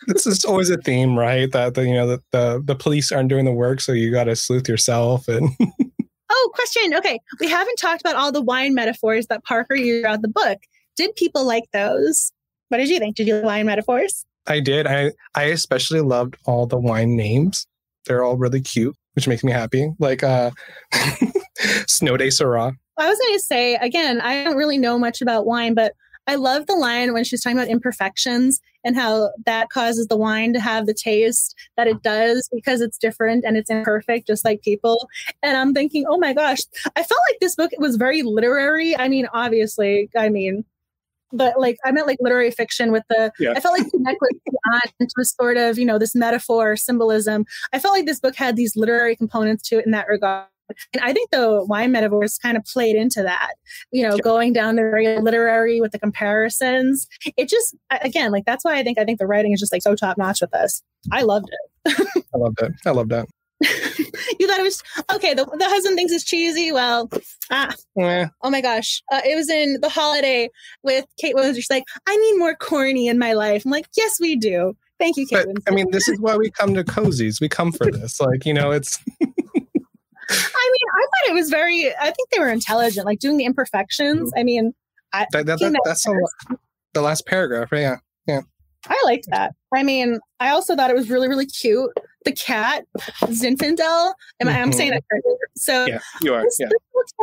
[0.08, 1.50] this is always a theme, right?
[1.52, 4.26] That the, you know the, the the police aren't doing the work, so you got
[4.26, 5.50] to sleuth yourself and.
[6.30, 6.94] oh, question.
[6.94, 10.58] Okay, we haven't talked about all the wine metaphors that Parker used throughout the book.
[10.98, 12.34] Did people like those?
[12.68, 13.16] What did you think?
[13.16, 14.26] Did you like wine metaphors?
[14.46, 14.88] I did.
[14.88, 17.66] I I especially loved all the wine names.
[18.06, 19.92] They're all really cute, which makes me happy.
[20.00, 20.52] Like uh
[21.88, 22.74] Snow Day Syrah.
[22.98, 25.94] I was going to say again, I don't really know much about wine, but
[26.28, 30.54] I love the line when she's talking about imperfections and how that causes the wine
[30.54, 34.62] to have the taste that it does because it's different and it's imperfect, just like
[34.62, 35.10] people.
[35.42, 36.60] And I'm thinking, oh my gosh,
[36.96, 38.96] I felt like this book was very literary.
[38.96, 40.66] I mean, obviously, I mean,
[41.32, 43.54] but like I meant like literary fiction with the yeah.
[43.56, 47.46] I felt like the necklace into a sort of, you know, this metaphor, symbolism.
[47.74, 50.48] I felt like this book had these literary components to it in that regard.
[50.94, 53.54] And I think the wine metaphors kind of played into that,
[53.92, 57.08] you know, going down the very literary with the comparisons.
[57.38, 59.82] It just, again, like that's why I think I think the writing is just like
[59.82, 60.84] so top notch with this.
[61.12, 62.24] I loved it.
[62.34, 62.72] I loved it.
[62.86, 63.28] I loved that.
[64.40, 64.84] you thought it was
[65.14, 65.34] okay.
[65.34, 66.72] The, the husband thinks it's cheesy.
[66.72, 67.10] Well,
[67.52, 68.30] ah, yeah.
[68.42, 70.50] oh my gosh, uh, it was in the holiday
[70.84, 71.56] with Kate Winslet.
[71.56, 73.66] She's like, I need more corny in my life.
[73.66, 74.76] I'm like, yes, we do.
[75.00, 75.46] Thank you, Kate.
[75.46, 77.40] But, I mean, this is why we come to cozies.
[77.40, 78.20] We come for this.
[78.20, 79.00] Like, you know, it's.
[79.22, 81.92] I mean, I thought it was very.
[81.96, 84.32] I think they were intelligent, like doing the imperfections.
[84.38, 84.74] I mean,
[85.14, 86.58] I, that, that, that, that's the,
[86.94, 87.70] the last paragraph.
[87.72, 88.42] Yeah, yeah.
[88.88, 89.56] I liked that.
[89.74, 91.92] I mean, I also thought it was really, really cute.
[92.26, 92.86] The cat,
[93.24, 94.14] Zinfandel.
[94.42, 94.50] Am mm-hmm.
[94.50, 95.34] I, I'm saying that correctly.
[95.56, 96.46] So yeah, you are.
[96.60, 96.68] Yeah.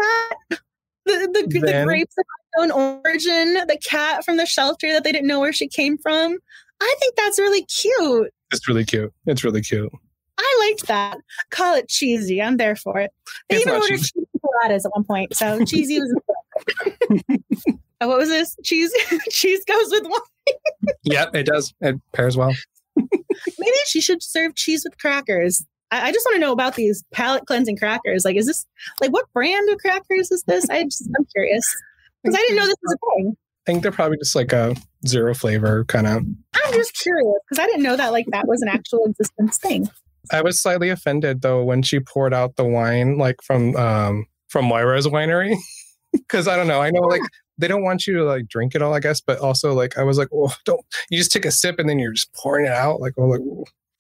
[0.01, 0.61] cat,
[1.05, 2.25] the, the, the grapes of
[2.55, 6.39] unknown origin, the cat from the shelter that they didn't know where she came from.
[6.81, 8.33] I think that's really cute.
[8.53, 9.13] It's really cute.
[9.27, 9.93] It's really cute.
[10.39, 11.19] I liked that.
[11.51, 12.43] Call it cheesy.
[12.43, 13.11] I'm there for it.
[13.49, 16.15] They it's even ordered cheesy pilates at one point, so cheesy was.
[18.01, 18.57] Uh, what was this?
[18.63, 18.93] Cheese.
[19.31, 20.57] cheese goes with wine.
[21.05, 21.73] yep, it does.
[21.81, 22.53] It pairs well.
[23.59, 25.65] Maybe she should serve cheese with crackers.
[25.91, 28.25] I, I just want to know about these palate cleansing crackers.
[28.25, 28.67] Like, is this
[29.01, 30.69] like what brand of crackers is this?
[30.69, 31.65] I just I'm curious
[32.23, 33.37] because I didn't know this was a thing.
[33.67, 34.77] I think they're probably just like a
[35.07, 36.23] zero flavor kind of.
[36.55, 39.89] I'm just curious because I didn't know that like that was an actual existence thing.
[40.33, 44.67] I was slightly offended though when she poured out the wine like from um from
[44.67, 45.57] Moira's winery
[46.13, 47.23] because I don't know I know like
[47.59, 49.21] they don't want you to like drink it all, I guess.
[49.21, 51.99] But also, like, I was like, oh, don't you just take a sip and then
[51.99, 53.41] you're just pouring it out, like, oh, like.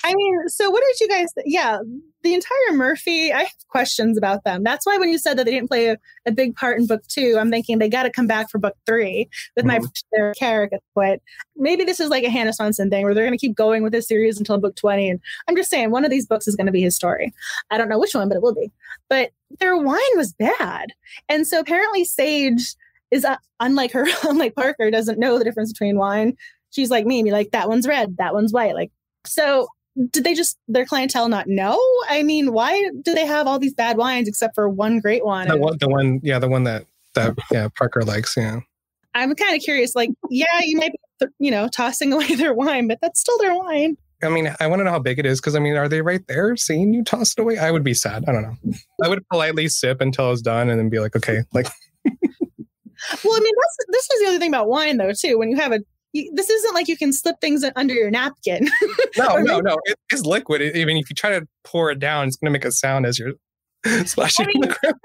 [0.05, 1.33] I mean, so what did you guys?
[1.33, 1.79] Th- yeah,
[2.23, 3.33] the entire Murphy.
[3.33, 4.63] I have questions about them.
[4.63, 5.97] That's why when you said that they didn't play a,
[6.27, 8.77] a big part in book two, I'm thinking they got to come back for book
[8.85, 9.83] three with mm-hmm.
[9.83, 10.79] my their character.
[10.95, 11.21] But
[11.57, 13.93] maybe this is like a Hannah Swensen thing where they're going to keep going with
[13.93, 15.09] this series until book twenty.
[15.09, 15.19] And
[15.49, 17.33] I'm just saying, one of these books is going to be his story.
[17.71, 18.71] I don't know which one, but it will be.
[19.09, 20.93] But their wine was bad,
[21.29, 22.77] and so apparently Sage
[23.17, 26.37] is uh, unlike her, unlike Parker, doesn't know the difference between wine.
[26.71, 28.75] She's like me, be like, that one's red, that one's white.
[28.75, 28.93] Like,
[29.25, 29.67] so
[30.11, 31.81] did they just their clientele not know?
[32.09, 35.49] I mean, why do they have all these bad wines except for one great one?
[35.49, 36.85] The one, the one yeah, the one that
[37.15, 38.37] that yeah Parker likes.
[38.37, 38.61] Yeah,
[39.15, 39.95] I'm kind of curious.
[39.95, 43.55] Like, yeah, you might be you know tossing away their wine, but that's still their
[43.55, 43.97] wine.
[44.23, 46.03] I mean, I want to know how big it is because I mean, are they
[46.03, 47.59] right there seeing you toss it away?
[47.59, 48.25] I would be sad.
[48.27, 48.73] I don't know.
[49.03, 51.69] I would politely sip until it's done and then be like, okay, like
[53.25, 55.39] Well, I mean, that's, this is the other thing about wine, though, too.
[55.39, 55.81] When you have a,
[56.13, 58.69] you, this isn't like you can slip things under your napkin.
[59.17, 59.79] no, no, no.
[59.85, 60.61] It is liquid.
[60.63, 62.73] It, I mean, if you try to pour it down, it's going to make a
[62.73, 63.35] sound as you're
[64.07, 64.97] splashing I mean, on the ground.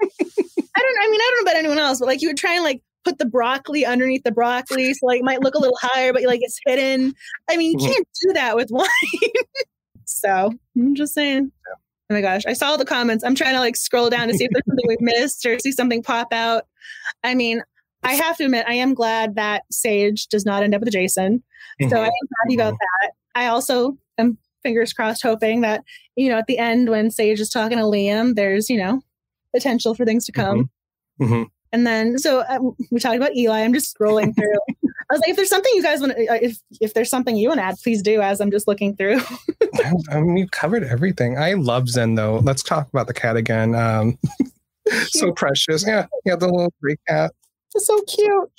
[0.74, 0.98] I don't.
[1.02, 2.80] I mean, I don't know about anyone else, but like you would try and like
[3.04, 6.22] put the broccoli underneath the broccoli, so like it might look a little higher, but
[6.22, 7.12] like it's hidden.
[7.50, 7.92] I mean, you Mhm.
[7.92, 8.88] can't do that with wine.
[10.04, 11.52] so I'm just saying.
[12.10, 13.24] Oh my gosh, I saw all the comments.
[13.24, 15.72] I'm trying to like scroll down to see if there's something we've missed or see
[15.72, 16.64] something pop out.
[17.24, 17.62] I mean,
[18.02, 21.42] I have to admit, I am glad that Sage does not end up with Jason.
[21.88, 22.12] So I am
[22.42, 23.12] happy about that.
[23.34, 25.82] I also am fingers crossed hoping that,
[26.16, 29.02] you know, at the end when Sage is talking to Liam, there's, you know,
[29.54, 30.70] potential for things to come.
[31.20, 31.48] Mhm.
[31.72, 32.58] And then, so uh,
[32.90, 33.60] we talked about Eli.
[33.60, 34.58] I'm just scrolling through.
[35.10, 37.48] I was like, if there's something you guys want, to, if if there's something you
[37.48, 38.20] want to add, please do.
[38.20, 39.20] As I'm just looking through.
[39.74, 41.36] I, I mean, you covered everything.
[41.38, 42.38] I love Zin though.
[42.38, 43.74] Let's talk about the cat again.
[43.74, 44.18] Um,
[45.08, 45.86] so precious.
[45.86, 47.32] Yeah, yeah, the little gray cat.
[47.74, 48.50] It's so cute.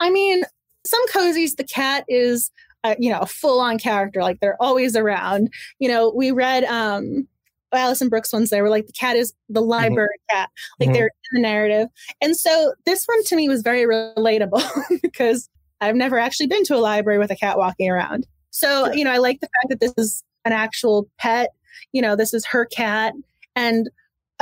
[0.00, 0.44] I mean,
[0.84, 2.50] some cozies, the cat is,
[2.84, 4.20] uh, you know, a full on character.
[4.22, 5.48] Like they're always around.
[5.78, 7.26] You know, we read um
[7.74, 10.50] Allison Brook's ones there were like the cat is the library cat.
[10.78, 10.92] Like Mhm.
[10.92, 11.88] they're in the narrative.
[12.20, 14.62] And so this one to me was very relatable
[15.02, 15.48] because
[15.80, 18.26] I've never actually been to a library with a cat walking around.
[18.50, 18.92] So, Yeah.
[18.92, 21.50] you know, I like the fact that this is an actual pet.
[21.92, 23.14] You know, this is her cat.
[23.56, 23.88] And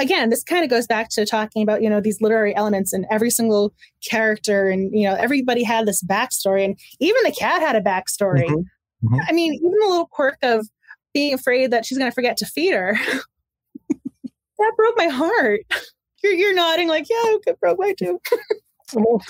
[0.00, 3.06] again, this kind of goes back to talking about, you know, these literary elements and
[3.10, 3.72] every single
[4.08, 6.64] character and, you know, everybody had this backstory.
[6.64, 8.46] And even the cat had a backstory.
[8.46, 8.64] Mhm.
[9.04, 9.18] Mhm.
[9.28, 10.66] I mean, even the little quirk of
[11.14, 12.94] being afraid that she's going to forget to feed her.
[13.88, 15.60] that broke my heart.
[16.22, 18.20] You're, you're nodding like, yeah, it broke my too.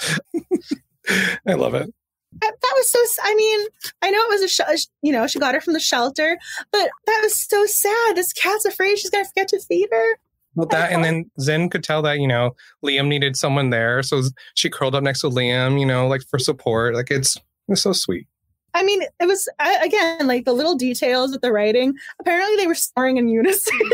[1.46, 1.92] I love it.
[2.40, 2.98] That, that was so.
[3.24, 3.66] I mean,
[4.02, 6.38] I know it was a, sh- you know, she got her from the shelter,
[6.70, 8.16] but that was so sad.
[8.16, 10.18] This cat's afraid she's gonna forget to feed her.
[10.54, 12.54] Well, that and then Zin could tell that you know
[12.84, 14.22] Liam needed someone there, so
[14.54, 16.94] she curled up next to Liam, you know, like for support.
[16.94, 17.36] Like it's
[17.68, 18.26] it's so sweet.
[18.74, 19.48] I mean, it was
[19.82, 21.94] again like the little details with the writing.
[22.20, 23.78] Apparently, they were snoring in unison.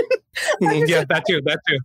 [0.60, 1.40] Yeah, that too.
[1.46, 1.78] That too.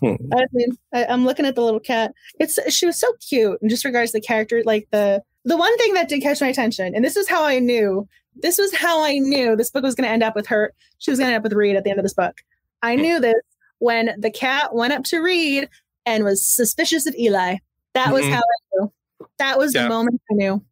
[0.32, 2.12] I mean, I, I'm looking at the little cat.
[2.38, 4.62] It's she was so cute in just regards to the character.
[4.64, 7.58] Like the the one thing that did catch my attention, and this is how I
[7.58, 8.06] knew.
[8.40, 10.72] This was how I knew this book was going to end up with her.
[10.98, 12.40] She was going to end up with Reed at the end of this book.
[12.82, 13.34] I knew this
[13.78, 15.68] when the cat went up to Reed
[16.06, 17.56] and was suspicious of Eli.
[17.94, 18.32] That was Mhm.
[18.32, 18.42] how I
[18.80, 18.92] knew.
[19.38, 19.84] That was Yeah.
[19.84, 20.64] the moment I knew.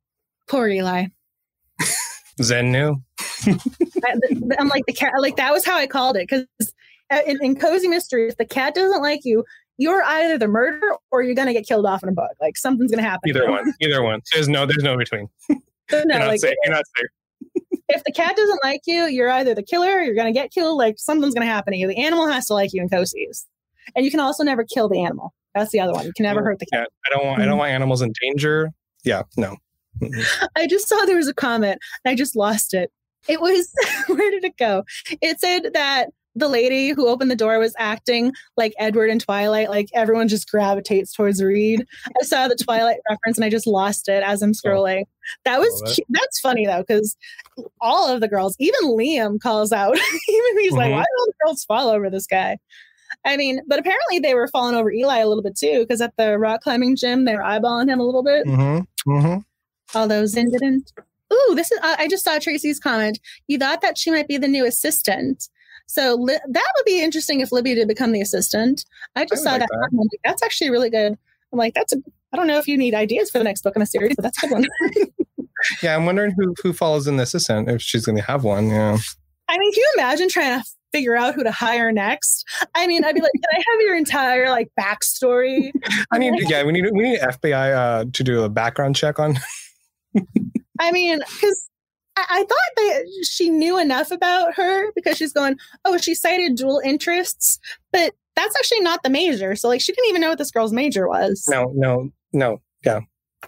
[0.49, 1.07] Poor Eli.
[2.43, 2.97] Zin knew.
[4.59, 5.12] I'm like the cat.
[5.20, 6.47] Like that was how I called it because
[7.27, 9.45] in, in cozy mystery, if the cat doesn't like you,
[9.78, 12.31] you're either the murderer or you're gonna get killed off in a book.
[12.41, 13.28] Like something's gonna happen.
[13.31, 13.73] Either one.
[13.81, 14.20] Either one.
[14.33, 14.66] There's no.
[14.66, 15.28] There's no between.
[15.49, 15.55] So,
[15.91, 16.55] no, you're not like safe.
[16.65, 17.09] You're not safe.
[17.88, 20.78] If the cat doesn't like you, you're either the killer or you're gonna get killed.
[20.78, 21.86] Like something's gonna happen to you.
[21.86, 23.44] The animal has to like you in cozies,
[23.94, 25.32] and you can also never kill the animal.
[25.54, 26.04] That's the other one.
[26.04, 26.88] You can never hurt the cat.
[27.06, 27.40] I don't want.
[27.40, 27.58] I don't mm-hmm.
[27.60, 28.72] want animals in danger.
[29.04, 29.22] Yeah.
[29.36, 29.56] No.
[30.56, 32.92] I just saw there was a comment and I just lost it.
[33.28, 33.72] It was
[34.06, 34.84] where did it go?
[35.22, 39.70] It said that the lady who opened the door was acting like Edward in Twilight,
[39.70, 41.84] like everyone just gravitates towards Reed.
[42.20, 45.04] I saw the Twilight reference and I just lost it as I'm scrolling.
[45.44, 47.16] That was that's funny though because
[47.80, 49.96] all of the girls, even Liam calls out.
[50.28, 50.96] even he's like, Mhm.
[50.96, 52.58] "Why do all the girls fall over this guy?"
[53.24, 56.12] I mean, but apparently they were falling over Eli a little bit too because at
[56.18, 59.10] the rock climbing gym they were eyeballing him a little bit Mm-hmm.
[59.10, 59.98] Mm-hmm.
[59.98, 60.92] although Zin didn't.
[61.32, 61.78] Ooh, this is.
[61.82, 63.18] I just saw Tracy's comment.
[63.48, 65.48] You thought that she might be the new assistant.
[65.86, 68.84] So li- that would be interesting if Libby did become the assistant.
[69.14, 69.68] I just I saw would that.
[69.70, 69.88] like that.
[69.90, 70.10] comment.
[70.24, 71.16] That's actually really good.
[71.52, 71.96] I'm like, that's a.
[72.32, 74.22] I don't know if you need ideas for the next book in a series, but
[74.22, 74.66] that's a good one.
[75.82, 78.68] Yeah, I'm wondering who who follows in the assistant if she's going to have one.
[78.68, 78.98] Yeah.
[79.48, 82.44] I mean, can you imagine trying to figure out who to hire next?
[82.74, 85.72] I mean, I'd be like, can I have your entire like backstory?
[86.12, 86.34] I need.
[86.48, 89.38] Yeah, we need we need FBI uh, to do a background check on.
[90.78, 91.68] I mean, because
[92.16, 96.56] I, I thought that she knew enough about her because she's going, oh, she cited
[96.56, 97.59] dual interests,
[97.93, 99.55] but that's actually not the major.
[99.56, 101.44] So, like, she didn't even know what this girl's major was.
[101.48, 102.60] No, no, no.
[102.84, 103.01] Yeah,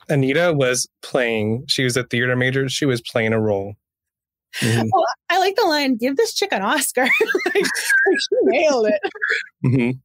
[0.08, 1.64] Anita was playing.
[1.68, 2.68] She was a theater major.
[2.68, 3.74] She was playing a role.
[4.60, 7.02] Mhm, Oh, I like the line, give this chick an Oscar.
[7.46, 9.00] like, she nailed it.
[9.64, 10.00] mhm.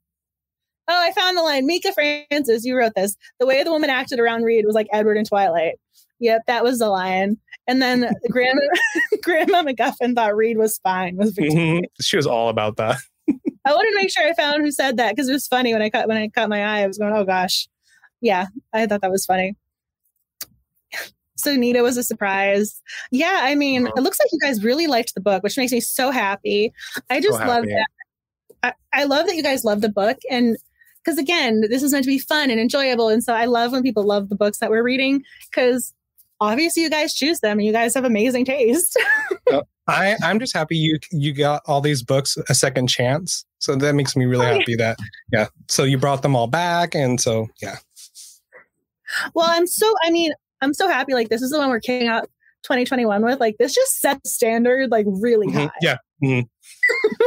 [0.89, 1.65] Oh, I found the line.
[1.65, 3.15] Mika Francis, you wrote this.
[3.39, 5.75] The way the woman acted around Reed was like Edward in Twilight.
[6.19, 7.37] Yep, that was the line.
[7.67, 8.61] And then Grandma,
[9.23, 11.15] Grandma McGuffin thought Reed was fine.
[11.17, 11.33] Was.
[11.35, 11.83] Mhm.
[12.01, 12.97] She was all about that.
[13.65, 15.81] I wanted to make sure I found who said that because it was funny when
[15.81, 16.81] I caught when I caught my eye.
[16.83, 17.67] I was going, oh gosh,
[18.21, 19.55] yeah, I thought that was funny.
[21.35, 22.81] So Nita was a surprise.
[23.11, 23.93] Yeah, I mean, Uh-huh.
[23.97, 26.71] it looks like you guys really liked the book, which makes me so happy.
[27.09, 27.87] I just So love that.
[28.61, 30.55] I, I love that you guys love the book, and
[31.03, 33.09] because again, this is meant to be fun and enjoyable.
[33.09, 35.93] And so I love when people love the books that we're reading because
[36.43, 38.97] obviously you guys choose them and you guys have amazing taste.
[39.87, 43.45] I, I'm just happy you you got all these books a second chance.
[43.59, 44.97] So that makes me really Oh, happy that
[45.31, 45.47] yeah.
[45.69, 47.77] So you brought them all back, and so yeah.
[49.35, 51.13] well, I'm so, I mean, I'm so happy.
[51.13, 52.23] Like, this is the one we're kicking out
[52.63, 53.39] 2021 with.
[53.39, 55.53] Like, this just set standard like really Mhm.
[55.67, 55.71] high.
[55.81, 55.97] Yeah.
[56.23, 56.43] Mhm.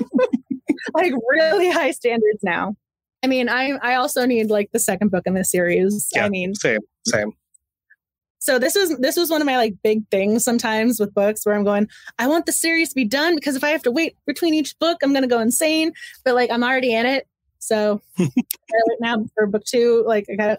[0.94, 2.74] like really high standards now.
[3.22, 6.09] I mean, I I also need like the second book in this series.
[6.14, 6.24] Yeah.
[6.24, 6.80] I mean, Same.
[7.06, 7.32] Same.
[8.47, 11.56] So this is this was one of my like big things sometimes with books where
[11.56, 11.89] I'm going,
[12.20, 14.78] I want the series to be done because if I have to wait between each
[14.78, 15.93] book, I'm gonna go insane.
[16.24, 17.27] But like I'm already in it.
[17.59, 20.59] So right now for book two, like I got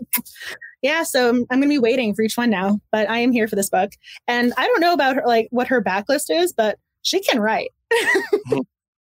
[0.81, 2.81] yeah, so I'm, I'm gonna be waiting for each one now.
[2.91, 3.91] But I am here for this book.
[4.27, 7.69] And I don't know about her like what her backlist is, but she can write.
[7.93, 8.59] Mm-hmm.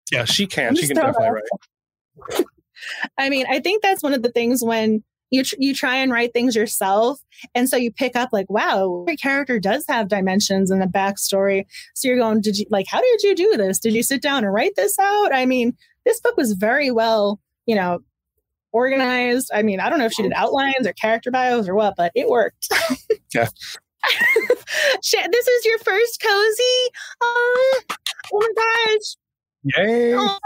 [0.10, 0.70] Yeah, she can.
[0.70, 1.44] I'm She can definitely it
[2.32, 2.46] write.
[3.18, 6.12] I mean, I think that's one of the things when you tr- you try and
[6.12, 7.20] write things yourself,
[7.54, 11.66] and so you pick up like, wow, every character does have dimensions and a backstory.
[11.96, 12.88] So you're going, did you like?
[12.88, 13.80] How did you do this?
[13.80, 15.34] Did you sit down and write this out?
[15.34, 15.76] I mean,
[16.06, 18.00] this book was very well, you know,
[18.72, 19.52] organized.
[19.54, 22.12] I mean, I don't know if she did outlines or character bios or what, but
[22.16, 22.70] it worked.
[25.14, 25.28] Yeah.
[25.32, 26.90] This is your first cozy.
[27.22, 27.82] Oh,
[28.34, 29.16] oh my gosh.
[29.78, 30.16] Yay!
[30.16, 30.38] Oh,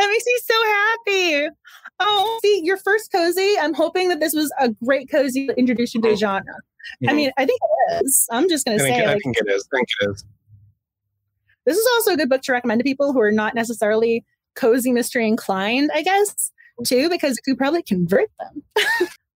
[0.00, 1.54] that makes me so happy.
[2.00, 3.56] Oh, see, your first cozy.
[3.60, 6.54] I'm hoping that this was a great cozy to introduce you to the genre.
[7.06, 7.16] I Mhm.
[7.16, 8.26] mean, I think it is.
[8.30, 9.68] I'm just going to say, I like, think it is.
[9.72, 10.24] I think it is.
[11.66, 14.24] this is also a good book to recommend to people who are not necessarily
[14.54, 16.50] cozy mystery inclined, I guess,
[16.84, 18.62] too, because it could probably convert them.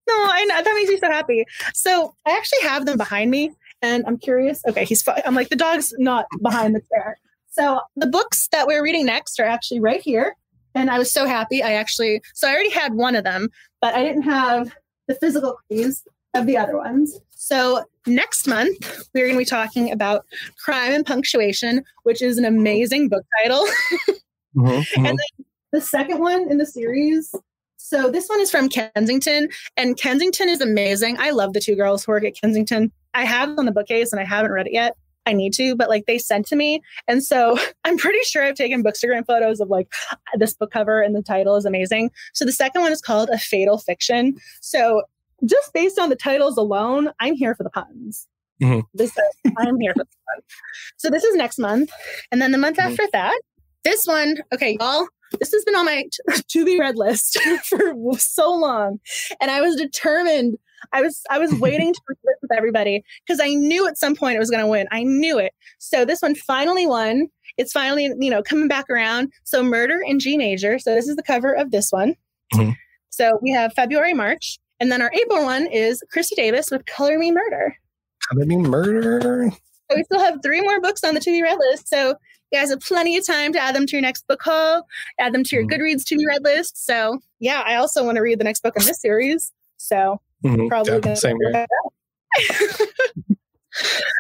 [0.09, 1.45] no, I know that makes me so happy.
[1.74, 4.62] So I actually have them behind me, and I'm curious.
[4.66, 5.03] Okay, he's.
[5.03, 7.19] fi- I'm like the dog's not behind the chair.
[7.51, 10.35] So the books that we're reading next are actually right here,
[10.75, 11.63] and I was so happy.
[11.63, 13.49] I actually so I already had one of them,
[13.81, 14.75] but I didn't have
[15.09, 16.03] the physical copies
[16.35, 17.19] of the other ones.
[17.31, 20.25] So next month we're going to be talking about
[20.65, 23.65] Crime and Punctuation, which is an amazing book title.
[24.57, 25.09] Mhm, mhm.
[25.09, 25.19] And
[25.73, 27.35] the second one in the series.
[27.77, 31.17] So this one is from Kensington, and Kensington is amazing.
[31.19, 32.93] I love the two girls who work at Kensington.
[33.13, 34.97] I have it on the bookcase and I haven't read it yet.
[35.27, 36.83] I need to, but like they sent to me.
[37.09, 39.93] And so I'm pretty sure I've taken bookstagram photos of like
[40.39, 42.11] this book cover and the title is amazing.
[42.33, 44.35] So the second one is called A Fatal Fiction.
[44.61, 45.03] So
[45.45, 48.27] just based on the titles alone, I'm here for the puns.
[48.63, 48.83] Mhm.
[48.95, 49.13] This
[49.59, 50.45] I'm here for the puns.
[50.97, 51.91] So this is next month.
[52.31, 52.91] And then the month Mhm.
[52.91, 53.39] after that,
[53.83, 55.07] this one, okay, y'all,
[55.41, 59.01] this has been on my t- to be read list for so long.
[59.41, 60.57] And I was determined.
[60.93, 64.15] I was I was waiting to read this with everybody because I knew at some
[64.15, 64.86] point it was going to win.
[64.90, 65.52] I knew it.
[65.78, 67.28] So this one finally won.
[67.56, 69.32] It's finally, you know, coming back around.
[69.44, 70.78] So Murder in G major.
[70.78, 72.15] So this is the cover of this one.
[72.55, 72.74] Mhm.
[73.11, 77.19] So we have February, March, and then our April one is Krista Davis with Color
[77.19, 77.77] Me Murder.
[78.28, 79.51] Could be murder?
[79.90, 81.89] So we still have three more books on the to be read list.
[81.89, 82.16] So
[82.51, 84.86] you guys have plenty of time to add them to your next book haul,
[85.19, 85.70] add them to your Mhm.
[85.73, 86.85] Goodreads to be read list.
[86.86, 89.52] So yeah, I also want to read the next book in this series.
[89.77, 91.66] So Mhm, probably yeah, same here.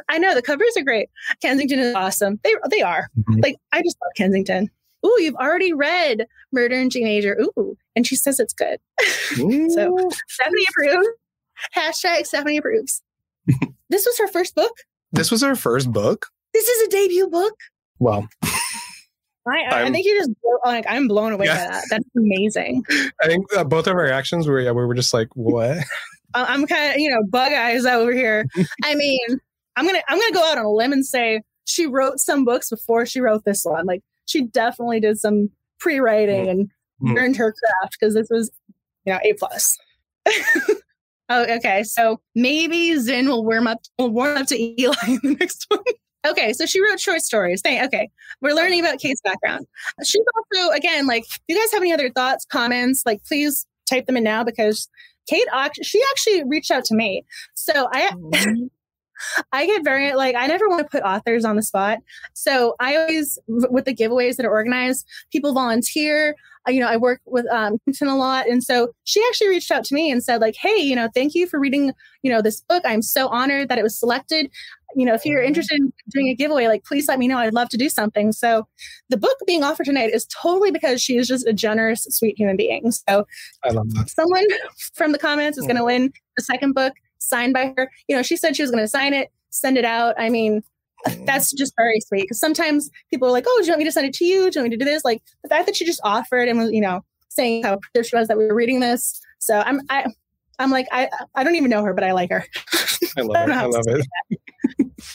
[0.08, 1.08] I know the covers are great.
[1.40, 2.40] Kensington is awesome.
[2.42, 3.08] They they are.
[3.18, 3.42] Mhm.
[3.42, 4.70] Like I just love Kensington.
[5.06, 7.38] Ooh, you've already read Murder in G Major.
[7.40, 8.78] Ooh, and she says it's good.
[9.36, 11.08] So- Stephanie approves.
[11.76, 13.02] Hashtag Stephanie approves.
[13.90, 14.72] this was her first book.
[15.12, 16.26] this was her first book.
[16.52, 17.54] This is a debut book.
[18.00, 18.26] Well,
[19.46, 20.30] I, I, think you just
[20.64, 21.66] like I'm blown away Yeah.
[21.66, 21.84] by that.
[21.90, 22.84] That's amazing.
[23.22, 25.78] I think uh, both of our reactions were yeah, we were just like, what?
[26.34, 28.46] I'm kind of you know bug eyes over here.
[28.84, 29.20] I mean,
[29.76, 32.70] I'm gonna I'm gonna go out on a limb and say she wrote some books
[32.70, 33.86] before she wrote this one.
[33.86, 36.70] Like she definitely did some pre-writing and
[37.02, 37.16] Mhm.
[37.16, 38.50] learned her craft because this was
[39.04, 39.76] you know a plus.
[41.28, 41.82] oh, okay.
[41.82, 45.82] So maybe Zin will warm up will warm up to Eli in the next one.
[46.26, 47.60] Okay, so she wrote short stories.
[47.60, 48.08] Thank, okay,
[48.40, 49.66] we're learning about Kate's background.
[50.02, 54.06] She's also again like, if you guys have any other thoughts, comments, like please type
[54.06, 54.88] them in now because
[55.26, 55.46] Kate,
[55.82, 57.24] she actually reached out to me.
[57.54, 58.66] So I, mm-hmm.
[59.52, 61.98] I get very like I never want to put authors on the spot.
[62.32, 66.36] So I always with the giveaways that are organized, people volunteer.
[66.66, 69.84] You know, I work with um Clinton a lot, and so she actually reached out
[69.84, 71.92] to me and said like, "Hey, you know, thank you for reading,
[72.22, 72.82] you know, this book.
[72.86, 74.50] I'm so honored that it was selected.
[74.96, 77.36] You know, if you're interested in doing a giveaway, like please let me know.
[77.36, 78.66] I'd love to do something." So
[79.10, 82.56] the book being offered tonight is totally because she is just a generous, sweet human
[82.56, 82.90] being.
[82.92, 83.26] So
[83.62, 84.08] I love that.
[84.08, 84.46] someone
[84.94, 86.94] from the comments is going to win the second book
[87.28, 87.90] signed by her.
[88.08, 90.14] You know, she said she was going to sign it, send it out.
[90.18, 90.62] I mean,
[91.06, 91.26] mm.
[91.26, 93.92] that's just very sweet because sometimes people are like, "Oh, do you want me to
[93.92, 94.50] send it to you?
[94.50, 96.58] Do you want me to do this?" Like the fact that she just offered and
[96.58, 99.20] was, you know, saying how appreciative she was that we were reading this.
[99.38, 100.06] So I'm I
[100.58, 102.44] I'm like I I don't even know her, but I like her.
[103.16, 103.52] I love it.
[103.52, 104.06] I love it.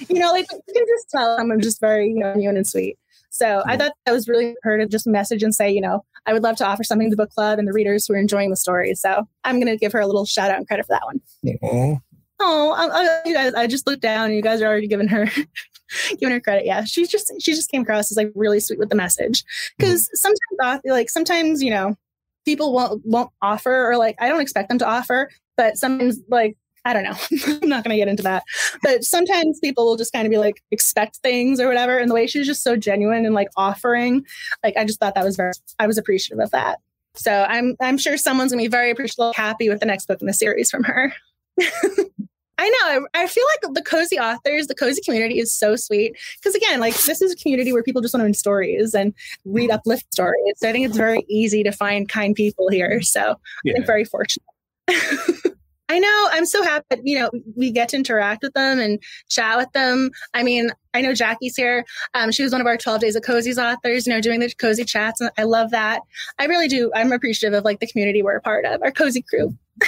[0.10, 2.98] you know, like you can just tell I'm just very you know genuine and sweet.
[3.30, 6.34] So I thought that was really her to just message and say, you know, I
[6.34, 8.50] would love to offer something to the book club and the readers who are enjoying
[8.50, 8.96] the story.
[8.96, 11.22] So I'm going to give her a little shout out and credit for that one.
[11.64, 12.02] Aww.
[12.42, 13.54] Oh, I, I, you guys!
[13.54, 15.26] I just looked down, and you guys are already giving her,
[16.20, 16.66] giving her credit.
[16.66, 19.44] Yeah, she's just she just came across as like really sweet with the message.
[19.78, 20.32] Because mm-hmm.
[20.58, 21.98] sometimes, like sometimes, you know,
[22.46, 26.56] people won't won't offer, or like I don't expect them to offer, but sometimes like
[26.90, 27.60] I don't know.
[27.62, 28.44] I'm not going to get into that.
[28.82, 32.00] But sometimes people will just kind of be like, expect things or whatever.
[32.00, 34.26] And the way she's just so genuine and like offering,
[34.64, 36.80] like, I just thought that was very, I was appreciative of that.
[37.14, 40.20] So I'm, I'm sure someone's going to be very appreciative, happy with the next book
[40.20, 41.14] in the series from her.
[42.58, 43.06] I know.
[43.14, 46.18] I, I, feel like the cozy authors, the cozy community is so sweet.
[46.42, 49.14] Because again, like this is a community where people just want to read stories and
[49.46, 50.56] read uplift stories.
[50.58, 53.02] So I think it's very easy to find kind people here.
[53.02, 53.76] So yeah.
[53.78, 54.44] I'm very fortunate.
[55.90, 56.30] I know.
[56.32, 59.72] I'm so happy that, you know, we get to interact with them and chat with
[59.74, 60.12] them.
[60.36, 61.84] I mean, I know Jackie's here.
[62.14, 64.54] Um, she was one of our 12 Days of Cozy's authors, you know, doing the
[64.60, 65.20] cozy chats.
[65.20, 66.02] And I love that.
[66.38, 66.92] I really do.
[66.96, 69.58] I'm appreciative of like the community we're a part of, our cozy crew.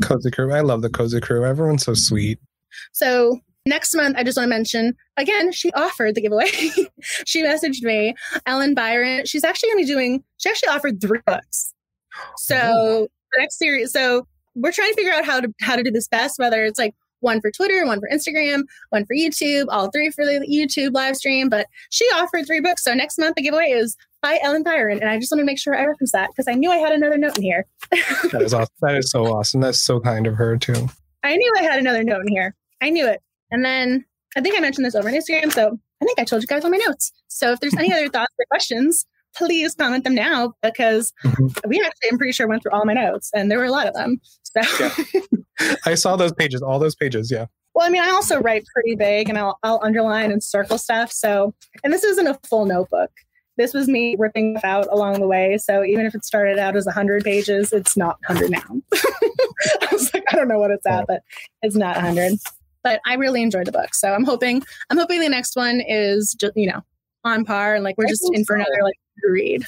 [0.00, 0.50] Cozy crew.
[0.54, 1.44] I love the cozy crew.
[1.44, 2.38] Everyone's so sweet.
[2.92, 6.46] So next month, I just want to mention again, she offered the giveaway.
[7.26, 8.14] she messaged me,
[8.46, 9.26] Ellen Byron.
[9.26, 11.74] She's actually going to be doing, she actually offered three books.
[12.38, 13.08] So oh.
[13.32, 16.08] the next series, so we're trying to figure out how to how to do this
[16.08, 20.10] best, whether it's like one for Twitter, one for Instagram, one for YouTube, all three
[20.10, 21.48] for the YouTube live stream.
[21.48, 22.84] But she offered three books.
[22.84, 25.00] So next month the giveaway is by Ellen Byron.
[25.00, 26.92] And I just want to make sure I reference that because I knew I had
[26.92, 27.66] another note in here.
[27.90, 28.74] that is awesome.
[28.80, 29.60] That is so awesome.
[29.60, 30.88] That's so kind of her too.
[31.22, 32.54] I knew I had another note in here.
[32.80, 33.20] I knew it.
[33.50, 34.04] And then
[34.36, 35.52] I think I mentioned this over on Instagram.
[35.52, 37.12] So I think I told you guys all my notes.
[37.28, 41.68] So if there's any other thoughts or questions, please comment them now because mm-hmm.
[41.68, 43.86] we actually, I'm pretty sure, went through all my notes and there were a lot
[43.86, 44.20] of them.
[44.44, 45.74] So yeah.
[45.86, 47.30] I saw those pages, all those pages.
[47.30, 47.46] Yeah.
[47.74, 51.10] Well, I mean, I also write pretty big and I'll, I'll underline and circle stuff.
[51.10, 53.10] So, and this isn't a full notebook.
[53.56, 55.58] This was me ripping out along the way.
[55.58, 58.80] So even if it started out as 100 pages, it's not 100 now.
[58.94, 61.22] I was like, I don't know what it's at, but
[61.62, 62.34] it's not 100.
[62.82, 63.94] But I really enjoyed the book.
[63.94, 66.82] So I'm hoping, I'm hoping the next one is just, you know,
[67.24, 69.64] on par and like we're just in for another like read.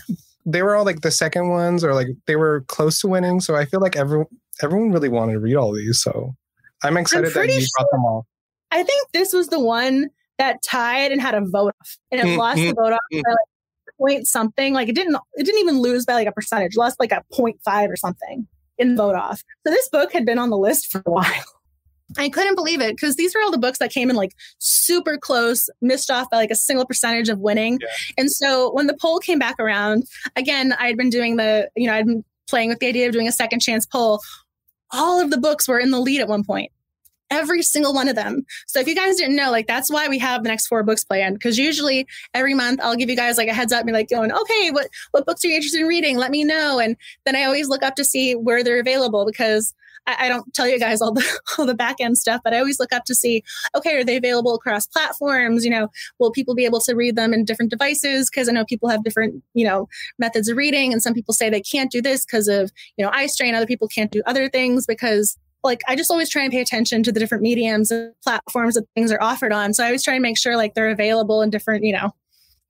[0.47, 3.41] They were all like the second ones or like they were close to winning.
[3.41, 4.27] So I feel like everyone
[4.63, 6.01] everyone really wanted to read all these.
[6.01, 6.35] So
[6.83, 8.27] I'm excited I'm that you sure, brought them all.
[8.71, 11.99] I think this was the one that tied and had a vote off.
[12.11, 12.39] And it mm-hmm.
[12.39, 13.23] lost the vote off mm-hmm.
[13.25, 13.39] by like
[13.99, 14.75] point something.
[14.75, 17.89] Like it didn't it didn't even lose by like a percentage, lost like a 0.5
[17.89, 18.47] or something
[18.79, 19.43] in vote off.
[19.67, 21.45] So this book had been on the list for a while.
[22.19, 25.19] I couldn't believe it because these were all the books that came in like super
[25.19, 27.79] close, missed off by like a single percentage of winning.
[27.81, 27.89] Yeah.
[28.19, 30.05] And so when the poll came back around,
[30.37, 33.29] again, I'd been doing the, you know, I'd been playing with the idea of doing
[33.29, 34.21] a second chance poll.
[34.93, 36.71] All of the books were in the lead at one point.
[37.31, 38.45] Every single one of them.
[38.67, 41.03] So if you guys didn't know, like that's why we have the next four books
[41.03, 41.35] planned.
[41.35, 44.11] Because usually every month I'll give you guys like a heads up, and be like
[44.11, 46.17] going, okay, what what books are you interested in reading?
[46.17, 46.79] Let me know.
[46.79, 49.75] And then I always look up to see where they're available because
[50.07, 51.25] I, I, don't tell you guys all the
[51.59, 53.43] all the back end stuff, but I always look up to see,
[53.75, 55.65] okay, are they available across platforms?
[55.65, 58.31] You know, will people be able to read them in different devices?
[58.31, 61.51] Because I know people have different, you know, methods of reading, and some people say
[61.51, 63.55] they can't do this because of, you know, eye strain.
[63.55, 67.03] Other people can't do other things because like I just always try and pay attention
[67.05, 69.73] to the different mediums and platforms that things are offered on.
[69.73, 72.15] So I always try and make sure like they're available in different, you know,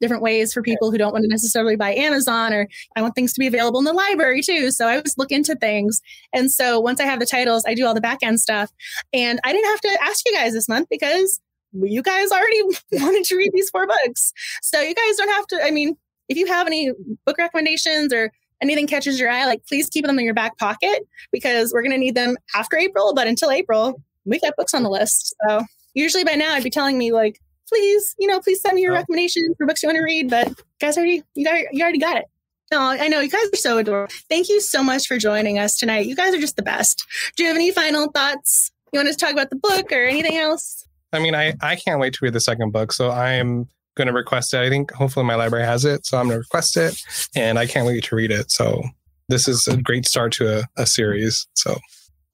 [0.01, 3.33] different ways for people who don't want to necessarily buy Amazon or I want things
[3.35, 4.71] to be available in the library too.
[4.71, 6.01] So I always look into things.
[6.33, 8.71] And so once I have the titles, I do all the back end stuff.
[9.13, 11.41] And I didn't have to ask you guys this month because
[11.73, 12.63] you guys already
[12.93, 14.33] wanted to read these four books.
[14.63, 15.97] So you guys don't have to, I mean,
[16.29, 16.93] if you have any
[17.27, 21.07] book recommendations or anything catches your eye, like please keep them in your back pocket
[21.33, 23.15] because we're going to need them after April.
[23.15, 25.35] But until April, we got books on the list.
[25.47, 25.63] So
[25.93, 27.41] usually by now I'd be telling me like,
[27.75, 28.97] please, you know, please send me your oh.
[28.97, 30.31] recommendations for books you want to read.
[30.31, 32.25] But guys already, you got, you already got it.
[32.73, 34.13] No, I know you guys are so adorable.
[34.29, 36.07] Thank you so much for joining us tonight.
[36.07, 37.05] You guys are just the best.
[37.37, 38.73] Do you have any final thoughts?
[38.93, 40.87] You want to talk about the book or anything else?
[41.13, 42.93] I mean, I, I can't wait to read the second book.
[42.93, 44.59] So I am going to request it.
[44.59, 46.07] I think hopefully my library has it.
[46.07, 47.01] So I'm going to request it
[47.37, 48.51] and I can't wait to read it.
[48.51, 48.83] So
[49.29, 51.47] this is a great start to a, a series.
[51.55, 51.79] So,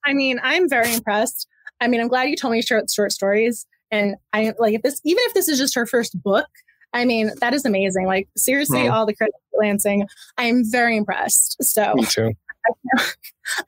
[0.05, 1.47] I mean, I'm very impressed.
[1.81, 3.67] I mean, I'm glad you told me short, short stories.
[3.91, 6.47] And I like if this, even if this is just her first book,
[6.93, 8.07] I mean, that is amazing.
[8.07, 8.93] Like seriously, mm.
[8.93, 10.07] all the credit for Lansing.
[10.39, 11.57] I'm very impressed.
[11.63, 12.33] So me too.
[12.67, 13.17] I can't,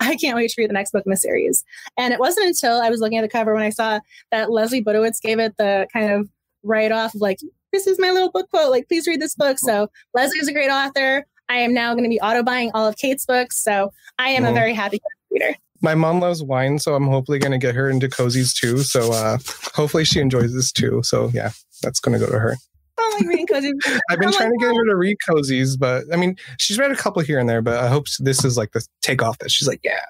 [0.00, 1.64] I can't wait to read the next book in the series.
[1.96, 4.00] And it wasn't until I was looking at the cover when I saw
[4.30, 6.28] that Leslie Budewitz gave it the kind of
[6.62, 7.38] write off of like,
[7.72, 8.70] this is my little book quote.
[8.70, 9.58] Like, please read this book.
[9.58, 11.24] So Leslie is a great author.
[11.48, 13.62] I am now going to be auto buying all of Kate's books.
[13.62, 15.00] So I am a very happy
[15.30, 15.54] reader.
[15.82, 18.78] My mom loves wine, so I'm hopefully going to get her into cozies too.
[18.78, 19.38] So uh,
[19.74, 21.02] hopefully she enjoys this too.
[21.02, 21.50] So yeah,
[21.82, 22.56] that's going to go to her.
[22.98, 23.72] I like reading cozies.
[24.10, 26.78] I've been I'm trying like, to get her to read cozies, but I mean, she's
[26.78, 29.50] read a couple here and there, but I hope this is like the takeoff that
[29.50, 30.04] she's like, yeah,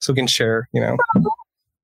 [0.00, 0.96] so we can share, you know.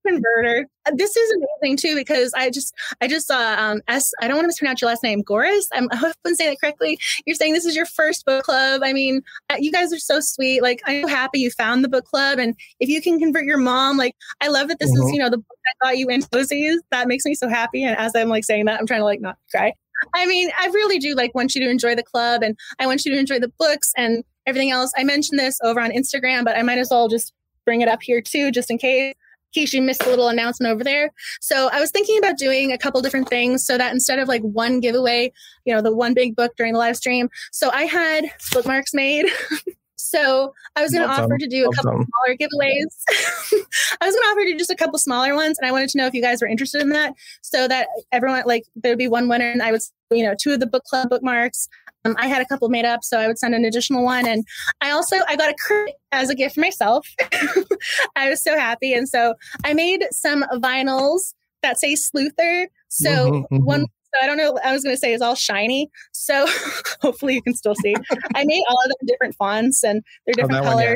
[0.07, 0.67] Converter.
[0.87, 4.37] Uh, This is amazing too because I just I just saw um S I don't
[4.37, 5.67] want to mispronounce your last name, Goris.
[5.73, 6.99] I'm, I hope I'm saying that correctly.
[7.27, 8.83] You're saying this is your first book club.
[8.85, 10.63] I mean, uh, you guys are so sweet.
[10.63, 13.59] Like I'm so happy you found the book club, and if you can convert your
[13.59, 15.13] mom, like I love that this is Mhm.
[15.15, 16.77] you know the book that got you into cozies.
[16.91, 17.85] That makes me so happy.
[17.85, 19.73] And as I'm like saying that, I'm trying to like not cry.
[20.15, 23.05] I mean, I really do like want you to enjoy the club, and I want
[23.05, 24.91] you to enjoy the books and everything else.
[24.97, 27.33] I mentioned this over on Instagram, but I might as well just
[27.65, 29.15] bring it up here too, just in case
[29.53, 31.13] case you missed a little announcement over there.
[31.41, 34.43] So I was thinking about doing a couple different things so that instead of like
[34.43, 35.33] one giveaway,
[35.65, 37.31] you know, the one big book during the live stream.
[37.51, 39.27] So I had bookmarks made.
[39.97, 42.85] so I was going to offer to do a couple smaller giveaways.
[44.01, 45.89] I was going to offer to do just a couple smaller ones, and I wanted
[45.91, 49.09] to know if you guys were interested in that, so that everyone like there'd be
[49.09, 49.81] one winner, and I would
[50.11, 51.69] you know two of the book club bookmarks.
[52.05, 54.45] Um, I had a couple made up, so I would send an additional one, and
[54.81, 57.07] I also I got a Cricut as a gift for myself.
[58.17, 59.35] I was so happy, and so
[59.65, 62.67] I made some vinyls that say Sleuther.
[62.89, 63.65] So Mhm, mhm.
[63.65, 63.87] one.
[64.15, 64.59] So I don't know.
[64.63, 65.91] I was going to say it's all shiny.
[66.13, 66.47] So
[67.01, 67.95] hopefully you can still see.
[68.35, 70.95] I made all of them different fonts and they're Oh, different that one, yeah.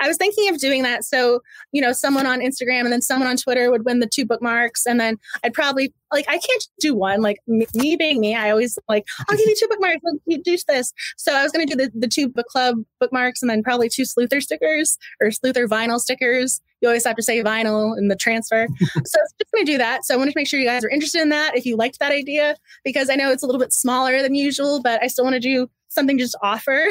[0.00, 1.04] I was thinking of doing that.
[1.04, 1.40] So,
[1.72, 4.86] you know, someone on Instagram and then someone on Twitter would win the two bookmarks.
[4.86, 7.22] And then I'd probably, like, I can't do one.
[7.22, 10.00] Like, me, me being me, I always like, I'll give you two bookmarks.
[10.26, 10.92] You do this.
[11.16, 13.88] So I was going to do the, the two book club bookmarks and then probably
[13.88, 16.60] two Sleuther stickers or Sleuther vinyl stickers.
[16.80, 18.66] You always have to say vinyl in the transfer.
[18.80, 20.04] so I was just going to do that.
[20.04, 21.98] So I wanted to make sure you guys are interested in that if you liked
[22.00, 25.24] that idea, because I know it's a little bit smaller than usual, but I still
[25.24, 26.86] want to do something just offer.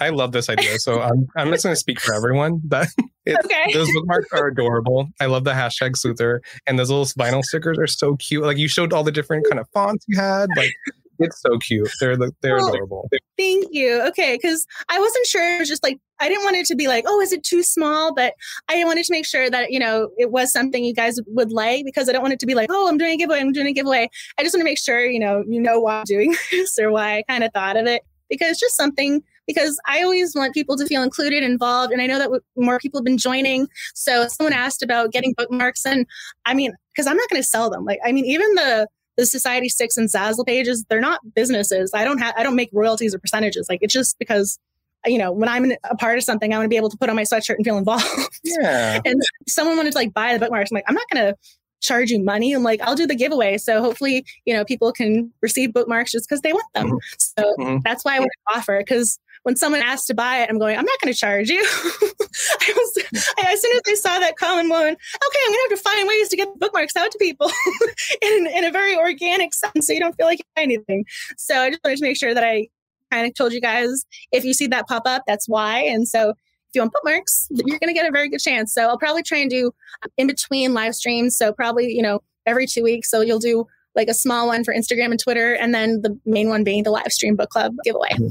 [0.00, 0.78] I love this idea.
[0.78, 2.88] So I'm, I'm just going to speak for everyone that
[3.28, 3.72] Okay.
[3.72, 5.08] those bookmarks are adorable.
[5.20, 8.42] I love the hashtag Sleuther and those little vinyl stickers are so cute.
[8.42, 10.48] Like you showed all the different kind of fonts you had.
[10.56, 10.72] Like
[11.20, 11.90] it's so cute.
[12.00, 13.08] They're they're adorable.
[13.36, 14.00] Thank you.
[14.08, 15.56] Okay, because I wasn't sure.
[15.56, 17.62] It was just like I didn't want it to be like, oh, is it too
[17.62, 18.14] small?
[18.14, 18.34] But
[18.68, 21.84] I wanted to make sure that you know it was something you guys would like
[21.84, 23.40] because I don't want it to be like, oh, I'm doing a giveaway.
[23.40, 24.08] I'm doing a giveaway.
[24.38, 26.90] I just want to make sure you know you know why I'm doing this or
[26.90, 29.22] why I kind of thought of it because it's just something.
[29.54, 33.00] Because I always want people to feel included, involved, and I know that more people
[33.00, 33.68] have been joining.
[33.94, 36.06] So someone asked about getting bookmarks, and
[36.46, 37.84] I mean, because I'm not going to sell them.
[37.84, 38.86] Like, I mean, even the
[39.16, 41.90] the Society6 and Zazzle pages, they're not businesses.
[41.92, 43.66] I don't have, I don't make royalties or percentages.
[43.68, 44.58] Like it's just because,
[45.04, 47.10] you know, when I'm a part of something, I want to be able to put
[47.10, 48.06] on my sweatshirt and feel involved.
[48.44, 49.00] Yeah.
[49.04, 50.70] and someone wanted to like buy the bookmarks.
[50.70, 51.36] I'm like, I'm not going to
[51.80, 52.54] charge you money.
[52.54, 53.58] I'm like, I'll do the giveaway.
[53.58, 56.90] So hopefully, you know, people can receive bookmarks just because they want them.
[56.92, 56.98] Mhm.
[57.18, 57.82] So Mhm.
[57.84, 60.76] that's why I want to offer because when someone asked to buy it, I'm going,
[60.76, 61.60] I'm not going to charge you.
[61.64, 62.98] I was,
[63.38, 65.82] I, as soon as I saw that comment, going, okay, I'm going to have to
[65.82, 67.50] find ways to get bookmarks out to people
[68.22, 71.04] in, in a very organic sense so you don't feel like you buy anything.
[71.36, 72.68] So I just wanted to make sure that I
[73.10, 75.80] kind of told you guys if you see that pop up, that's why.
[75.80, 78.72] And so if you want bookmarks, you're going to get a very good chance.
[78.72, 79.72] So I'll probably try and do
[80.04, 81.36] uh, in between live streams.
[81.36, 83.10] So probably, you know, every two weeks.
[83.10, 86.48] So you'll do like a small one for Instagram and Twitter, and then the main
[86.48, 88.10] one being the live stream book club giveaway.
[88.10, 88.28] Mm-hmm.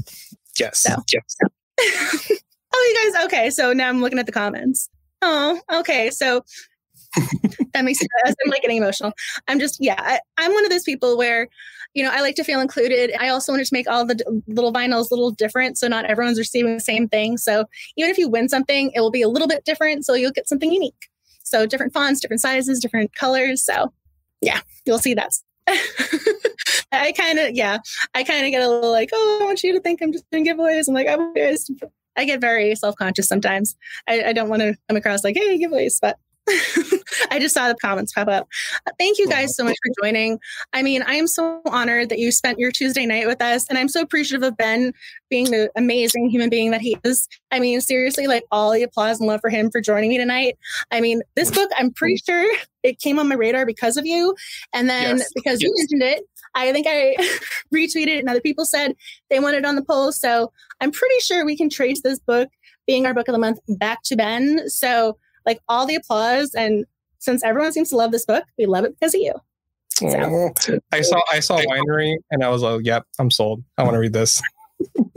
[0.58, 0.80] Yes.
[0.80, 0.94] So.
[1.12, 1.36] yes.
[2.74, 3.50] oh, you guys, okay.
[3.50, 4.88] So now I'm looking at the comments.
[5.22, 6.10] Oh, okay.
[6.10, 6.42] So
[7.72, 9.12] that makes me, I'm like getting emotional.
[9.48, 11.48] I'm just, yeah, I, I'm one of those people where,
[11.94, 13.12] you know, I like to feel included.
[13.18, 15.76] I also wanted to make all the d- little vinyls a little different.
[15.76, 17.36] So not everyone's receiving the same thing.
[17.36, 17.64] So
[17.96, 20.04] even if you win something, it will be a little bit different.
[20.06, 21.08] So you'll get something unique.
[21.42, 23.64] So different fonts, different sizes, different colors.
[23.64, 23.92] So
[24.40, 25.32] yeah, you'll see that.
[26.92, 27.78] I kind of, yeah,
[28.14, 30.28] I kind of get a little like, oh, I want you to think I'm just
[30.30, 30.88] doing giveaways.
[30.88, 31.78] I'm like, I want you
[32.16, 33.76] I get very self conscious sometimes.
[34.08, 36.18] I, I don't want to come across like, hey, giveaways, but
[37.30, 38.48] I just saw the comments pop up.
[38.86, 40.38] Uh, Thank you guys so much for joining.
[40.72, 43.78] I mean, I am so honored that you spent your Tuesday night with us, and
[43.78, 44.92] I'm so appreciative of Ben
[45.28, 47.28] being the amazing human being that he is.
[47.50, 50.58] I mean, seriously, like all the applause and love for him for joining me tonight.
[50.90, 52.52] I mean, this book, I'm pretty sure
[52.82, 54.34] it came on my radar because of you,
[54.72, 57.16] and then Yes, because you mentioned it, I think I
[57.74, 58.96] retweeted it, and other people said
[59.28, 60.12] they wanted it on the poll.
[60.12, 62.48] So I'm pretty sure we can trace this book
[62.86, 64.68] being our book of the month back to Ben.
[64.68, 66.84] So like all the applause and
[67.18, 69.34] since everyone seems to love this book, we love it because of you.
[70.02, 70.50] Oh,
[70.92, 73.62] I saw I saw winery and I was like, yep, I'm sold.
[73.76, 74.40] I want to read this.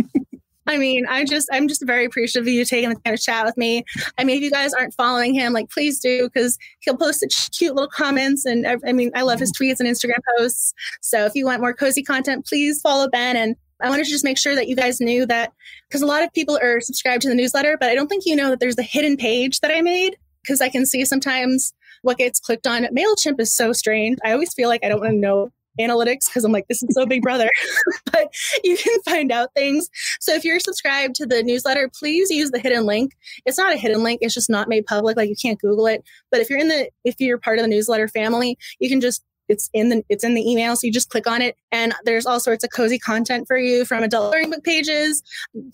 [0.68, 3.46] I mean, I just I'm just very appreciative of you taking the time to chat
[3.46, 3.84] with me.
[4.18, 7.52] I mean, if you guys aren't following him, like please do because he'll post such
[7.58, 9.72] cute little comments and I mean, I love his mm-hmm.
[9.72, 10.74] tweets and Instagram posts.
[11.02, 14.24] So if you want more cozy content, please follow Ben and I wanted to just
[14.24, 15.52] make sure that you guys knew that
[15.90, 18.36] because a lot of people are subscribed to the newsletter, but I don't think you
[18.36, 22.18] know that there's a hidden page that I made because I can see sometimes what
[22.18, 22.84] gets clicked on.
[22.86, 24.20] MailChimp is so strange.
[24.24, 26.94] I always feel like I don't want to know analytics because I'm like, this is
[26.94, 27.50] so big brother.
[28.12, 28.34] but
[28.64, 29.90] you can find out things.
[30.24, 33.14] So if you're subscribed to the newsletter, please use the hidden link.
[33.46, 35.18] It's not a hidden link, it's just not made public.
[35.18, 36.04] Like you can't Google it.
[36.32, 39.22] But if you're in the if you're part of the newsletter family, you can just
[39.50, 42.26] it's in the it's in the email so you just click on it and there's
[42.26, 45.22] all sorts of cozy content for you from adult learning book pages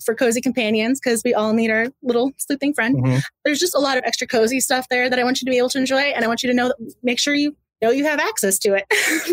[0.04, 3.18] for cozy companions because we all need our little sleuthing friend mm-hmm.
[3.44, 5.56] there's just a lot of extra cozy stuff there that i want you to be
[5.56, 6.74] able to enjoy and i want you to know
[7.04, 8.84] make sure you know you have access to it,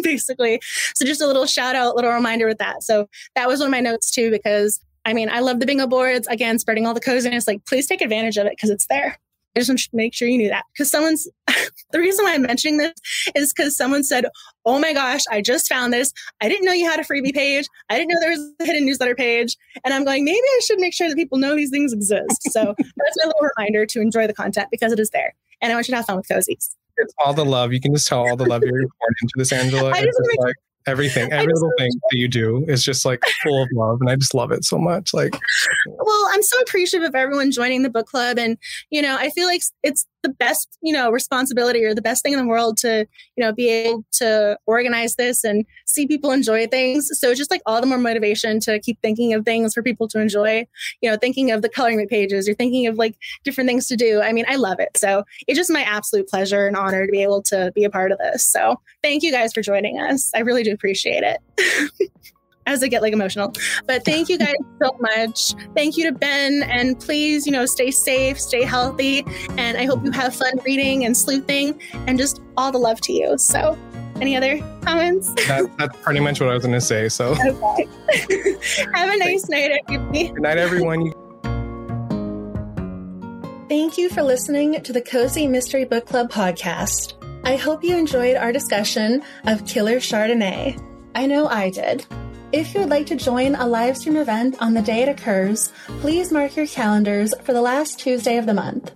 [0.04, 0.60] basically.
[0.96, 2.84] So just a little shout out, little reminder with that.
[2.84, 5.88] So that was one of my notes too, because I mean, I love the bingo
[5.88, 6.28] boards.
[6.28, 7.48] Again, spreading all the coziness.
[7.48, 9.18] Like, please take advantage of it because it's there.
[9.56, 12.42] I just want to make sure you knew that because someone's the reason why I'm
[12.42, 12.94] mentioning this
[13.34, 14.26] is because someone said,
[14.66, 16.12] Oh my gosh, I just found this.
[16.42, 17.68] I didn't know you had a freebie page.
[17.90, 19.56] I didn't know there was a hidden newsletter page.
[19.86, 22.52] And I'm going, maybe I should make sure that people know these things exist.
[22.52, 25.34] So that's my little reminder to enjoy the content because it is there.
[25.62, 27.74] And I want you to have fun with cozies it's all the love.
[27.74, 29.92] You can just tell all the love you're pouring into this, Angela.
[29.92, 30.56] I just like,
[30.88, 34.16] everything every little thing that you do is just like full of love and i
[34.16, 35.38] just love it so much like
[35.86, 38.58] well i'm so appreciative of everyone joining the book club and
[38.90, 42.34] you know i feel like it's the best you know responsibility or the best thing
[42.34, 43.06] in the world to
[43.36, 47.10] you know be able to organize this and see people enjoy things.
[47.14, 50.20] So just like all the more motivation to keep thinking of things for people to
[50.20, 50.68] enjoy.
[51.02, 53.96] You know thinking of the coloring the pages you're thinking of like different things to
[53.96, 54.22] do.
[54.22, 54.98] I mean i love it.
[54.98, 58.12] So it's just my absolute pleasure and honor to be able to be a part
[58.12, 58.44] of this.
[58.44, 60.32] So thank you guys for joining us.
[60.36, 62.12] I really do appreciate it.
[62.66, 63.54] As I get like emotional.
[63.86, 65.54] But thank you guys so much.
[65.74, 66.64] Thank you to Ben.
[66.64, 69.26] And please, you know, stay safe, stay healthy.
[69.58, 73.14] And I hope you have fun reading and sleuthing and just all the love to
[73.14, 73.38] you.
[73.38, 73.78] So,
[74.20, 75.30] any other comments?
[75.48, 77.08] That, that's pretty much what I was going to say.
[77.08, 77.88] So, okay.
[78.94, 80.28] have a nice night, everybody.
[80.30, 81.14] Good night, everyone.
[83.70, 87.17] Thank you for listening to the Cozy Mystery Book Club podcast.
[87.48, 90.78] I hope you enjoyed our discussion of Killer Chardonnay.
[91.16, 92.06] I know I did.
[92.52, 95.72] If you would like to join a live stream event on the day it occurs,
[96.02, 98.92] please mark your calendars for the last Tuesday of the month.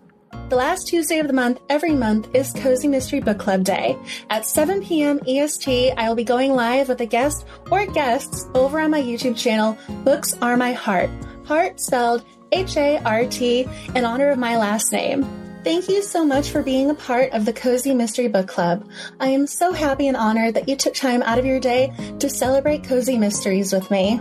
[0.49, 3.97] The last Tuesday of the month, every month, is Cozy Mystery Book Club Day.
[4.29, 5.21] At 7 p.m.
[5.25, 9.37] EST, I will be going live with a guest or guests over on my YouTube
[9.37, 11.09] channel, Books Are My Hart.
[11.45, 13.65] Hart spelled H A R T
[13.95, 15.40] in honor of my last name.
[15.63, 18.89] Thank you so much for being a part of the Cozy Mystery Book Club.
[19.19, 22.27] I am so happy and honored that you took time out of your day to
[22.27, 24.19] celebrate cozy mysteries with me.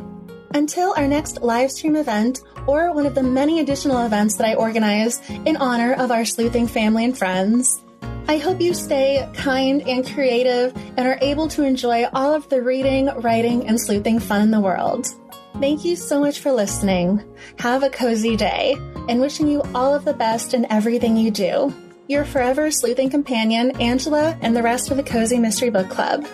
[0.52, 4.54] Until our next live stream event or one of the many additional events that I
[4.54, 7.82] organize in honor of our sleuthing family and friends,
[8.28, 12.60] I hope you stay kind and creative and are able to enjoy all of the
[12.60, 15.06] reading, writing, and sleuthing fun in the world.
[15.60, 17.22] Thank you so much for listening.
[17.58, 18.78] Have a cozy day
[19.10, 21.74] and wishing you all of the best in everything you do.
[22.08, 26.26] Your forever sleuthing companion, Angela, and the rest of the Cozy Mystery Book Club.